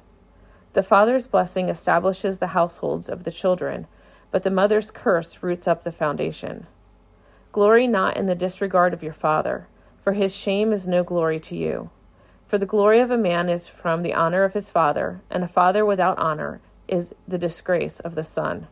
The 0.72 0.82
father's 0.82 1.26
blessing 1.26 1.68
establishes 1.68 2.38
the 2.38 2.46
households 2.48 3.10
of 3.10 3.24
the 3.24 3.30
children, 3.30 3.86
but 4.30 4.42
the 4.42 4.50
mother's 4.50 4.90
curse 4.90 5.42
roots 5.42 5.68
up 5.68 5.84
the 5.84 5.92
foundation. 5.92 6.66
Glory 7.52 7.86
not 7.86 8.16
in 8.16 8.24
the 8.24 8.34
disregard 8.34 8.94
of 8.94 9.02
your 9.02 9.12
father, 9.12 9.68
for 10.02 10.14
his 10.14 10.34
shame 10.34 10.72
is 10.72 10.88
no 10.88 11.04
glory 11.04 11.38
to 11.40 11.54
you. 11.54 11.90
For 12.46 12.56
the 12.56 12.64
glory 12.64 13.00
of 13.00 13.10
a 13.10 13.18
man 13.18 13.50
is 13.50 13.68
from 13.68 14.02
the 14.02 14.14
honor 14.14 14.44
of 14.44 14.54
his 14.54 14.70
father, 14.70 15.20
and 15.30 15.44
a 15.44 15.48
father 15.48 15.84
without 15.84 16.18
honor 16.18 16.62
is 16.88 17.14
the 17.28 17.38
disgrace 17.38 18.00
of 18.00 18.14
the 18.14 18.24
son. 18.24 18.66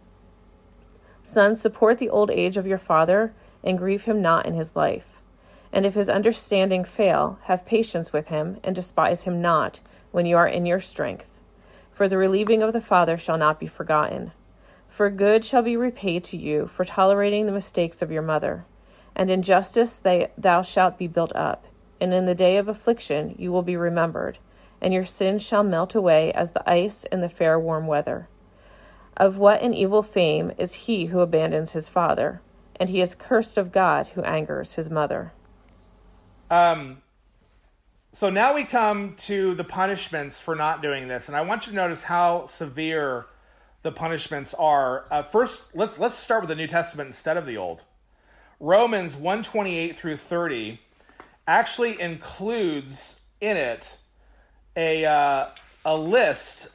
Sons, 1.23 1.61
support 1.61 1.99
the 1.99 2.11
old 2.11 2.31
age 2.31 2.57
of 2.57 2.67
your 2.67 2.79
father, 2.79 3.33
and 3.63 3.79
grieve 3.79 4.05
him 4.05 4.23
not 4.23 4.47
in 4.47 4.55
his 4.55 4.75
life. 4.75 5.21
And 5.73 5.87
if 5.87 5.95
his 5.95 6.09
understanding 6.09 6.85
fail, 6.85 7.39
have 7.43 7.65
patience 7.65 8.13
with 8.13 8.29
him, 8.29 8.59
and 8.65 8.75
despise 8.75 9.25
him 9.25 9.41
not, 9.41 9.81
when 10.11 10.27
you 10.27 10.37
are 10.37 10.49
in 10.49 10.67
your 10.67 10.81
strength. 10.81 11.27
For 11.93 12.09
the 12.09 12.19
relieving 12.19 12.63
of 12.63 12.73
the 12.73 12.81
father 12.81 13.17
shall 13.19 13.37
not 13.37 13.61
be 13.61 13.67
forgotten. 13.67 14.33
For 14.89 15.11
good 15.11 15.45
shall 15.45 15.63
be 15.63 15.77
repaid 15.77 16.25
to 16.25 16.37
you 16.37 16.67
for 16.67 16.85
tolerating 16.85 17.47
the 17.47 17.53
mistakes 17.53 18.03
of 18.03 18.11
your 18.11 18.23
mother. 18.23 18.65
And 19.15 19.31
in 19.31 19.43
justice 19.43 19.99
they, 19.99 20.33
thou 20.39 20.63
shalt 20.63 20.97
be 20.97 21.07
built 21.07 21.37
up. 21.37 21.67
And 22.01 22.15
in 22.15 22.25
the 22.25 22.35
day 22.35 22.57
of 22.57 22.69
affliction 22.69 23.35
you 23.39 23.53
will 23.53 23.63
be 23.63 23.77
remembered, 23.77 24.39
and 24.81 24.95
your 24.95 25.05
sins 25.05 25.43
shall 25.43 25.63
melt 25.63 25.95
away 25.95 26.33
as 26.33 26.53
the 26.53 26.69
ice 26.69 27.05
in 27.05 27.21
the 27.21 27.29
fair 27.29 27.61
warm 27.61 27.87
weather. 27.87 28.30
Of 29.21 29.37
what 29.37 29.61
an 29.61 29.75
evil 29.75 30.03
fame 30.03 30.51
is 30.57 30.73
he 30.73 31.05
who 31.05 31.21
abandons 31.21 31.73
his 31.73 31.91
father, 31.91 32.41
and 32.77 32.89
he 32.89 33.03
is 33.03 33.15
cursed 33.15 33.59
of 33.59 33.71
God 33.71 34.07
who 34.15 34.23
angers 34.23 34.77
his 34.77 34.89
mother. 34.89 35.35
Um, 36.51 37.03
so 38.15 38.31
now 38.31 38.55
we 38.55 38.65
come 38.65 39.15
to 39.29 39.55
the 39.57 39.63
punishments 39.63 40.41
for 40.41 40.57
not 40.57 40.81
doing 40.81 41.07
this, 41.07 41.29
and 41.29 41.37
I 41.37 41.43
want 41.43 41.67
you 41.67 41.73
to 41.73 41.77
notice 41.77 42.03
how 42.03 42.47
severe 42.47 43.27
the 43.83 43.93
punishments 43.93 44.55
are. 44.55 45.05
Uh, 45.11 45.23
first, 45.23 45.65
let's 45.75 45.99
let's 45.99 46.17
start 46.17 46.41
with 46.41 46.49
the 46.49 46.55
New 46.55 46.67
Testament 46.67 47.09
instead 47.09 47.37
of 47.37 47.45
the 47.45 47.59
Old. 47.59 47.83
Romans 48.59 49.17
one 49.17 49.43
twenty 49.43 49.77
eight 49.77 49.99
through 49.99 50.17
thirty 50.17 50.81
actually 51.47 52.01
includes 52.01 53.21
in 53.43 53.59
it 53.59 53.99
a 54.77 55.05
uh, 55.05 55.49
a 55.85 55.95
list 55.95 56.69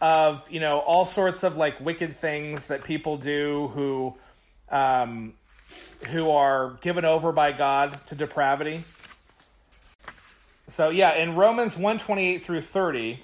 of 0.00 0.42
you 0.50 0.60
know 0.60 0.78
all 0.80 1.06
sorts 1.06 1.42
of 1.42 1.56
like 1.56 1.80
wicked 1.80 2.16
things 2.16 2.66
that 2.66 2.84
people 2.84 3.16
do 3.16 3.70
who 3.74 4.14
um, 4.70 5.34
who 6.08 6.30
are 6.30 6.78
given 6.80 7.04
over 7.04 7.32
by 7.32 7.52
God 7.52 8.00
to 8.08 8.14
depravity. 8.14 8.84
So 10.68 10.88
yeah, 10.88 11.14
in 11.14 11.36
Romans 11.36 11.76
128 11.76 12.42
through 12.42 12.62
30, 12.62 13.22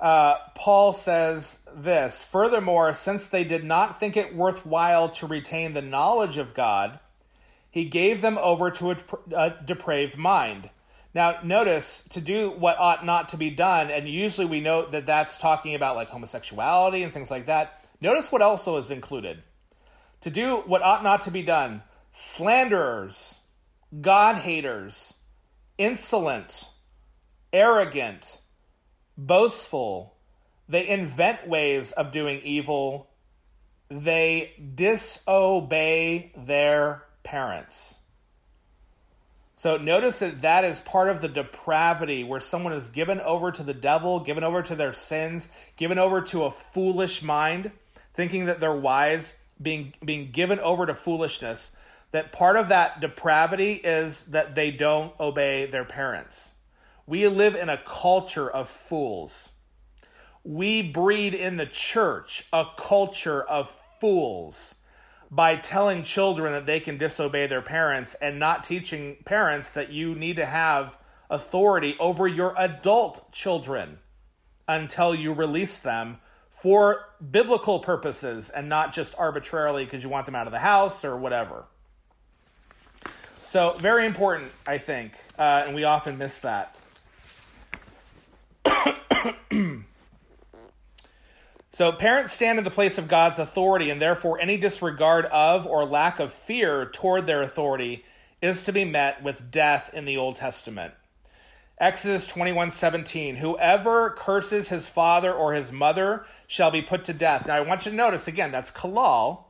uh, 0.00 0.34
Paul 0.54 0.92
says 0.92 1.60
this 1.74 2.22
Furthermore, 2.22 2.92
since 2.94 3.26
they 3.26 3.44
did 3.44 3.64
not 3.64 4.00
think 4.00 4.16
it 4.16 4.34
worthwhile 4.34 5.08
to 5.10 5.26
retain 5.26 5.74
the 5.74 5.82
knowledge 5.82 6.38
of 6.38 6.54
God, 6.54 6.98
he 7.70 7.84
gave 7.84 8.20
them 8.20 8.38
over 8.38 8.70
to 8.72 8.92
a, 8.92 8.96
a 9.34 9.54
depraved 9.64 10.18
mind 10.18 10.70
now, 11.14 11.40
notice 11.44 12.04
to 12.10 12.20
do 12.20 12.50
what 12.50 12.78
ought 12.78 13.04
not 13.04 13.30
to 13.30 13.36
be 13.36 13.50
done, 13.50 13.90
and 13.90 14.08
usually 14.08 14.46
we 14.46 14.60
note 14.60 14.92
that 14.92 15.06
that's 15.06 15.36
talking 15.36 15.74
about 15.74 15.96
like 15.96 16.08
homosexuality 16.08 17.02
and 17.02 17.12
things 17.12 17.30
like 17.30 17.46
that. 17.46 17.86
Notice 18.00 18.32
what 18.32 18.40
also 18.40 18.78
is 18.78 18.90
included. 18.90 19.42
To 20.22 20.30
do 20.30 20.62
what 20.66 20.82
ought 20.82 21.02
not 21.02 21.22
to 21.22 21.30
be 21.30 21.42
done 21.42 21.82
slanderers, 22.12 23.36
God 24.00 24.36
haters, 24.36 25.12
insolent, 25.76 26.68
arrogant, 27.52 28.40
boastful. 29.18 30.14
They 30.68 30.88
invent 30.88 31.46
ways 31.46 31.92
of 31.92 32.12
doing 32.12 32.40
evil. 32.42 33.10
They 33.90 34.52
disobey 34.74 36.32
their 36.36 37.02
parents. 37.22 37.96
So 39.62 39.76
notice 39.76 40.18
that 40.18 40.42
that 40.42 40.64
is 40.64 40.80
part 40.80 41.08
of 41.08 41.20
the 41.20 41.28
depravity 41.28 42.24
where 42.24 42.40
someone 42.40 42.72
is 42.72 42.88
given 42.88 43.20
over 43.20 43.52
to 43.52 43.62
the 43.62 43.72
devil, 43.72 44.18
given 44.18 44.42
over 44.42 44.60
to 44.60 44.74
their 44.74 44.92
sins, 44.92 45.48
given 45.76 45.98
over 45.98 46.20
to 46.20 46.46
a 46.46 46.50
foolish 46.50 47.22
mind, 47.22 47.70
thinking 48.12 48.46
that 48.46 48.58
they're 48.58 48.74
wise, 48.74 49.34
being 49.62 49.94
being 50.04 50.32
given 50.32 50.58
over 50.58 50.84
to 50.84 50.96
foolishness. 50.96 51.70
That 52.10 52.32
part 52.32 52.56
of 52.56 52.70
that 52.70 53.00
depravity 53.00 53.74
is 53.74 54.24
that 54.24 54.56
they 54.56 54.72
don't 54.72 55.12
obey 55.20 55.66
their 55.66 55.84
parents. 55.84 56.50
We 57.06 57.28
live 57.28 57.54
in 57.54 57.68
a 57.68 57.78
culture 57.78 58.50
of 58.50 58.68
fools. 58.68 59.50
We 60.42 60.82
breed 60.82 61.34
in 61.34 61.56
the 61.56 61.66
church 61.66 62.48
a 62.52 62.64
culture 62.76 63.40
of 63.44 63.72
fools 64.00 64.74
by 65.32 65.56
telling 65.56 66.02
children 66.02 66.52
that 66.52 66.66
they 66.66 66.78
can 66.78 66.98
disobey 66.98 67.46
their 67.46 67.62
parents 67.62 68.14
and 68.20 68.38
not 68.38 68.62
teaching 68.62 69.16
parents 69.24 69.70
that 69.70 69.90
you 69.90 70.14
need 70.14 70.36
to 70.36 70.44
have 70.44 70.94
authority 71.30 71.96
over 71.98 72.28
your 72.28 72.54
adult 72.58 73.32
children 73.32 73.98
until 74.68 75.14
you 75.14 75.32
release 75.32 75.78
them 75.78 76.18
for 76.60 77.06
biblical 77.30 77.80
purposes 77.80 78.50
and 78.50 78.68
not 78.68 78.92
just 78.92 79.14
arbitrarily 79.16 79.84
because 79.84 80.02
you 80.02 80.10
want 80.10 80.26
them 80.26 80.34
out 80.34 80.46
of 80.46 80.52
the 80.52 80.58
house 80.58 81.02
or 81.02 81.16
whatever. 81.16 81.64
So, 83.46 83.72
very 83.78 84.04
important, 84.04 84.52
I 84.66 84.76
think, 84.76 85.14
uh, 85.38 85.64
and 85.66 85.74
we 85.74 85.84
often 85.84 86.18
miss 86.18 86.40
that. 86.40 86.76
So 91.74 91.90
parents 91.90 92.34
stand 92.34 92.58
in 92.58 92.64
the 92.64 92.70
place 92.70 92.98
of 92.98 93.08
God's 93.08 93.38
authority, 93.38 93.88
and 93.88 94.00
therefore 94.00 94.38
any 94.38 94.58
disregard 94.58 95.24
of 95.26 95.66
or 95.66 95.86
lack 95.86 96.20
of 96.20 96.32
fear 96.32 96.84
toward 96.84 97.26
their 97.26 97.40
authority 97.40 98.04
is 98.42 98.64
to 98.64 98.72
be 98.72 98.84
met 98.84 99.22
with 99.22 99.50
death 99.50 99.90
in 99.94 100.04
the 100.04 100.18
Old 100.18 100.36
Testament. 100.36 100.92
Exodus 101.78 102.26
21:17 102.26 103.36
Whoever 103.36 104.10
curses 104.10 104.68
his 104.68 104.86
father 104.86 105.32
or 105.32 105.54
his 105.54 105.72
mother 105.72 106.26
shall 106.46 106.70
be 106.70 106.82
put 106.82 107.06
to 107.06 107.14
death. 107.14 107.46
Now 107.46 107.56
I 107.56 107.62
want 107.62 107.86
you 107.86 107.90
to 107.90 107.96
notice 107.96 108.28
again 108.28 108.52
that's 108.52 108.70
kalal. 108.70 109.44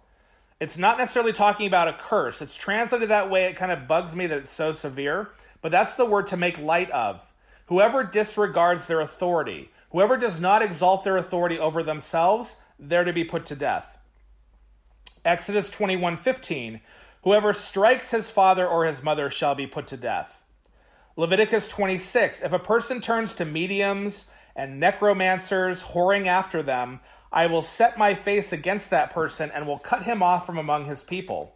It's 0.60 0.78
not 0.78 0.98
necessarily 0.98 1.32
talking 1.32 1.66
about 1.66 1.88
a 1.88 1.92
curse. 1.92 2.40
It's 2.40 2.54
translated 2.54 3.08
that 3.08 3.30
way. 3.30 3.46
It 3.46 3.56
kind 3.56 3.72
of 3.72 3.88
bugs 3.88 4.14
me 4.14 4.28
that 4.28 4.38
it's 4.38 4.52
so 4.52 4.72
severe, 4.72 5.30
but 5.60 5.72
that's 5.72 5.96
the 5.96 6.06
word 6.06 6.28
to 6.28 6.36
make 6.36 6.56
light 6.56 6.90
of. 6.92 7.20
Whoever 7.66 8.04
disregards 8.04 8.86
their 8.86 9.00
authority, 9.00 9.70
Whoever 9.92 10.16
does 10.16 10.40
not 10.40 10.62
exalt 10.62 11.04
their 11.04 11.18
authority 11.18 11.58
over 11.58 11.82
themselves, 11.82 12.56
they're 12.78 13.04
to 13.04 13.12
be 13.12 13.24
put 13.24 13.46
to 13.46 13.56
death. 13.56 13.98
Exodus 15.24 15.70
21:15 15.70 16.80
Whoever 17.24 17.52
strikes 17.52 18.10
his 18.10 18.28
father 18.28 18.66
or 18.66 18.84
his 18.84 19.02
mother 19.02 19.30
shall 19.30 19.54
be 19.54 19.66
put 19.66 19.86
to 19.88 19.96
death. 19.96 20.40
Leviticus 21.14 21.68
26 21.68 22.40
If 22.40 22.52
a 22.52 22.58
person 22.58 23.00
turns 23.00 23.34
to 23.34 23.44
mediums 23.44 24.24
and 24.56 24.80
necromancers, 24.80 25.82
whoring 25.82 26.26
after 26.26 26.62
them, 26.62 27.00
I 27.30 27.46
will 27.46 27.62
set 27.62 27.96
my 27.96 28.14
face 28.14 28.52
against 28.52 28.90
that 28.90 29.10
person 29.10 29.50
and 29.54 29.66
will 29.66 29.78
cut 29.78 30.02
him 30.04 30.22
off 30.22 30.46
from 30.46 30.58
among 30.58 30.86
his 30.86 31.04
people. 31.04 31.54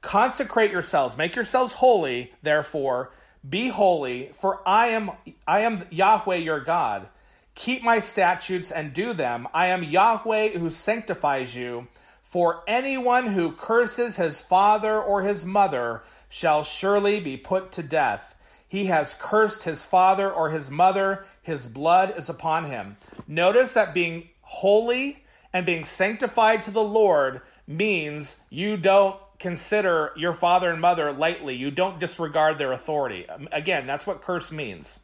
Consecrate 0.00 0.72
yourselves, 0.72 1.16
make 1.16 1.36
yourselves 1.36 1.74
holy, 1.74 2.32
therefore, 2.42 3.12
be 3.48 3.68
holy, 3.68 4.30
for 4.40 4.66
I 4.66 4.88
am 4.88 5.12
I 5.46 5.60
am 5.60 5.84
Yahweh 5.90 6.36
your 6.36 6.60
God. 6.60 7.08
Keep 7.56 7.82
my 7.82 8.00
statutes 8.00 8.70
and 8.70 8.92
do 8.92 9.14
them. 9.14 9.48
I 9.52 9.68
am 9.68 9.82
Yahweh 9.82 10.58
who 10.58 10.68
sanctifies 10.70 11.56
you. 11.56 11.88
For 12.22 12.62
anyone 12.68 13.28
who 13.28 13.52
curses 13.52 14.16
his 14.16 14.40
father 14.40 15.00
or 15.00 15.22
his 15.22 15.44
mother 15.44 16.02
shall 16.28 16.62
surely 16.62 17.18
be 17.18 17.38
put 17.38 17.72
to 17.72 17.82
death. 17.82 18.36
He 18.68 18.86
has 18.86 19.16
cursed 19.18 19.62
his 19.62 19.82
father 19.82 20.30
or 20.30 20.50
his 20.50 20.70
mother, 20.70 21.24
his 21.40 21.66
blood 21.66 22.12
is 22.18 22.28
upon 22.28 22.66
him. 22.66 22.98
Notice 23.26 23.72
that 23.72 23.94
being 23.94 24.28
holy 24.42 25.24
and 25.50 25.64
being 25.64 25.86
sanctified 25.86 26.60
to 26.62 26.70
the 26.70 26.82
Lord 26.82 27.40
means 27.66 28.36
you 28.50 28.76
don't 28.76 29.18
consider 29.38 30.12
your 30.14 30.34
father 30.34 30.68
and 30.68 30.80
mother 30.80 31.10
lightly. 31.10 31.54
You 31.54 31.70
don't 31.70 31.98
disregard 31.98 32.58
their 32.58 32.72
authority. 32.72 33.26
Again, 33.50 33.86
that's 33.86 34.06
what 34.06 34.20
curse 34.20 34.52
means. 34.52 35.00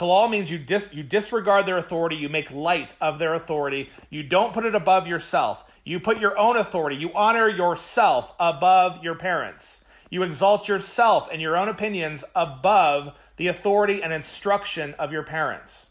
Kalal 0.00 0.30
means 0.30 0.50
you 0.50 0.56
dis- 0.56 0.88
you 0.94 1.02
disregard 1.02 1.66
their 1.66 1.76
authority, 1.76 2.16
you 2.16 2.30
make 2.30 2.50
light 2.50 2.94
of 3.02 3.18
their 3.18 3.34
authority, 3.34 3.90
you 4.08 4.22
don't 4.22 4.54
put 4.54 4.64
it 4.64 4.74
above 4.74 5.06
yourself. 5.06 5.62
You 5.84 6.00
put 6.00 6.18
your 6.18 6.38
own 6.38 6.56
authority, 6.56 6.96
you 6.96 7.12
honor 7.12 7.50
yourself 7.50 8.32
above 8.40 9.04
your 9.04 9.14
parents. 9.14 9.84
You 10.08 10.22
exalt 10.22 10.68
yourself 10.68 11.28
and 11.30 11.42
your 11.42 11.54
own 11.54 11.68
opinions 11.68 12.24
above 12.34 13.12
the 13.36 13.48
authority 13.48 14.02
and 14.02 14.10
instruction 14.10 14.94
of 14.94 15.12
your 15.12 15.22
parents. 15.22 15.90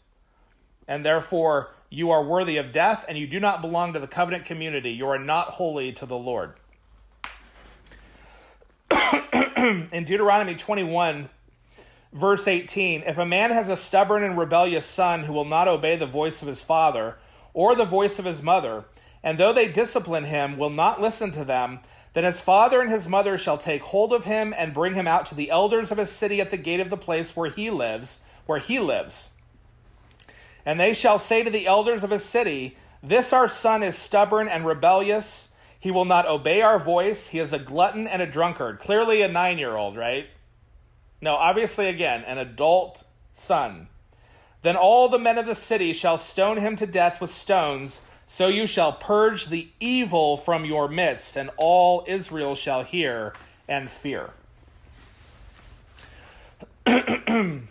And 0.88 1.06
therefore, 1.06 1.70
you 1.88 2.10
are 2.10 2.24
worthy 2.24 2.56
of 2.56 2.72
death 2.72 3.04
and 3.08 3.16
you 3.16 3.28
do 3.28 3.38
not 3.38 3.60
belong 3.62 3.92
to 3.92 4.00
the 4.00 4.08
covenant 4.08 4.44
community. 4.44 4.90
You 4.90 5.06
are 5.06 5.20
not 5.20 5.50
holy 5.50 5.92
to 5.92 6.04
the 6.04 6.18
Lord. 6.18 6.54
In 9.56 10.04
Deuteronomy 10.04 10.56
21, 10.56 11.28
verse 12.12 12.46
18, 12.48 13.02
if 13.06 13.18
a 13.18 13.26
man 13.26 13.50
has 13.50 13.68
a 13.68 13.76
stubborn 13.76 14.22
and 14.22 14.38
rebellious 14.38 14.86
son 14.86 15.24
who 15.24 15.32
will 15.32 15.44
not 15.44 15.68
obey 15.68 15.96
the 15.96 16.06
voice 16.06 16.42
of 16.42 16.48
his 16.48 16.60
father 16.60 17.16
or 17.54 17.74
the 17.74 17.84
voice 17.84 18.18
of 18.18 18.24
his 18.24 18.42
mother, 18.42 18.84
and 19.22 19.38
though 19.38 19.52
they 19.52 19.68
discipline 19.68 20.24
him, 20.24 20.56
will 20.56 20.70
not 20.70 21.00
listen 21.00 21.30
to 21.32 21.44
them, 21.44 21.80
then 22.12 22.24
his 22.24 22.40
father 22.40 22.80
and 22.80 22.90
his 22.90 23.06
mother 23.06 23.38
shall 23.38 23.58
take 23.58 23.82
hold 23.82 24.12
of 24.12 24.24
him 24.24 24.52
and 24.56 24.74
bring 24.74 24.94
him 24.94 25.06
out 25.06 25.26
to 25.26 25.34
the 25.34 25.50
elders 25.50 25.92
of 25.92 25.98
his 25.98 26.10
city 26.10 26.40
at 26.40 26.50
the 26.50 26.56
gate 26.56 26.80
of 26.80 26.90
the 26.90 26.96
place 26.96 27.36
where 27.36 27.50
he 27.50 27.70
lives, 27.70 28.20
where 28.46 28.58
he 28.58 28.80
lives. 28.80 29.28
And 30.66 30.78
they 30.78 30.92
shall 30.92 31.18
say 31.18 31.42
to 31.42 31.50
the 31.50 31.66
elders 31.66 32.02
of 32.02 32.10
his 32.10 32.24
city, 32.24 32.76
This 33.02 33.32
our 33.32 33.48
son 33.48 33.82
is 33.82 33.96
stubborn 33.96 34.48
and 34.48 34.66
rebellious. 34.66 35.48
He 35.78 35.90
will 35.90 36.04
not 36.04 36.26
obey 36.26 36.60
our 36.60 36.78
voice. 36.78 37.28
He 37.28 37.38
is 37.38 37.52
a 37.52 37.58
glutton 37.58 38.06
and 38.06 38.20
a 38.20 38.26
drunkard. 38.26 38.80
Clearly 38.80 39.22
a 39.22 39.28
nine 39.28 39.58
year 39.58 39.76
old, 39.76 39.96
right? 39.96 40.26
No, 41.20 41.34
obviously, 41.34 41.88
again, 41.88 42.24
an 42.24 42.38
adult 42.38 43.04
son. 43.34 43.88
Then 44.62 44.76
all 44.76 45.08
the 45.08 45.18
men 45.18 45.38
of 45.38 45.46
the 45.46 45.54
city 45.54 45.92
shall 45.92 46.18
stone 46.18 46.58
him 46.58 46.76
to 46.76 46.86
death 46.86 47.20
with 47.20 47.30
stones 47.30 48.00
so 48.32 48.46
you 48.46 48.68
shall 48.68 48.92
purge 48.92 49.46
the 49.46 49.68
evil 49.80 50.36
from 50.36 50.64
your 50.64 50.86
midst, 50.86 51.36
and 51.36 51.50
all 51.56 52.04
Israel 52.06 52.54
shall 52.54 52.84
hear 52.84 53.34
and 53.66 53.90
fear. 53.90 54.30
um, 56.86 57.66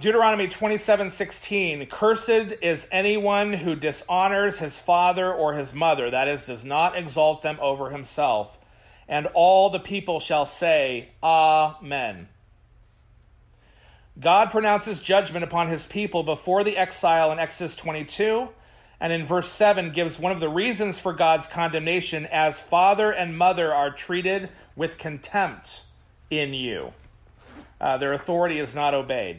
Deuteronomy 0.00 0.48
27 0.48 1.10
16. 1.10 1.84
Cursed 1.84 2.30
is 2.62 2.86
anyone 2.90 3.52
who 3.52 3.76
dishonors 3.76 4.58
his 4.58 4.78
father 4.78 5.30
or 5.30 5.52
his 5.52 5.74
mother, 5.74 6.10
that 6.10 6.28
is, 6.28 6.46
does 6.46 6.64
not 6.64 6.96
exalt 6.96 7.42
them 7.42 7.58
over 7.60 7.90
himself. 7.90 8.56
And 9.10 9.26
all 9.34 9.70
the 9.70 9.80
people 9.80 10.20
shall 10.20 10.46
say, 10.46 11.08
Amen. 11.20 12.28
God 14.20 14.52
pronounces 14.52 15.00
judgment 15.00 15.42
upon 15.42 15.66
his 15.68 15.84
people 15.84 16.22
before 16.22 16.62
the 16.62 16.76
exile 16.76 17.32
in 17.32 17.40
Exodus 17.40 17.74
22, 17.74 18.48
and 19.00 19.12
in 19.12 19.26
verse 19.26 19.50
7 19.50 19.90
gives 19.90 20.20
one 20.20 20.30
of 20.30 20.38
the 20.38 20.48
reasons 20.48 21.00
for 21.00 21.12
God's 21.12 21.48
condemnation 21.48 22.24
as 22.26 22.60
father 22.60 23.10
and 23.10 23.36
mother 23.36 23.74
are 23.74 23.90
treated 23.90 24.48
with 24.76 24.96
contempt 24.96 25.82
in 26.30 26.54
you. 26.54 26.92
Uh, 27.80 27.96
their 27.98 28.12
authority 28.12 28.60
is 28.60 28.76
not 28.76 28.94
obeyed. 28.94 29.38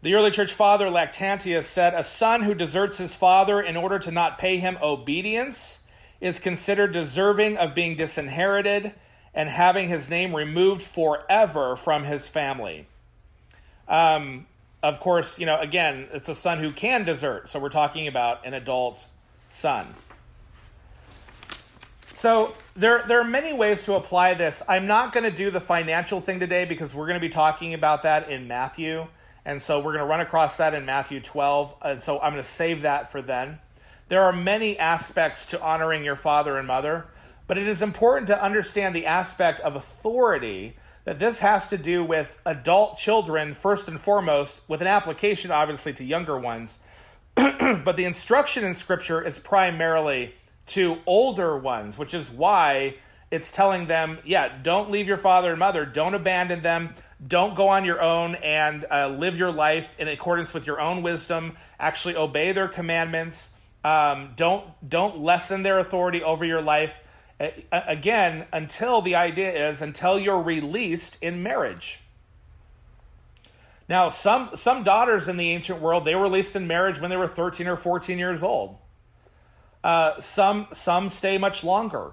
The 0.00 0.14
early 0.14 0.30
church 0.30 0.54
father 0.54 0.86
Lactantius 0.86 1.64
said, 1.64 1.92
A 1.92 2.04
son 2.04 2.44
who 2.44 2.54
deserts 2.54 2.96
his 2.96 3.14
father 3.14 3.60
in 3.60 3.76
order 3.76 3.98
to 3.98 4.10
not 4.10 4.38
pay 4.38 4.56
him 4.56 4.78
obedience 4.80 5.77
is 6.20 6.38
considered 6.38 6.92
deserving 6.92 7.56
of 7.56 7.74
being 7.74 7.96
disinherited 7.96 8.92
and 9.34 9.48
having 9.48 9.88
his 9.88 10.08
name 10.08 10.34
removed 10.34 10.82
forever 10.82 11.76
from 11.76 12.04
his 12.04 12.26
family. 12.26 12.86
Um, 13.86 14.46
of 14.82 15.00
course, 15.00 15.38
you 15.38 15.46
know, 15.46 15.58
again, 15.58 16.08
it's 16.12 16.28
a 16.28 16.34
son 16.34 16.58
who 16.58 16.72
can 16.72 17.04
desert, 17.04 17.48
so 17.48 17.58
we're 17.58 17.68
talking 17.68 18.08
about 18.08 18.46
an 18.46 18.54
adult 18.54 19.06
son. 19.50 19.94
So 22.14 22.54
there, 22.74 23.04
there 23.06 23.20
are 23.20 23.24
many 23.24 23.52
ways 23.52 23.84
to 23.84 23.94
apply 23.94 24.34
this. 24.34 24.60
I'm 24.68 24.88
not 24.88 25.12
going 25.12 25.22
to 25.22 25.30
do 25.30 25.52
the 25.52 25.60
financial 25.60 26.20
thing 26.20 26.40
today 26.40 26.64
because 26.64 26.92
we're 26.92 27.06
going 27.06 27.20
to 27.20 27.26
be 27.26 27.32
talking 27.32 27.74
about 27.74 28.02
that 28.02 28.28
in 28.28 28.48
Matthew. 28.48 29.06
And 29.44 29.62
so 29.62 29.78
we're 29.78 29.92
going 29.92 30.00
to 30.00 30.04
run 30.04 30.20
across 30.20 30.56
that 30.56 30.74
in 30.74 30.84
Matthew 30.84 31.20
12. 31.20 31.74
And 31.80 32.02
so 32.02 32.18
I'm 32.18 32.32
going 32.32 32.42
to 32.42 32.48
save 32.48 32.82
that 32.82 33.12
for 33.12 33.22
then. 33.22 33.60
There 34.08 34.22
are 34.22 34.32
many 34.32 34.78
aspects 34.78 35.46
to 35.46 35.60
honoring 35.60 36.04
your 36.04 36.16
father 36.16 36.56
and 36.56 36.66
mother. 36.66 37.06
But 37.48 37.56
it 37.56 37.66
is 37.66 37.80
important 37.80 38.26
to 38.26 38.40
understand 38.40 38.94
the 38.94 39.06
aspect 39.06 39.58
of 39.60 39.74
authority 39.74 40.76
that 41.04 41.18
this 41.18 41.38
has 41.38 41.66
to 41.68 41.78
do 41.78 42.04
with 42.04 42.38
adult 42.44 42.98
children, 42.98 43.54
first 43.54 43.88
and 43.88 43.98
foremost, 43.98 44.60
with 44.68 44.82
an 44.82 44.86
application 44.86 45.50
obviously 45.50 45.94
to 45.94 46.04
younger 46.04 46.38
ones. 46.38 46.78
but 47.34 47.96
the 47.96 48.04
instruction 48.04 48.64
in 48.64 48.74
Scripture 48.74 49.26
is 49.26 49.38
primarily 49.38 50.34
to 50.66 50.98
older 51.06 51.56
ones, 51.56 51.96
which 51.96 52.12
is 52.12 52.28
why 52.28 52.96
it's 53.30 53.50
telling 53.50 53.86
them, 53.86 54.18
yeah, 54.26 54.58
don't 54.62 54.90
leave 54.90 55.06
your 55.06 55.16
father 55.16 55.50
and 55.50 55.58
mother, 55.58 55.86
don't 55.86 56.14
abandon 56.14 56.62
them, 56.62 56.94
don't 57.26 57.54
go 57.54 57.68
on 57.68 57.86
your 57.86 58.02
own 58.02 58.34
and 58.36 58.84
uh, 58.90 59.08
live 59.08 59.38
your 59.38 59.50
life 59.50 59.88
in 59.98 60.08
accordance 60.08 60.52
with 60.52 60.66
your 60.66 60.80
own 60.80 61.02
wisdom, 61.02 61.56
actually 61.80 62.16
obey 62.16 62.52
their 62.52 62.68
commandments. 62.68 63.48
Um, 63.88 64.34
don't 64.36 64.64
don't 64.86 65.20
lessen 65.20 65.62
their 65.62 65.78
authority 65.78 66.22
over 66.22 66.44
your 66.44 66.60
life 66.60 66.92
again, 67.72 68.46
until 68.52 69.00
the 69.00 69.14
idea 69.14 69.70
is 69.70 69.80
until 69.80 70.18
you're 70.18 70.42
released 70.42 71.18
in 71.20 71.42
marriage. 71.42 72.00
Now, 73.88 74.08
some 74.08 74.50
some 74.54 74.82
daughters 74.84 75.28
in 75.28 75.36
the 75.36 75.50
ancient 75.50 75.80
world 75.80 76.04
they 76.04 76.14
were 76.14 76.22
released 76.22 76.56
in 76.56 76.66
marriage 76.66 77.00
when 77.00 77.10
they 77.10 77.16
were 77.16 77.28
13 77.28 77.66
or 77.66 77.76
14 77.76 78.18
years 78.18 78.42
old. 78.42 78.76
Uh, 79.82 80.20
some 80.20 80.66
some 80.72 81.08
stay 81.08 81.38
much 81.38 81.62
longer, 81.62 82.12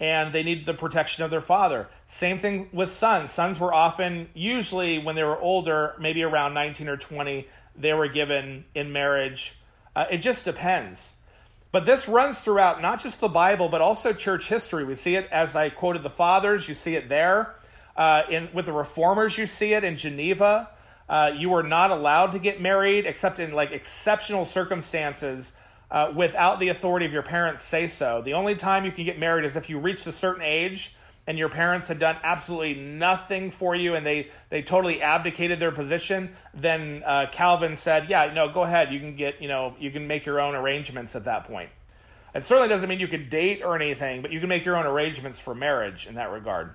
and 0.00 0.32
they 0.32 0.42
need 0.42 0.66
the 0.66 0.74
protection 0.74 1.22
of 1.22 1.30
their 1.30 1.42
father. 1.42 1.88
Same 2.06 2.40
thing 2.40 2.68
with 2.72 2.90
sons. 2.90 3.30
Sons 3.30 3.60
were 3.60 3.72
often, 3.72 4.30
usually 4.34 4.98
when 4.98 5.14
they 5.14 5.22
were 5.22 5.38
older, 5.38 5.94
maybe 6.00 6.22
around 6.22 6.54
19 6.54 6.88
or 6.88 6.96
20, 6.96 7.46
they 7.76 7.92
were 7.92 8.08
given 8.08 8.64
in 8.74 8.92
marriage. 8.92 9.54
Uh, 9.96 10.04
it 10.10 10.18
just 10.18 10.44
depends. 10.44 11.14
But 11.72 11.86
this 11.86 12.06
runs 12.06 12.40
throughout 12.40 12.82
not 12.82 13.02
just 13.02 13.18
the 13.18 13.28
Bible, 13.28 13.70
but 13.70 13.80
also 13.80 14.12
church 14.12 14.48
history. 14.48 14.84
We 14.84 14.94
see 14.94 15.16
it 15.16 15.26
as 15.32 15.56
I 15.56 15.70
quoted 15.70 16.02
the 16.02 16.10
fathers, 16.10 16.68
you 16.68 16.74
see 16.74 16.96
it 16.96 17.08
there. 17.08 17.56
Uh, 17.96 18.22
in, 18.30 18.50
with 18.52 18.66
the 18.66 18.72
reformers, 18.72 19.38
you 19.38 19.46
see 19.46 19.72
it 19.72 19.84
in 19.84 19.96
Geneva. 19.96 20.68
Uh, 21.08 21.32
you 21.34 21.48
were 21.48 21.62
not 21.62 21.90
allowed 21.90 22.32
to 22.32 22.38
get 22.38 22.60
married 22.60 23.06
except 23.06 23.38
in 23.38 23.52
like 23.52 23.72
exceptional 23.72 24.44
circumstances 24.44 25.52
uh, 25.90 26.12
without 26.14 26.60
the 26.60 26.68
authority 26.68 27.06
of 27.06 27.12
your 27.12 27.22
parents 27.22 27.62
say 27.62 27.88
so. 27.88 28.20
The 28.20 28.34
only 28.34 28.54
time 28.54 28.84
you 28.84 28.92
can 28.92 29.04
get 29.04 29.18
married 29.18 29.46
is 29.46 29.56
if 29.56 29.70
you 29.70 29.78
reach 29.78 30.06
a 30.06 30.12
certain 30.12 30.42
age 30.42 30.94
and 31.26 31.38
your 31.38 31.48
parents 31.48 31.88
had 31.88 31.98
done 31.98 32.16
absolutely 32.22 32.74
nothing 32.74 33.50
for 33.50 33.74
you 33.74 33.94
and 33.94 34.06
they, 34.06 34.30
they 34.48 34.62
totally 34.62 35.02
abdicated 35.02 35.58
their 35.58 35.72
position, 35.72 36.30
then 36.54 37.02
uh, 37.04 37.26
Calvin 37.32 37.76
said, 37.76 38.08
yeah, 38.08 38.32
no, 38.32 38.48
go 38.48 38.62
ahead. 38.62 38.92
You 38.92 39.00
can 39.00 39.16
get, 39.16 39.42
you 39.42 39.48
know, 39.48 39.74
you 39.78 39.90
can 39.90 40.06
make 40.06 40.24
your 40.24 40.40
own 40.40 40.54
arrangements 40.54 41.16
at 41.16 41.24
that 41.24 41.44
point. 41.44 41.70
It 42.34 42.44
certainly 42.44 42.68
doesn't 42.68 42.88
mean 42.88 43.00
you 43.00 43.08
could 43.08 43.30
date 43.30 43.62
or 43.64 43.74
anything, 43.74 44.22
but 44.22 44.30
you 44.30 44.40
can 44.40 44.48
make 44.48 44.64
your 44.64 44.76
own 44.76 44.86
arrangements 44.86 45.40
for 45.40 45.54
marriage 45.54 46.06
in 46.06 46.14
that 46.16 46.30
regard. 46.30 46.74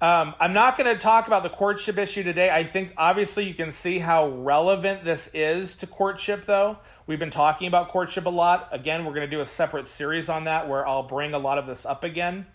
Um, 0.00 0.34
I'm 0.38 0.52
not 0.52 0.76
going 0.76 0.94
to 0.94 1.00
talk 1.00 1.26
about 1.26 1.42
the 1.42 1.48
courtship 1.48 1.98
issue 1.98 2.22
today. 2.22 2.50
I 2.50 2.62
think 2.62 2.92
obviously 2.96 3.48
you 3.48 3.54
can 3.54 3.72
see 3.72 3.98
how 3.98 4.28
relevant 4.28 5.04
this 5.04 5.28
is 5.34 5.76
to 5.76 5.86
courtship, 5.86 6.46
though. 6.46 6.78
We've 7.06 7.18
been 7.18 7.30
talking 7.30 7.66
about 7.66 7.88
courtship 7.88 8.26
a 8.26 8.30
lot. 8.30 8.68
Again, 8.70 9.04
we're 9.04 9.14
going 9.14 9.28
to 9.28 9.36
do 9.36 9.40
a 9.40 9.46
separate 9.46 9.88
series 9.88 10.28
on 10.28 10.44
that 10.44 10.68
where 10.68 10.86
I'll 10.86 11.02
bring 11.02 11.34
a 11.34 11.38
lot 11.38 11.58
of 11.58 11.66
this 11.66 11.86
up 11.86 12.04
again. 12.04 12.46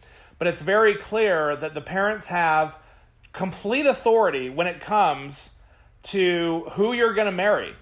But 0.44 0.50
it's 0.50 0.62
very 0.62 0.96
clear 0.96 1.56
that 1.56 1.74
the 1.74 1.80
parents 1.80 2.28
have 2.28 2.76
complete 3.32 3.86
authority 3.86 4.50
when 4.50 4.68
it 4.68 4.82
comes 4.82 5.52
to 6.12 6.66
who 6.74 6.92
you're 6.92 7.14
going 7.14 7.28
to 7.28 7.32
marry. 7.32 7.74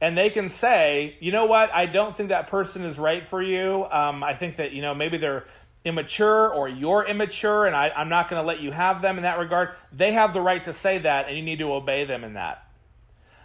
And 0.00 0.18
they 0.18 0.28
can 0.28 0.48
say, 0.48 1.14
you 1.20 1.30
know 1.30 1.44
what, 1.44 1.72
I 1.72 1.86
don't 1.86 2.16
think 2.16 2.30
that 2.30 2.48
person 2.48 2.82
is 2.82 2.98
right 2.98 3.24
for 3.24 3.40
you. 3.40 3.86
Um, 3.92 4.24
I 4.24 4.34
think 4.34 4.56
that, 4.56 4.72
you 4.72 4.82
know, 4.82 4.92
maybe 4.92 5.18
they're 5.18 5.44
immature 5.84 6.52
or 6.52 6.68
you're 6.68 7.06
immature 7.06 7.66
and 7.66 7.76
I, 7.76 7.92
I'm 7.94 8.08
not 8.08 8.28
going 8.28 8.42
to 8.42 8.44
let 8.44 8.58
you 8.58 8.72
have 8.72 9.02
them 9.02 9.16
in 9.16 9.22
that 9.22 9.38
regard. 9.38 9.68
They 9.92 10.10
have 10.10 10.34
the 10.34 10.40
right 10.40 10.64
to 10.64 10.72
say 10.72 10.98
that 10.98 11.28
and 11.28 11.36
you 11.36 11.44
need 11.44 11.60
to 11.60 11.72
obey 11.72 12.06
them 12.06 12.24
in 12.24 12.34
that. 12.34 12.68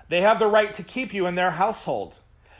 They 0.09 0.22
have 0.22 0.39
the 0.39 0.47
right 0.47 0.74
to 0.74 0.82
keep 0.82 1.13
you 1.13 1.28
in 1.28 1.36
their 1.36 1.51
household. 1.51 2.18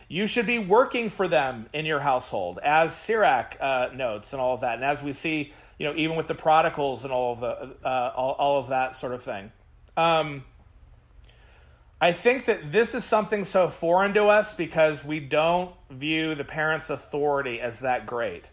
You 0.08 0.28
should 0.28 0.45
be 0.45 0.60
working 0.60 1.10
for 1.10 1.28
them 1.28 1.66
in 1.74 1.88
your 1.88 1.99
household, 1.99 2.60
as 2.62 2.95
Sirach 2.95 3.58
uh, 3.60 3.89
notes 3.95 4.34
and 4.34 4.39
all 4.39 4.53
of 4.53 4.62
that. 4.62 4.76
And 4.76 4.84
as 4.84 5.01
we 5.01 5.14
see 5.14 5.51
you 5.78 5.86
know, 5.86 5.93
even 5.95 6.15
with 6.15 6.28
the 6.28 6.36
prodigals 6.36 7.03
and 7.03 7.13
all 7.13 7.34
of 7.34 7.39
the 7.39 7.88
uh, 7.88 8.13
all, 8.15 8.32
all 8.34 8.59
of 8.59 8.69
that 8.69 8.95
sort 8.95 9.13
of 9.13 9.23
thing. 9.23 9.51
Um, 9.97 10.43
I, 12.01 12.11
think 12.11 12.45
that 12.45 12.71
this 12.71 12.93
is 12.93 13.03
something 13.03 13.45
so 13.45 13.69
foreign 13.69 14.13
to 14.13 14.26
us 14.26 14.53
because 14.53 15.05
we 15.05 15.19
don't 15.19 15.73
view 15.89 16.36
the 16.36 16.43
parents' 16.43 16.89
authority 16.89 17.61
as 17.61 17.80
that 17.80 18.05
great. 18.05 18.45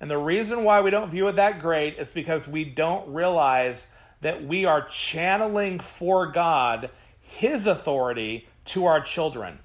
And 0.00 0.10
the 0.10 0.18
reason 0.18 0.64
why 0.64 0.80
we 0.80 0.90
don't 0.90 1.10
view 1.10 1.28
it 1.28 1.36
that 1.36 1.60
great 1.60 1.98
is 1.98 2.10
because 2.10 2.48
we 2.48 2.64
don't 2.64 3.12
realize 3.12 3.86
that 4.20 4.44
we 4.44 4.64
are 4.64 4.86
channeling 4.88 5.78
for 5.78 6.26
God 6.26 6.90
His 7.20 7.66
authority 7.66 8.48
to 8.66 8.86
our 8.86 9.00
children. 9.00 9.60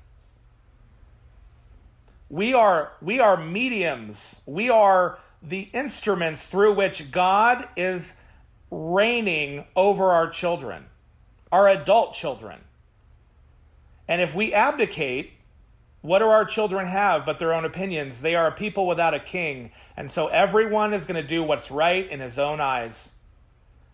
We 2.30 2.54
are, 2.54 2.94
we 3.02 3.20
are 3.20 3.38
mediums. 3.38 4.38
We 4.46 4.70
are 4.70 5.20
the 5.44 5.70
instruments 5.74 6.46
through 6.46 6.74
which 6.74 7.12
God 7.12 7.68
is 7.76 8.14
reigning 8.72 9.66
over 9.76 10.12
our 10.12 10.30
children, 10.30 10.86
our 11.52 11.68
adult 11.68 12.14
children. 12.14 12.62
And 14.08 14.22
if 14.22 14.34
we 14.34 14.54
abdicate, 14.54 15.34
what 16.02 16.20
do 16.20 16.26
our 16.26 16.46
children 16.46 16.88
have 16.88 17.26
but 17.26 17.40
their 17.40 17.54
own 17.54 17.66
opinions? 17.66 18.22
They 18.22 18.36
are 18.36 18.48
a 18.48 18.52
people 18.52 18.88
without 18.88 19.14
a 19.14 19.20
king. 19.20 19.72
And 19.96 20.12
so 20.12 20.28
everyone 20.28 20.94
is 20.94 21.06
going 21.06 21.22
to 21.22 21.28
do 21.28 21.44
what's 21.44 21.72
right 21.72 22.10
in 22.10 22.20
his 22.20 22.40
own 22.40 22.60
eyes. 22.60 23.10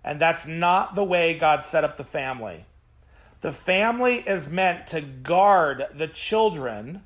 And 0.03 0.19
that's 0.19 0.47
not 0.47 0.95
the 0.95 1.03
way 1.03 1.37
God 1.37 1.63
set 1.63 1.83
up 1.83 1.97
the 1.97 2.03
family. 2.03 2.65
The 3.41 3.51
family 3.51 4.23
is 4.25 4.49
meant 4.49 4.87
to 4.87 5.01
guard 5.01 5.87
the 5.93 6.07
children 6.07 7.03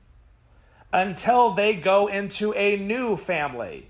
until 0.91 1.51
they 1.51 1.75
go 1.75 2.07
into 2.07 2.53
a 2.53 2.77
new 2.77 3.17
family. 3.17 3.89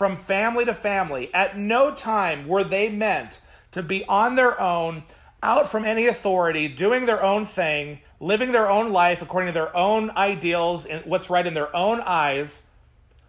From 0.00 0.16
family 0.16 0.64
to 0.64 0.72
family. 0.72 1.28
At 1.34 1.58
no 1.58 1.94
time 1.94 2.48
were 2.48 2.64
they 2.64 2.88
meant 2.88 3.38
to 3.72 3.82
be 3.82 4.02
on 4.06 4.34
their 4.34 4.58
own, 4.58 5.02
out 5.42 5.70
from 5.70 5.84
any 5.84 6.06
authority, 6.06 6.68
doing 6.68 7.04
their 7.04 7.22
own 7.22 7.44
thing, 7.44 8.00
living 8.18 8.52
their 8.52 8.70
own 8.70 8.92
life 8.92 9.20
according 9.20 9.48
to 9.48 9.52
their 9.52 9.76
own 9.76 10.10
ideals 10.12 10.86
and 10.86 11.04
what's 11.04 11.28
right 11.28 11.46
in 11.46 11.52
their 11.52 11.76
own 11.76 12.00
eyes, 12.00 12.62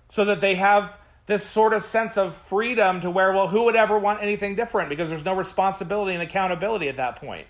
so 0.08 0.24
that 0.24 0.40
they 0.40 0.56
have 0.56 0.94
this 1.26 1.46
sort 1.46 1.74
of 1.74 1.84
sense 1.84 2.16
of 2.16 2.38
freedom 2.38 3.02
to 3.02 3.12
where, 3.12 3.34
well, 3.34 3.50
who 3.50 3.64
would 3.64 3.76
ever 3.76 4.00
want 4.00 4.24
anything 4.24 4.56
different 4.56 4.88
because 4.88 5.10
there's 5.10 5.26
no 5.26 5.36
responsibility 5.36 6.14
and 6.14 6.24
accountability 6.24 6.88
at 6.88 6.96
that 6.96 7.18
point. 7.18 7.48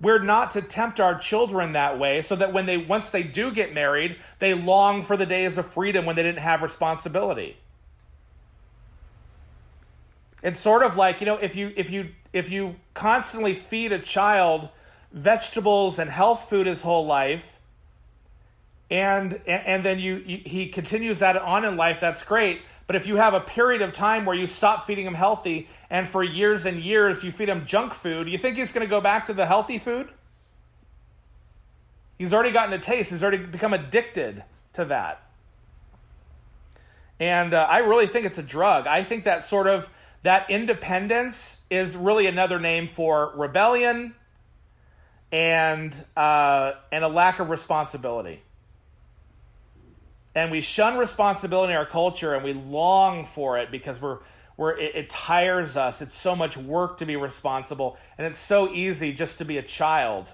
We're 0.00 0.20
not 0.22 0.52
to 0.52 0.62
tempt 0.62 1.00
our 1.00 1.18
children 1.18 1.72
that 1.72 1.98
way 1.98 2.22
so 2.22 2.34
that 2.36 2.54
when 2.54 2.64
they 2.64 2.78
once 2.78 3.10
they 3.10 3.24
do 3.24 3.52
get 3.52 3.74
married, 3.74 4.16
they 4.38 4.54
long 4.54 5.02
for 5.02 5.18
the 5.18 5.26
days 5.26 5.58
of 5.58 5.70
freedom 5.70 6.06
when 6.06 6.16
they 6.16 6.22
didn't 6.22 6.38
have 6.38 6.62
responsibility. 6.62 7.58
It's 10.42 10.60
sort 10.60 10.82
of 10.82 10.96
like, 10.96 11.20
you 11.20 11.26
know, 11.26 11.36
if 11.36 11.54
you 11.54 11.72
if 11.76 11.90
you 11.90 12.08
if 12.32 12.50
you 12.50 12.76
constantly 12.94 13.54
feed 13.54 13.92
a 13.92 13.98
child 13.98 14.68
vegetables 15.12 15.98
and 15.98 16.10
health 16.10 16.48
food 16.48 16.66
his 16.66 16.82
whole 16.82 17.06
life 17.06 17.58
and 18.90 19.40
and 19.46 19.84
then 19.84 19.98
you, 19.98 20.16
you, 20.26 20.38
he 20.44 20.68
continues 20.68 21.20
that 21.20 21.36
on 21.36 21.64
in 21.64 21.76
life 21.76 21.98
that's 22.00 22.22
great. 22.22 22.60
But 22.86 22.96
if 22.96 23.06
you 23.06 23.16
have 23.16 23.32
a 23.32 23.40
period 23.40 23.80
of 23.80 23.94
time 23.94 24.26
where 24.26 24.36
you 24.36 24.46
stop 24.46 24.86
feeding 24.86 25.06
him 25.06 25.14
healthy 25.14 25.68
and 25.88 26.08
for 26.08 26.22
years 26.22 26.66
and 26.66 26.82
years 26.82 27.22
you 27.22 27.32
feed 27.32 27.48
him 27.48 27.64
junk 27.64 27.94
food 27.94 28.28
you 28.28 28.36
think 28.36 28.56
he's 28.56 28.72
going 28.72 28.86
to 28.86 28.90
go 28.90 29.00
back 29.00 29.26
to 29.26 29.32
the 29.32 29.46
healthy 29.46 29.78
food? 29.78 30.10
He's 32.18 32.32
already 32.32 32.52
gotten 32.52 32.72
a 32.72 32.78
taste. 32.78 33.10
He's 33.10 33.22
already 33.22 33.38
become 33.38 33.72
addicted 33.72 34.44
to 34.74 34.84
that. 34.86 35.22
And 37.18 37.54
uh, 37.54 37.66
i 37.68 37.78
really 37.78 38.06
think 38.06 38.26
it's 38.26 38.38
a 38.38 38.42
drug. 38.42 38.86
I 38.86 39.04
think 39.04 39.24
that 39.24 39.44
sort 39.44 39.68
of 39.68 39.88
that 40.22 40.50
independence 40.50 41.60
is 41.70 41.96
really 41.96 42.26
another 42.26 42.60
name 42.60 42.88
for 42.88 43.32
rebellion 43.34 44.14
and 45.32 46.04
uh, 46.16 46.72
and 46.92 47.04
a 47.04 47.08
lack 47.08 47.40
of 47.40 47.50
responsibility. 47.50 48.42
And 50.34 50.50
we 50.50 50.60
shun 50.60 50.96
responsibility 50.96 51.72
in 51.72 51.78
our 51.78 51.86
culture, 51.86 52.34
and 52.34 52.44
we 52.44 52.52
long 52.52 53.24
for 53.24 53.58
it 53.58 53.70
because 53.70 54.00
we're 54.00 54.18
we're 54.56 54.78
it, 54.78 54.94
it 54.94 55.10
tires 55.10 55.76
us. 55.76 56.02
It's 56.02 56.14
so 56.14 56.36
much 56.36 56.56
work 56.56 56.98
to 56.98 57.06
be 57.06 57.16
responsible, 57.16 57.98
and 58.16 58.26
it's 58.26 58.38
so 58.38 58.72
easy 58.72 59.12
just 59.12 59.38
to 59.38 59.44
be 59.44 59.58
a 59.58 59.62
child, 59.62 60.32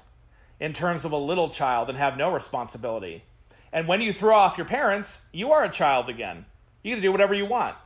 in 0.61 0.73
terms 0.73 1.05
of 1.05 1.13
a 1.13 1.17
little 1.17 1.49
child, 1.49 1.89
and 1.89 1.97
have 1.97 2.17
no 2.17 2.31
responsibility. 2.33 3.25
And 3.73 3.87
when 3.89 4.01
you 4.01 4.13
throw 4.13 4.37
off 4.37 4.57
your 4.59 4.67
parents, 4.67 5.21
you 5.33 5.53
are 5.53 5.65
a 5.65 5.71
child 5.71 6.09
again. 6.09 6.47
You 6.83 6.95
can 6.95 7.03
do 7.03 7.13
whatever 7.13 7.35
you 7.35 7.47
want. 7.47 7.77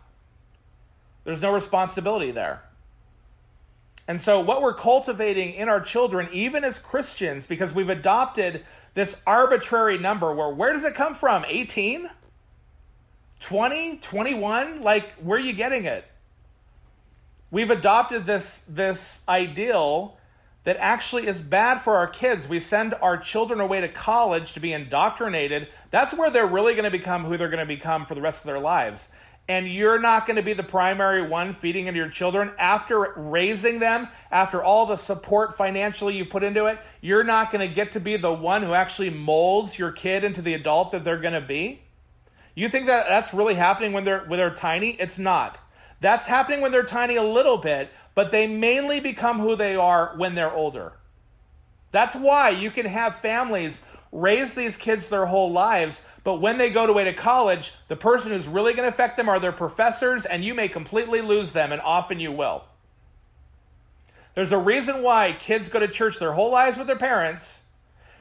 There's 1.25 1.43
no 1.43 1.53
responsibility 1.53 2.31
there. 2.31 2.62
And 4.09 4.20
so, 4.20 4.41
what 4.41 4.62
we're 4.62 4.75
cultivating 4.75 5.55
in 5.55 5.68
our 5.68 5.81
children, 5.81 6.29
even 6.33 6.64
as 6.64 6.79
Christians, 6.79 7.47
because 7.47 7.73
we've 7.73 7.89
adopted 7.89 8.64
this 8.95 9.16
arbitrary 9.27 9.97
number 9.97 10.35
where 10.35 10.49
where 10.49 10.73
does 10.73 10.85
it 10.85 10.95
come 10.95 11.14
from? 11.14 11.45
18? 11.47 12.11
20? 13.41 13.97
21? 13.99 14.83
Like, 14.83 15.12
where 15.14 15.39
are 15.39 15.41
you 15.41 15.53
getting 15.53 15.85
it? 15.85 16.05
We've 17.51 17.70
adopted 17.70 18.25
this, 18.25 18.62
this 18.68 19.20
ideal 19.29 20.16
that 20.64 20.77
actually 20.79 21.27
is 21.27 21.41
bad 21.41 21.83
for 21.83 21.97
our 21.97 22.07
kids. 22.07 22.49
We 22.49 22.61
send 22.61 22.95
our 23.03 23.18
children 23.18 23.61
away 23.61 23.81
to 23.81 23.89
college 23.89 24.53
to 24.53 24.61
be 24.61 24.73
indoctrinated. 24.73 25.68
That's 25.91 26.14
where 26.14 26.31
they're 26.31 26.47
really 26.47 26.75
going 26.75 26.85
to 26.85 26.91
become 26.91 27.25
who 27.25 27.37
they're 27.37 27.49
going 27.49 27.59
to 27.59 27.66
become 27.66 28.07
for 28.07 28.14
the 28.14 28.20
rest 28.20 28.43
of 28.43 28.47
their 28.47 28.61
lives 28.61 29.09
and 29.49 29.66
you're 29.66 29.99
not 29.99 30.26
going 30.26 30.36
to 30.36 30.43
be 30.43 30.53
the 30.53 30.62
primary 30.62 31.26
one 31.26 31.55
feeding 31.55 31.86
into 31.86 31.99
your 31.99 32.09
children 32.09 32.53
after 32.59 33.12
raising 33.16 33.80
them, 33.80 34.09
after 34.30 34.62
all 34.62 34.86
the 34.86 34.97
support 34.97 35.57
financially 35.57 36.16
you 36.16 36.24
put 36.24 36.43
into 36.43 36.66
it, 36.66 36.78
you're 37.01 37.24
not 37.24 37.51
going 37.51 37.66
to 37.68 37.74
get 37.74 37.93
to 37.93 38.01
be 38.01 38.16
the 38.16 38.32
one 38.32 38.62
who 38.62 38.72
actually 38.72 39.11
molds 39.11 39.78
your 39.78 39.90
kid 39.90 40.24
into 40.24 40.40
the 40.40 40.55
adult 40.55 40.93
that 40.93 41.05
they're 41.05 41.20
going 41.20 41.34
to 41.34 41.40
be. 41.40 41.82
You 42.55 42.68
think 42.68 42.86
that 42.86 43.09
that's 43.09 43.34
really 43.34 43.55
happening 43.55 43.93
when 43.93 44.05
they're 44.05 44.24
when 44.26 44.38
they're 44.38 44.55
tiny? 44.55 44.90
It's 45.01 45.18
not. 45.18 45.59
That's 46.01 46.26
happening 46.26 46.61
when 46.61 46.72
they're 46.72 46.82
tiny 46.82 47.16
a 47.16 47.22
little 47.22 47.57
bit, 47.57 47.90
but 48.14 48.30
they 48.30 48.47
mainly 48.47 49.01
become 49.01 49.40
who 49.40 49.57
they 49.57 49.74
are 49.74 50.14
when 50.16 50.34
they're 50.34 50.53
older. 50.53 50.93
That's 51.93 52.14
why 52.14 52.51
you 52.51 52.70
can 52.70 52.86
have 52.86 53.20
families 53.20 53.80
raise 54.13 54.55
these 54.55 54.77
kids 54.77 55.09
their 55.09 55.27
whole 55.27 55.51
lives, 55.51 56.03
but 56.23 56.35
when 56.35 56.59
they 56.59 56.71
go 56.71 56.85
away 56.85 57.05
to 57.05 57.15
college, 57.15 57.73
the 57.89 57.97
person 57.97 58.31
who's 58.31 58.47
really 58.47 58.75
going 58.75 58.89
to 58.89 58.95
affect 58.95 59.17
them 59.17 59.29
are 59.29 59.41
their 59.41 59.53
professors, 59.53 60.27
and 60.27 60.45
you 60.45 60.55
may 60.55 60.69
completely 60.69 61.23
lose 61.23 61.53
them, 61.53 61.73
and 61.73 61.81
often 61.81 62.21
you 62.21 62.31
will. 62.31 62.65
There's 64.35 64.53
a 64.53 64.59
reason 64.59 65.03
why 65.03 65.33
kids 65.33 65.71
go 65.71 65.81
to 65.81 65.89
church 65.89 66.19
their 66.19 66.33
whole 66.33 66.51
lives 66.51 66.77
with 66.77 66.87
their 66.87 66.97
parents, 66.97 67.63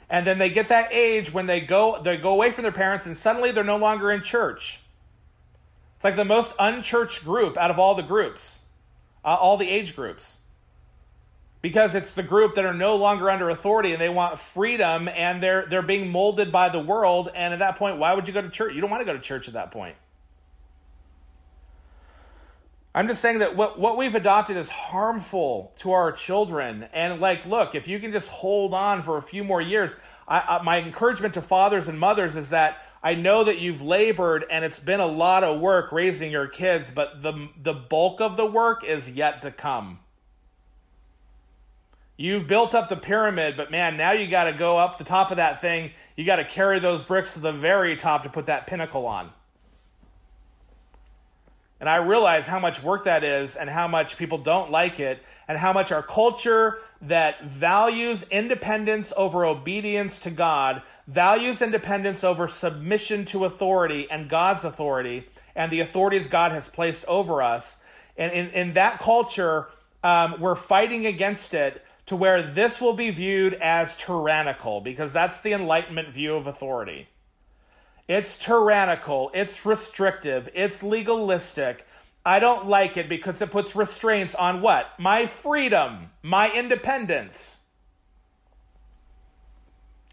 and 0.09 0.25
then 0.25 0.39
they 0.39 0.49
get 0.49 0.69
that 0.69 0.91
age 0.91 1.33
when 1.33 1.45
they 1.45 1.61
go 1.61 2.01
they 2.01 2.17
go 2.17 2.31
away 2.31 2.51
from 2.51 2.63
their 2.63 2.71
parents, 2.71 3.05
and 3.05 3.17
suddenly 3.17 3.51
they're 3.51 3.63
no 3.63 3.77
longer 3.77 4.11
in 4.11 4.21
church. 4.21 4.79
It's 5.95 6.03
like 6.03 6.15
the 6.15 6.25
most 6.25 6.53
unchurched 6.59 7.23
group 7.23 7.57
out 7.57 7.71
of 7.71 7.79
all 7.79 7.95
the 7.95 8.01
groups, 8.01 8.59
uh, 9.23 9.35
all 9.39 9.55
the 9.55 9.69
age 9.69 9.95
groups 9.95 10.37
because 11.61 11.93
it's 11.95 12.13
the 12.13 12.23
group 12.23 12.55
that 12.55 12.65
are 12.65 12.73
no 12.73 12.95
longer 12.95 13.29
under 13.29 13.49
authority 13.49 13.93
and 13.93 14.01
they 14.01 14.09
want 14.09 14.39
freedom 14.39 15.07
and 15.07 15.41
they're 15.41 15.65
they're 15.67 15.81
being 15.81 16.09
molded 16.09 16.51
by 16.51 16.69
the 16.69 16.79
world. 16.79 17.29
And 17.33 17.53
at 17.53 17.59
that 17.59 17.77
point 17.77 17.97
why 17.97 18.13
would 18.13 18.27
you 18.27 18.33
go 18.33 18.41
to 18.41 18.49
church? 18.49 18.73
You 18.73 18.81
don't 18.81 18.89
want 18.89 19.01
to 19.01 19.05
go 19.05 19.13
to 19.13 19.19
church 19.19 19.47
at 19.47 19.53
that 19.53 19.71
point. 19.71 19.95
I'm 22.93 23.07
just 23.07 23.21
saying 23.21 23.39
that 23.39 23.55
what, 23.55 23.79
what 23.79 23.97
we've 23.97 24.15
adopted 24.15 24.57
is 24.57 24.67
harmful 24.67 25.73
to 25.79 25.93
our 25.93 26.11
children. 26.11 26.87
And 26.93 27.21
like 27.21 27.45
look 27.45 27.75
if 27.75 27.87
you 27.87 27.99
can 27.99 28.11
just 28.11 28.29
hold 28.29 28.73
on 28.73 29.03
for 29.03 29.17
a 29.17 29.21
few 29.21 29.43
more 29.43 29.61
years 29.61 29.95
I, 30.27 30.57
I, 30.57 30.63
my 30.63 30.79
encouragement 30.79 31.33
to 31.35 31.41
fathers 31.41 31.87
and 31.87 31.99
mothers 31.99 32.35
is 32.35 32.49
that 32.49 32.77
I 33.03 33.15
know 33.15 33.43
that 33.43 33.59
you've 33.59 33.81
labored 33.81 34.45
and 34.49 34.63
it's 34.63 34.79
been 34.79 34.99
a 34.99 35.07
lot 35.07 35.43
of 35.43 35.59
work 35.59 35.91
raising 35.91 36.31
your 36.31 36.47
kids, 36.47 36.89
but 36.93 37.21
the 37.21 37.49
the 37.61 37.73
bulk 37.73 38.21
of 38.21 38.37
the 38.37 38.45
work 38.45 38.83
is 38.83 39.09
yet 39.09 39.41
to 39.41 39.51
come. 39.51 39.99
You've 42.21 42.45
built 42.45 42.75
up 42.75 42.87
the 42.87 42.97
pyramid, 42.97 43.57
but 43.57 43.71
man, 43.71 43.97
now 43.97 44.11
you 44.11 44.27
got 44.27 44.43
to 44.43 44.53
go 44.53 44.77
up 44.77 44.99
the 44.99 45.03
top 45.03 45.31
of 45.31 45.37
that 45.37 45.59
thing. 45.59 45.89
You 46.15 46.23
got 46.23 46.35
to 46.35 46.45
carry 46.45 46.77
those 46.77 47.01
bricks 47.01 47.33
to 47.33 47.39
the 47.39 47.51
very 47.51 47.95
top 47.95 48.21
to 48.21 48.29
put 48.29 48.45
that 48.45 48.67
pinnacle 48.67 49.07
on. 49.07 49.31
And 51.79 51.89
I 51.89 51.95
realize 51.95 52.45
how 52.45 52.59
much 52.59 52.83
work 52.83 53.05
that 53.05 53.23
is 53.23 53.55
and 53.55 53.67
how 53.67 53.87
much 53.87 54.17
people 54.17 54.37
don't 54.37 54.69
like 54.69 54.99
it 54.99 55.23
and 55.47 55.57
how 55.57 55.73
much 55.73 55.91
our 55.91 56.03
culture 56.03 56.77
that 57.01 57.43
values 57.45 58.23
independence 58.29 59.11
over 59.17 59.43
obedience 59.43 60.19
to 60.19 60.29
God, 60.29 60.83
values 61.07 61.59
independence 61.59 62.23
over 62.23 62.47
submission 62.47 63.25
to 63.25 63.45
authority 63.45 64.07
and 64.11 64.29
God's 64.29 64.63
authority 64.63 65.27
and 65.55 65.71
the 65.71 65.79
authorities 65.79 66.27
God 66.27 66.51
has 66.51 66.69
placed 66.69 67.03
over 67.05 67.41
us. 67.41 67.77
And 68.15 68.31
in, 68.31 68.49
in 68.51 68.73
that 68.73 68.99
culture, 68.99 69.69
um, 70.03 70.39
we're 70.39 70.53
fighting 70.53 71.07
against 71.07 71.55
it 71.55 71.83
to 72.11 72.17
where 72.17 72.43
this 72.43 72.81
will 72.81 72.91
be 72.91 73.09
viewed 73.09 73.53
as 73.53 73.95
tyrannical 73.95 74.81
because 74.81 75.13
that's 75.13 75.39
the 75.39 75.53
Enlightenment 75.53 76.09
view 76.09 76.35
of 76.35 76.45
authority. 76.45 77.07
It's 78.05 78.35
tyrannical, 78.35 79.31
it's 79.33 79.65
restrictive, 79.65 80.49
it's 80.53 80.83
legalistic. 80.83 81.87
I 82.25 82.39
don't 82.39 82.67
like 82.67 82.97
it 82.97 83.07
because 83.07 83.41
it 83.41 83.49
puts 83.49 83.77
restraints 83.77 84.35
on 84.35 84.61
what? 84.61 84.87
My 84.99 85.25
freedom, 85.25 86.09
my 86.21 86.53
independence. 86.53 87.59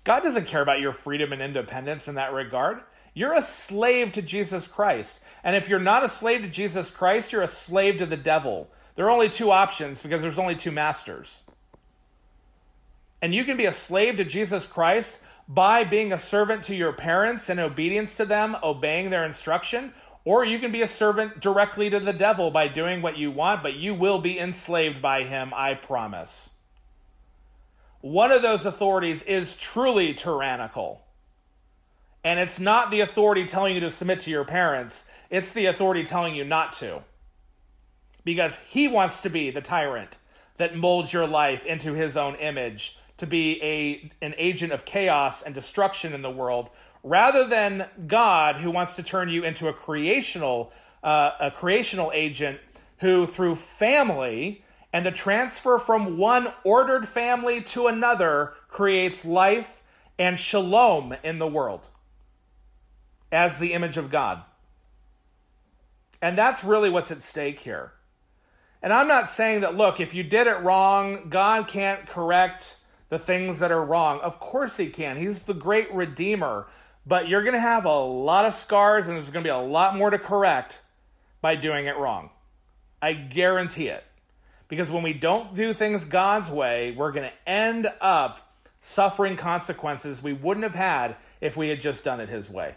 God 0.05 0.20
doesn't 0.20 0.46
care 0.46 0.62
about 0.62 0.78
your 0.78 0.92
freedom 0.92 1.32
and 1.32 1.42
independence 1.42 2.07
in 2.07 2.14
that 2.14 2.32
regard. 2.32 2.78
You're 3.12 3.34
a 3.34 3.42
slave 3.42 4.12
to 4.12 4.22
Jesus 4.22 4.68
Christ. 4.68 5.18
And 5.42 5.57
if 5.57 5.68
you're 5.68 5.80
not 5.80 6.05
a 6.05 6.09
slave 6.09 6.42
to 6.42 6.49
Jesus 6.49 6.90
Christ, 6.90 7.32
you're 7.32 7.42
a 7.42 7.49
slave 7.49 7.99
to 7.99 8.07
the 8.07 8.16
devil. 8.16 8.70
There 8.94 9.07
are 9.07 9.11
only 9.11 9.28
two 9.28 9.51
options 9.51 10.01
because 10.01 10.22
there's 10.22 10.38
only 10.38 10.55
two 10.55 10.70
masters. 10.70 11.40
And 13.21 13.35
you 13.35 13.45
can 13.45 13.57
be 13.57 13.64
a 13.64 13.73
slave 13.73 14.16
to 14.16 14.25
Jesus 14.25 14.66
Christ 14.66 15.19
by 15.49 15.83
being 15.83 16.12
a 16.12 16.19
servant 16.19 16.62
to 16.64 16.75
your 16.75 16.93
parents 16.93 17.49
in 17.49 17.59
obedience 17.59 18.14
to 18.16 18.27
them, 18.27 18.57
obeying 18.62 19.11
their 19.11 19.25
instruction, 19.25 19.95
or 20.25 20.45
you 20.45 20.59
can 20.59 20.71
be 20.71 20.83
a 20.83 20.89
servant 20.89 21.41
directly 21.41 21.89
to 21.89 21.99
the 21.99 22.12
devil 22.12 22.51
by 22.51 22.69
doing 22.69 23.01
what 23.01 23.16
you 23.16 23.31
want, 23.31 23.62
but 23.62 23.75
you 23.75 23.95
will 23.95 24.19
be 24.19 24.39
enslaved 24.39 25.01
by 25.01 25.25
him, 25.25 25.53
I 25.55 25.75
promise. 25.75 26.51
One 28.01 28.31
of 28.31 28.43
those 28.43 28.66
authorities 28.66 29.23
is 29.23 29.57
truly 29.57 30.14
tyrannical. 30.14 31.01
And 32.23 32.39
it's 32.39 32.61
not 32.61 32.91
the 32.91 33.01
authority 33.01 33.47
telling 33.47 33.75
you 33.75 33.81
to 33.81 33.91
submit 33.91 34.21
to 34.21 34.31
your 34.31 34.45
parents, 34.45 35.07
it's 35.31 35.51
the 35.51 35.66
authority 35.66 36.05
telling 36.05 36.35
you 36.35 36.45
not 36.45 36.75
to. 36.75 37.03
Because 38.23 38.55
he 38.69 38.87
wants 38.87 39.21
to 39.21 39.31
be 39.31 39.51
the 39.51 39.62
tyrant 39.62 40.19
that 40.59 40.77
molds 40.77 41.12
your 41.12 41.27
life 41.27 41.64
into 41.64 41.95
his 41.95 42.16
own 42.16 42.35
image 42.37 42.99
to 43.19 43.27
be 43.27 43.62
a 43.62 44.11
an 44.25 44.35
agent 44.39 44.73
of 44.73 44.85
chaos 44.85 45.43
and 45.43 45.55
destruction 45.55 46.14
in 46.14 46.23
the 46.23 46.31
world 46.31 46.71
rather 47.03 47.47
than 47.47 47.89
God 48.07 48.57
who 48.57 48.71
wants 48.71 48.95
to 48.95 49.03
turn 49.03 49.29
you 49.29 49.45
into 49.45 49.69
a 49.69 49.73
creational 49.73 50.73
uh, 51.03 51.33
a 51.41 51.51
creational 51.51 52.11
agent 52.14 52.59
who 52.99 53.27
through 53.27 53.57
family 53.57 54.64
and 54.93 55.05
the 55.05 55.11
transfer 55.11 55.79
from 55.79 56.16
one 56.16 56.53
ordered 56.64 57.09
family 57.09 57.61
to 57.61 57.87
another 57.87 58.55
creates 58.69 59.25
life 59.25 59.83
and 60.19 60.39
shalom 60.39 61.14
in 61.23 61.39
the 61.39 61.47
world 61.47 61.89
as 63.31 63.59
the 63.59 63.73
image 63.73 63.97
of 63.97 64.11
God. 64.11 64.43
And 66.21 66.37
that's 66.37 66.64
really 66.64 66.91
what's 66.91 67.11
at 67.11 67.23
stake 67.23 67.61
here. 67.61 67.93
And 68.83 68.93
I'm 68.93 69.09
not 69.09 69.29
saying 69.29 69.61
that, 69.61 69.77
look, 69.77 70.01
if 70.01 70.14
you 70.14 70.23
did 70.23 70.47
it 70.47 70.61
wrong, 70.61 71.29
God 71.29 71.69
can't 71.69 72.07
correct 72.07 72.77
the 73.09 73.18
things 73.18 73.59
that 73.61 73.72
are 73.72 73.84
wrong. 73.84 74.20
Of 74.20 74.38
course 74.38 74.76
he 74.76 74.88
can. 74.88 75.16
He's 75.16 75.44
the 75.44 75.54
great 75.54 75.92
redeemer. 75.92 76.66
But 77.06 77.28
you're 77.28 77.42
going 77.42 77.54
to 77.54 77.61
have 77.61 77.86
a 77.86 77.98
lot 77.98 78.44
of 78.44 78.54
scars 78.54 79.09
and 79.09 79.16
there's 79.16 79.30
going 79.30 79.42
to 79.42 79.46
be 79.46 79.52
a 79.52 79.56
lot 79.56 79.96
more 79.96 80.11
to 80.11 80.18
correct 80.18 80.82
by 81.40 81.56
doing 81.56 81.86
it 81.86 81.96
wrong. 81.96 82.30
I 83.00 83.14
guarantee 83.14 83.88
it. 83.88 84.04
Because 84.68 84.90
when 84.90 85.02
we 85.02 85.14
don't 85.14 85.54
do 85.54 85.72
things 85.72 86.04
God's 86.04 86.50
way, 86.50 86.94
we're 86.96 87.12
going 87.12 87.30
to 87.30 87.50
end 87.50 87.90
up 88.02 88.52
suffering 88.80 89.36
consequences 89.36 90.22
we 90.22 90.34
wouldn't 90.34 90.64
have 90.64 90.74
had 90.74 91.16
if 91.40 91.56
we 91.56 91.68
had 91.68 91.80
just 91.80 92.04
done 92.04 92.20
it 92.20 92.28
His 92.28 92.50
way. 92.50 92.74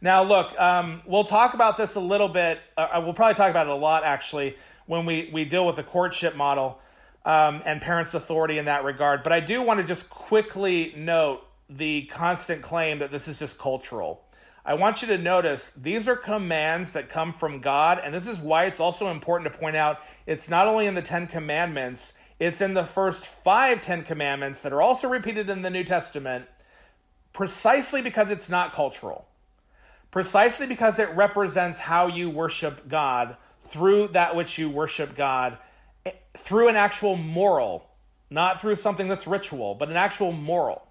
Now, 0.00 0.24
look, 0.24 0.58
um, 0.58 1.02
we'll 1.06 1.24
talk 1.24 1.54
about 1.54 1.76
this 1.76 1.94
a 1.94 2.00
little 2.00 2.28
bit. 2.28 2.58
Uh, 2.76 3.00
we'll 3.04 3.12
probably 3.12 3.34
talk 3.34 3.50
about 3.50 3.66
it 3.66 3.70
a 3.70 3.76
lot, 3.76 4.02
actually, 4.02 4.56
when 4.86 5.06
we, 5.06 5.30
we 5.32 5.44
deal 5.44 5.66
with 5.66 5.76
the 5.76 5.82
courtship 5.82 6.34
model 6.34 6.80
um, 7.24 7.62
and 7.64 7.80
parents' 7.80 8.14
authority 8.14 8.58
in 8.58 8.64
that 8.64 8.84
regard. 8.84 9.22
But 9.22 9.32
I 9.32 9.40
do 9.40 9.62
want 9.62 9.78
to 9.80 9.84
just 9.84 10.08
quickly 10.08 10.94
note 10.96 11.42
the 11.68 12.02
constant 12.06 12.62
claim 12.62 12.98
that 12.98 13.10
this 13.10 13.28
is 13.28 13.38
just 13.38 13.58
cultural. 13.58 14.22
I 14.64 14.74
want 14.74 15.00
you 15.02 15.08
to 15.08 15.18
notice 15.18 15.72
these 15.76 16.06
are 16.06 16.16
commands 16.16 16.92
that 16.92 17.08
come 17.08 17.32
from 17.32 17.60
God, 17.60 18.00
and 18.02 18.14
this 18.14 18.26
is 18.26 18.38
why 18.38 18.66
it's 18.66 18.80
also 18.80 19.08
important 19.08 19.52
to 19.52 19.58
point 19.58 19.76
out 19.76 20.00
it's 20.26 20.48
not 20.48 20.66
only 20.66 20.86
in 20.86 20.94
the 20.94 21.02
Ten 21.02 21.26
Commandments, 21.26 22.12
it's 22.38 22.60
in 22.60 22.74
the 22.74 22.84
first 22.84 23.26
five 23.26 23.80
Ten 23.80 24.02
Commandments 24.02 24.62
that 24.62 24.72
are 24.72 24.82
also 24.82 25.08
repeated 25.08 25.48
in 25.48 25.62
the 25.62 25.70
New 25.70 25.84
Testament, 25.84 26.46
precisely 27.32 28.02
because 28.02 28.30
it's 28.30 28.48
not 28.48 28.72
cultural. 28.74 29.26
Precisely 30.10 30.66
because 30.66 30.98
it 30.98 31.08
represents 31.14 31.78
how 31.78 32.08
you 32.08 32.28
worship 32.28 32.88
God 32.88 33.36
through 33.62 34.08
that 34.08 34.34
which 34.34 34.58
you 34.58 34.68
worship 34.68 35.16
God 35.16 35.58
through 36.36 36.68
an 36.68 36.76
actual 36.76 37.16
moral, 37.16 37.88
not 38.30 38.60
through 38.60 38.76
something 38.76 39.08
that's 39.08 39.26
ritual, 39.26 39.74
but 39.74 39.88
an 39.88 39.96
actual 39.96 40.32
moral. 40.32 40.86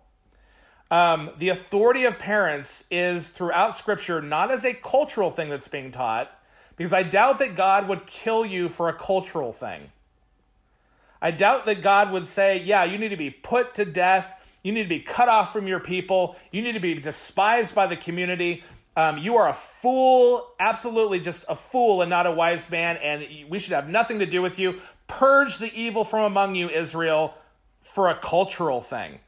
Um, 0.91 1.31
the 1.37 1.49
authority 1.49 2.05
of 2.05 2.17
parents 2.17 2.83
is 2.89 3.29
throughout 3.29 3.77
Scripture 3.77 4.21
not 4.21 4.51
as 4.51 4.65
a 4.65 4.73
cultural 4.73 5.31
thing 5.31 5.49
that's 5.49 5.67
being 5.67 5.91
taught, 5.91 6.31
because 6.75 6.93
I 6.93 7.03
doubt 7.03 7.39
that 7.39 7.55
God 7.55 7.87
would 7.87 8.07
kill 8.07 8.45
you 8.45 8.69
for 8.69 8.89
a 8.89 8.93
cultural 8.93 9.53
thing. 9.53 9.91
I 11.21 11.31
doubt 11.31 11.65
that 11.65 11.81
God 11.81 12.11
would 12.11 12.27
say, 12.27 12.61
Yeah, 12.61 12.85
you 12.85 12.97
need 12.97 13.09
to 13.09 13.17
be 13.17 13.29
put 13.29 13.75
to 13.75 13.85
death. 13.85 14.31
You 14.63 14.71
need 14.71 14.83
to 14.83 14.89
be 14.89 14.99
cut 14.99 15.29
off 15.29 15.53
from 15.53 15.67
your 15.67 15.79
people. 15.79 16.35
You 16.51 16.61
need 16.61 16.73
to 16.73 16.79
be 16.79 16.95
despised 16.95 17.75
by 17.75 17.87
the 17.87 17.97
community. 17.97 18.63
Um, 18.95 19.17
you 19.17 19.37
are 19.37 19.47
a 19.47 19.53
fool, 19.53 20.47
absolutely 20.59 21.19
just 21.19 21.45
a 21.47 21.55
fool 21.55 22.01
and 22.01 22.09
not 22.09 22.25
a 22.25 22.31
wise 22.31 22.69
man, 22.69 22.97
and 22.97 23.25
we 23.49 23.59
should 23.59 23.71
have 23.71 23.87
nothing 23.87 24.19
to 24.19 24.25
do 24.25 24.41
with 24.41 24.59
you. 24.59 24.81
Purge 25.09 25.57
the 25.57 25.73
evil 25.73 26.05
from 26.05 26.23
among 26.23 26.55
you, 26.55 26.69
Israel, 26.69 27.33
for 27.81 28.07
a 28.07 28.15
cultural 28.15 28.81
thing. 28.81 29.19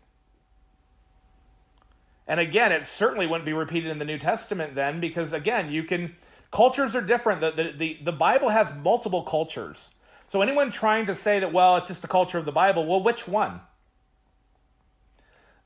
And 2.28 2.40
again, 2.40 2.72
it 2.72 2.86
certainly 2.86 3.28
wouldn't 3.28 3.46
be 3.46 3.52
repeated 3.52 3.92
in 3.92 4.00
the 4.00 4.06
New 4.06 4.20
Testament 4.20 4.76
then, 4.76 5.02
because 5.02 5.34
again, 5.34 5.70
you 5.70 5.84
can 5.84 6.16
cultures 6.52 6.96
are 6.96 7.02
different. 7.02 7.42
The, 7.42 7.52
the, 7.52 7.72
the, 7.76 7.98
the 8.04 8.12
Bible 8.14 8.50
has 8.50 8.72
multiple 8.74 9.24
cultures. 9.24 9.90
So 10.28 10.42
anyone 10.42 10.72
trying 10.72 11.08
to 11.08 11.16
say 11.16 11.40
that, 11.40 11.52
well, 11.52 11.76
it's 11.76 11.88
just 11.88 12.02
the 12.02 12.08
culture 12.08 12.38
of 12.38 12.46
the 12.46 12.54
Bible, 12.54 12.86
well, 12.86 13.04
which 13.04 13.28
one? 13.28 13.60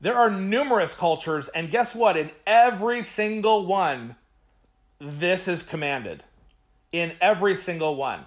There 0.00 0.16
are 0.16 0.30
numerous 0.30 0.94
cultures, 0.94 1.48
and 1.48 1.70
guess 1.70 1.94
what? 1.94 2.16
In 2.16 2.30
every 2.46 3.02
single 3.02 3.64
one, 3.64 4.16
this 4.98 5.46
is 5.46 5.62
commanded. 5.62 6.24
In 6.90 7.12
every 7.20 7.54
single 7.54 7.94
one. 7.96 8.24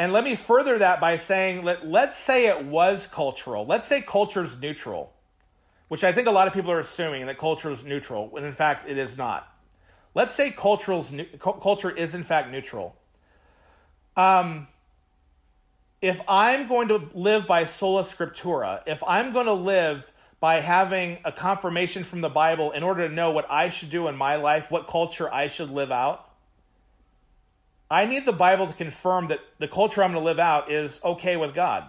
And 0.00 0.14
let 0.14 0.24
me 0.24 0.34
further 0.34 0.78
that 0.78 0.98
by 0.98 1.18
saying, 1.18 1.62
let, 1.62 1.86
let's 1.86 2.16
say 2.16 2.46
it 2.46 2.64
was 2.64 3.06
cultural. 3.06 3.66
Let's 3.66 3.86
say 3.86 4.00
culture 4.00 4.42
is 4.42 4.56
neutral, 4.56 5.12
which 5.88 6.04
I 6.04 6.10
think 6.10 6.26
a 6.26 6.30
lot 6.30 6.48
of 6.48 6.54
people 6.54 6.70
are 6.70 6.80
assuming 6.80 7.26
that 7.26 7.36
culture 7.36 7.70
is 7.70 7.84
neutral, 7.84 8.26
when 8.30 8.44
in 8.44 8.52
fact 8.54 8.88
it 8.88 8.96
is 8.96 9.18
not. 9.18 9.46
Let's 10.14 10.34
say 10.34 10.52
cultural's, 10.52 11.12
culture 11.38 11.90
is 11.90 12.14
in 12.14 12.24
fact 12.24 12.50
neutral. 12.50 12.96
Um, 14.16 14.68
if 16.00 16.18
I'm 16.26 16.66
going 16.66 16.88
to 16.88 17.10
live 17.12 17.46
by 17.46 17.66
sola 17.66 18.02
scriptura, 18.02 18.80
if 18.86 19.02
I'm 19.06 19.34
going 19.34 19.44
to 19.44 19.52
live 19.52 20.02
by 20.40 20.60
having 20.60 21.18
a 21.26 21.30
confirmation 21.30 22.04
from 22.04 22.22
the 22.22 22.30
Bible 22.30 22.72
in 22.72 22.82
order 22.82 23.06
to 23.06 23.14
know 23.14 23.32
what 23.32 23.50
I 23.50 23.68
should 23.68 23.90
do 23.90 24.08
in 24.08 24.16
my 24.16 24.36
life, 24.36 24.70
what 24.70 24.88
culture 24.88 25.30
I 25.30 25.48
should 25.48 25.68
live 25.68 25.92
out, 25.92 26.29
I 27.90 28.06
need 28.06 28.24
the 28.24 28.32
Bible 28.32 28.68
to 28.68 28.72
confirm 28.72 29.28
that 29.28 29.40
the 29.58 29.66
culture 29.66 30.02
I'm 30.02 30.12
going 30.12 30.22
to 30.22 30.24
live 30.24 30.38
out 30.38 30.70
is 30.70 31.00
okay 31.02 31.36
with 31.36 31.54
God. 31.54 31.84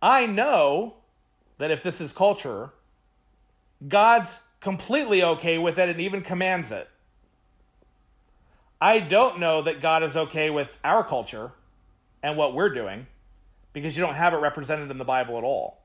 I 0.00 0.26
know 0.26 0.94
that 1.58 1.72
if 1.72 1.82
this 1.82 2.00
is 2.00 2.12
culture, 2.12 2.70
God's 3.86 4.38
completely 4.60 5.22
okay 5.22 5.58
with 5.58 5.78
it 5.78 5.88
and 5.88 6.00
even 6.00 6.22
commands 6.22 6.70
it. 6.70 6.88
I 8.80 9.00
don't 9.00 9.40
know 9.40 9.60
that 9.62 9.82
God 9.82 10.04
is 10.04 10.16
okay 10.16 10.50
with 10.50 10.70
our 10.84 11.02
culture 11.02 11.50
and 12.22 12.36
what 12.36 12.54
we're 12.54 12.72
doing 12.72 13.08
because 13.72 13.96
you 13.96 14.04
don't 14.04 14.14
have 14.14 14.34
it 14.34 14.38
represented 14.38 14.88
in 14.90 14.98
the 14.98 15.04
Bible 15.04 15.36
at 15.36 15.42
all. 15.42 15.78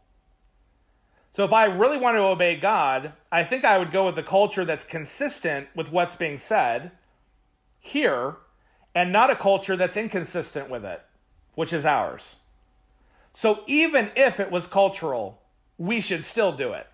So 1.34 1.44
if 1.44 1.52
I 1.52 1.66
really 1.66 1.98
want 1.98 2.18
to 2.18 2.22
obey 2.22 2.56
God, 2.56 3.14
I 3.32 3.44
think 3.44 3.66
I 3.66 3.80
would 3.80 3.92
go 3.92 4.06
with 4.06 4.16
the 4.16 4.22
culture 4.22 4.64
that's 4.64 4.86
consistent 4.86 5.68
with 5.76 5.92
what's 5.92 6.16
being 6.16 6.38
said 6.38 6.92
here 7.84 8.38
and 8.96 9.12
not 9.12 9.30
a 9.30 9.36
culture 9.36 9.76
that's 9.76 9.98
inconsistent 9.98 10.70
with 10.70 10.86
it, 10.86 11.04
which 11.54 11.74
is 11.74 11.86
ours. 11.86 12.38
So 13.34 13.64
even 13.68 14.10
if 14.16 14.40
it 14.40 14.50
was 14.50 14.66
cultural, 14.66 15.42
we 15.78 16.00
should 16.00 16.24
still 16.24 16.54
do 16.54 16.72
it. 16.72 16.88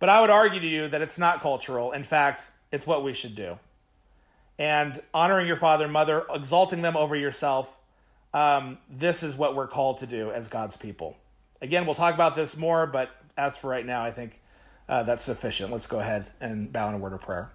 But 0.00 0.08
I 0.08 0.20
would 0.20 0.30
argue 0.30 0.60
to 0.60 0.66
you 0.66 0.88
that 0.88 1.00
it's 1.00 1.16
not 1.16 1.40
cultural. 1.40 1.92
In 1.92 2.02
fact, 2.02 2.46
it's 2.72 2.86
what 2.86 3.04
we 3.04 3.14
should 3.14 3.36
do. 3.36 3.58
And 4.58 5.00
honoring 5.14 5.46
your 5.46 5.56
father 5.56 5.84
and 5.84 5.92
mother, 5.92 6.24
exalting 6.34 6.82
them 6.82 6.96
over 6.96 7.14
yourself, 7.14 7.68
um, 8.34 8.78
this 8.90 9.22
is 9.22 9.36
what 9.36 9.54
we're 9.54 9.68
called 9.68 10.00
to 10.00 10.06
do 10.06 10.32
as 10.32 10.48
God's 10.48 10.76
people. 10.76 11.16
Again, 11.62 11.86
we'll 11.86 11.94
talk 11.94 12.14
about 12.14 12.34
this 12.34 12.56
more, 12.56 12.86
but 12.86 13.10
as 13.36 13.56
for 13.56 13.68
right 13.68 13.86
now, 13.86 14.02
I 14.02 14.10
think 14.10 14.40
uh, 14.88 15.04
that's 15.04 15.22
sufficient. 15.22 15.70
Let's 15.70 15.86
go 15.86 16.00
ahead 16.00 16.26
and 16.40 16.72
bow 16.72 16.88
in 16.88 16.94
a 16.94 16.98
word 16.98 17.12
of 17.12 17.20
prayer. 17.20 17.50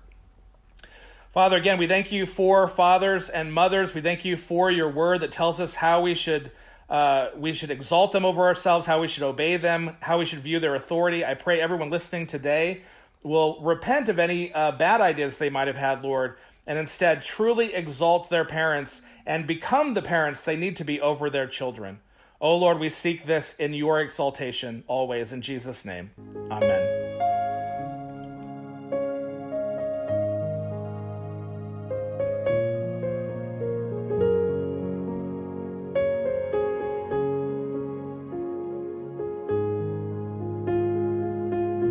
Father, 1.34 1.58
again, 1.58 1.80
we 1.80 1.88
thank 1.88 2.12
you 2.12 2.28
for 2.28 2.68
fathers 2.68 3.28
and 3.28 3.52
mothers. 3.52 3.96
We 3.96 4.02
thank 4.02 4.24
you 4.24 4.38
for 4.38 4.70
your 4.70 4.88
word 4.88 5.22
that 5.22 5.32
tells 5.32 5.60
us 5.60 5.74
how 5.74 6.02
we 6.02 6.14
should 6.14 6.52
uh, 6.90 7.30
we 7.36 7.54
should 7.54 7.72
exalt 7.72 8.12
them 8.12 8.24
over 8.24 8.44
ourselves, 8.44 8.86
how 8.86 9.02
we 9.02 9.08
should 9.08 9.24
obey 9.24 9.58
them, 9.58 9.98
how 10.02 10.20
we 10.20 10.26
should 10.26 10.42
view 10.42 10.60
their 10.60 10.76
authority. 10.76 11.26
I 11.26 11.34
pray 11.34 11.60
everyone 11.60 11.90
listening 11.90 12.28
today 12.28 12.84
will 13.24 13.60
repent 13.62 14.10
of 14.10 14.20
any 14.20 14.54
uh, 14.54 14.74
bad 14.74 15.02
ideas 15.02 15.40
they 15.40 15.50
might 15.50 15.66
have 15.66 15.78
had, 15.78 16.04
Lord, 16.04 16.36
and 16.68 16.78
instead 16.78 17.24
truly 17.24 17.74
exalt 17.74 18.30
their 18.30 18.46
parents 18.46 19.02
and 19.26 19.48
become 19.48 19.96
the 19.96 20.04
parents 20.04 20.44
they 20.44 20.58
need 20.58 20.78
to 20.78 20.84
be 20.84 21.02
over 21.02 21.32
their 21.32 21.48
children. 21.48 22.00
O 22.40 22.56
Lord, 22.56 22.78
we 22.78 22.90
seek 22.90 23.26
this 23.26 23.56
in 23.58 23.74
your 23.74 24.00
exaltation 24.02 24.84
always. 24.86 25.34
In 25.34 25.42
Jesus' 25.42 25.84
name, 25.84 26.12
amen. 26.52 27.53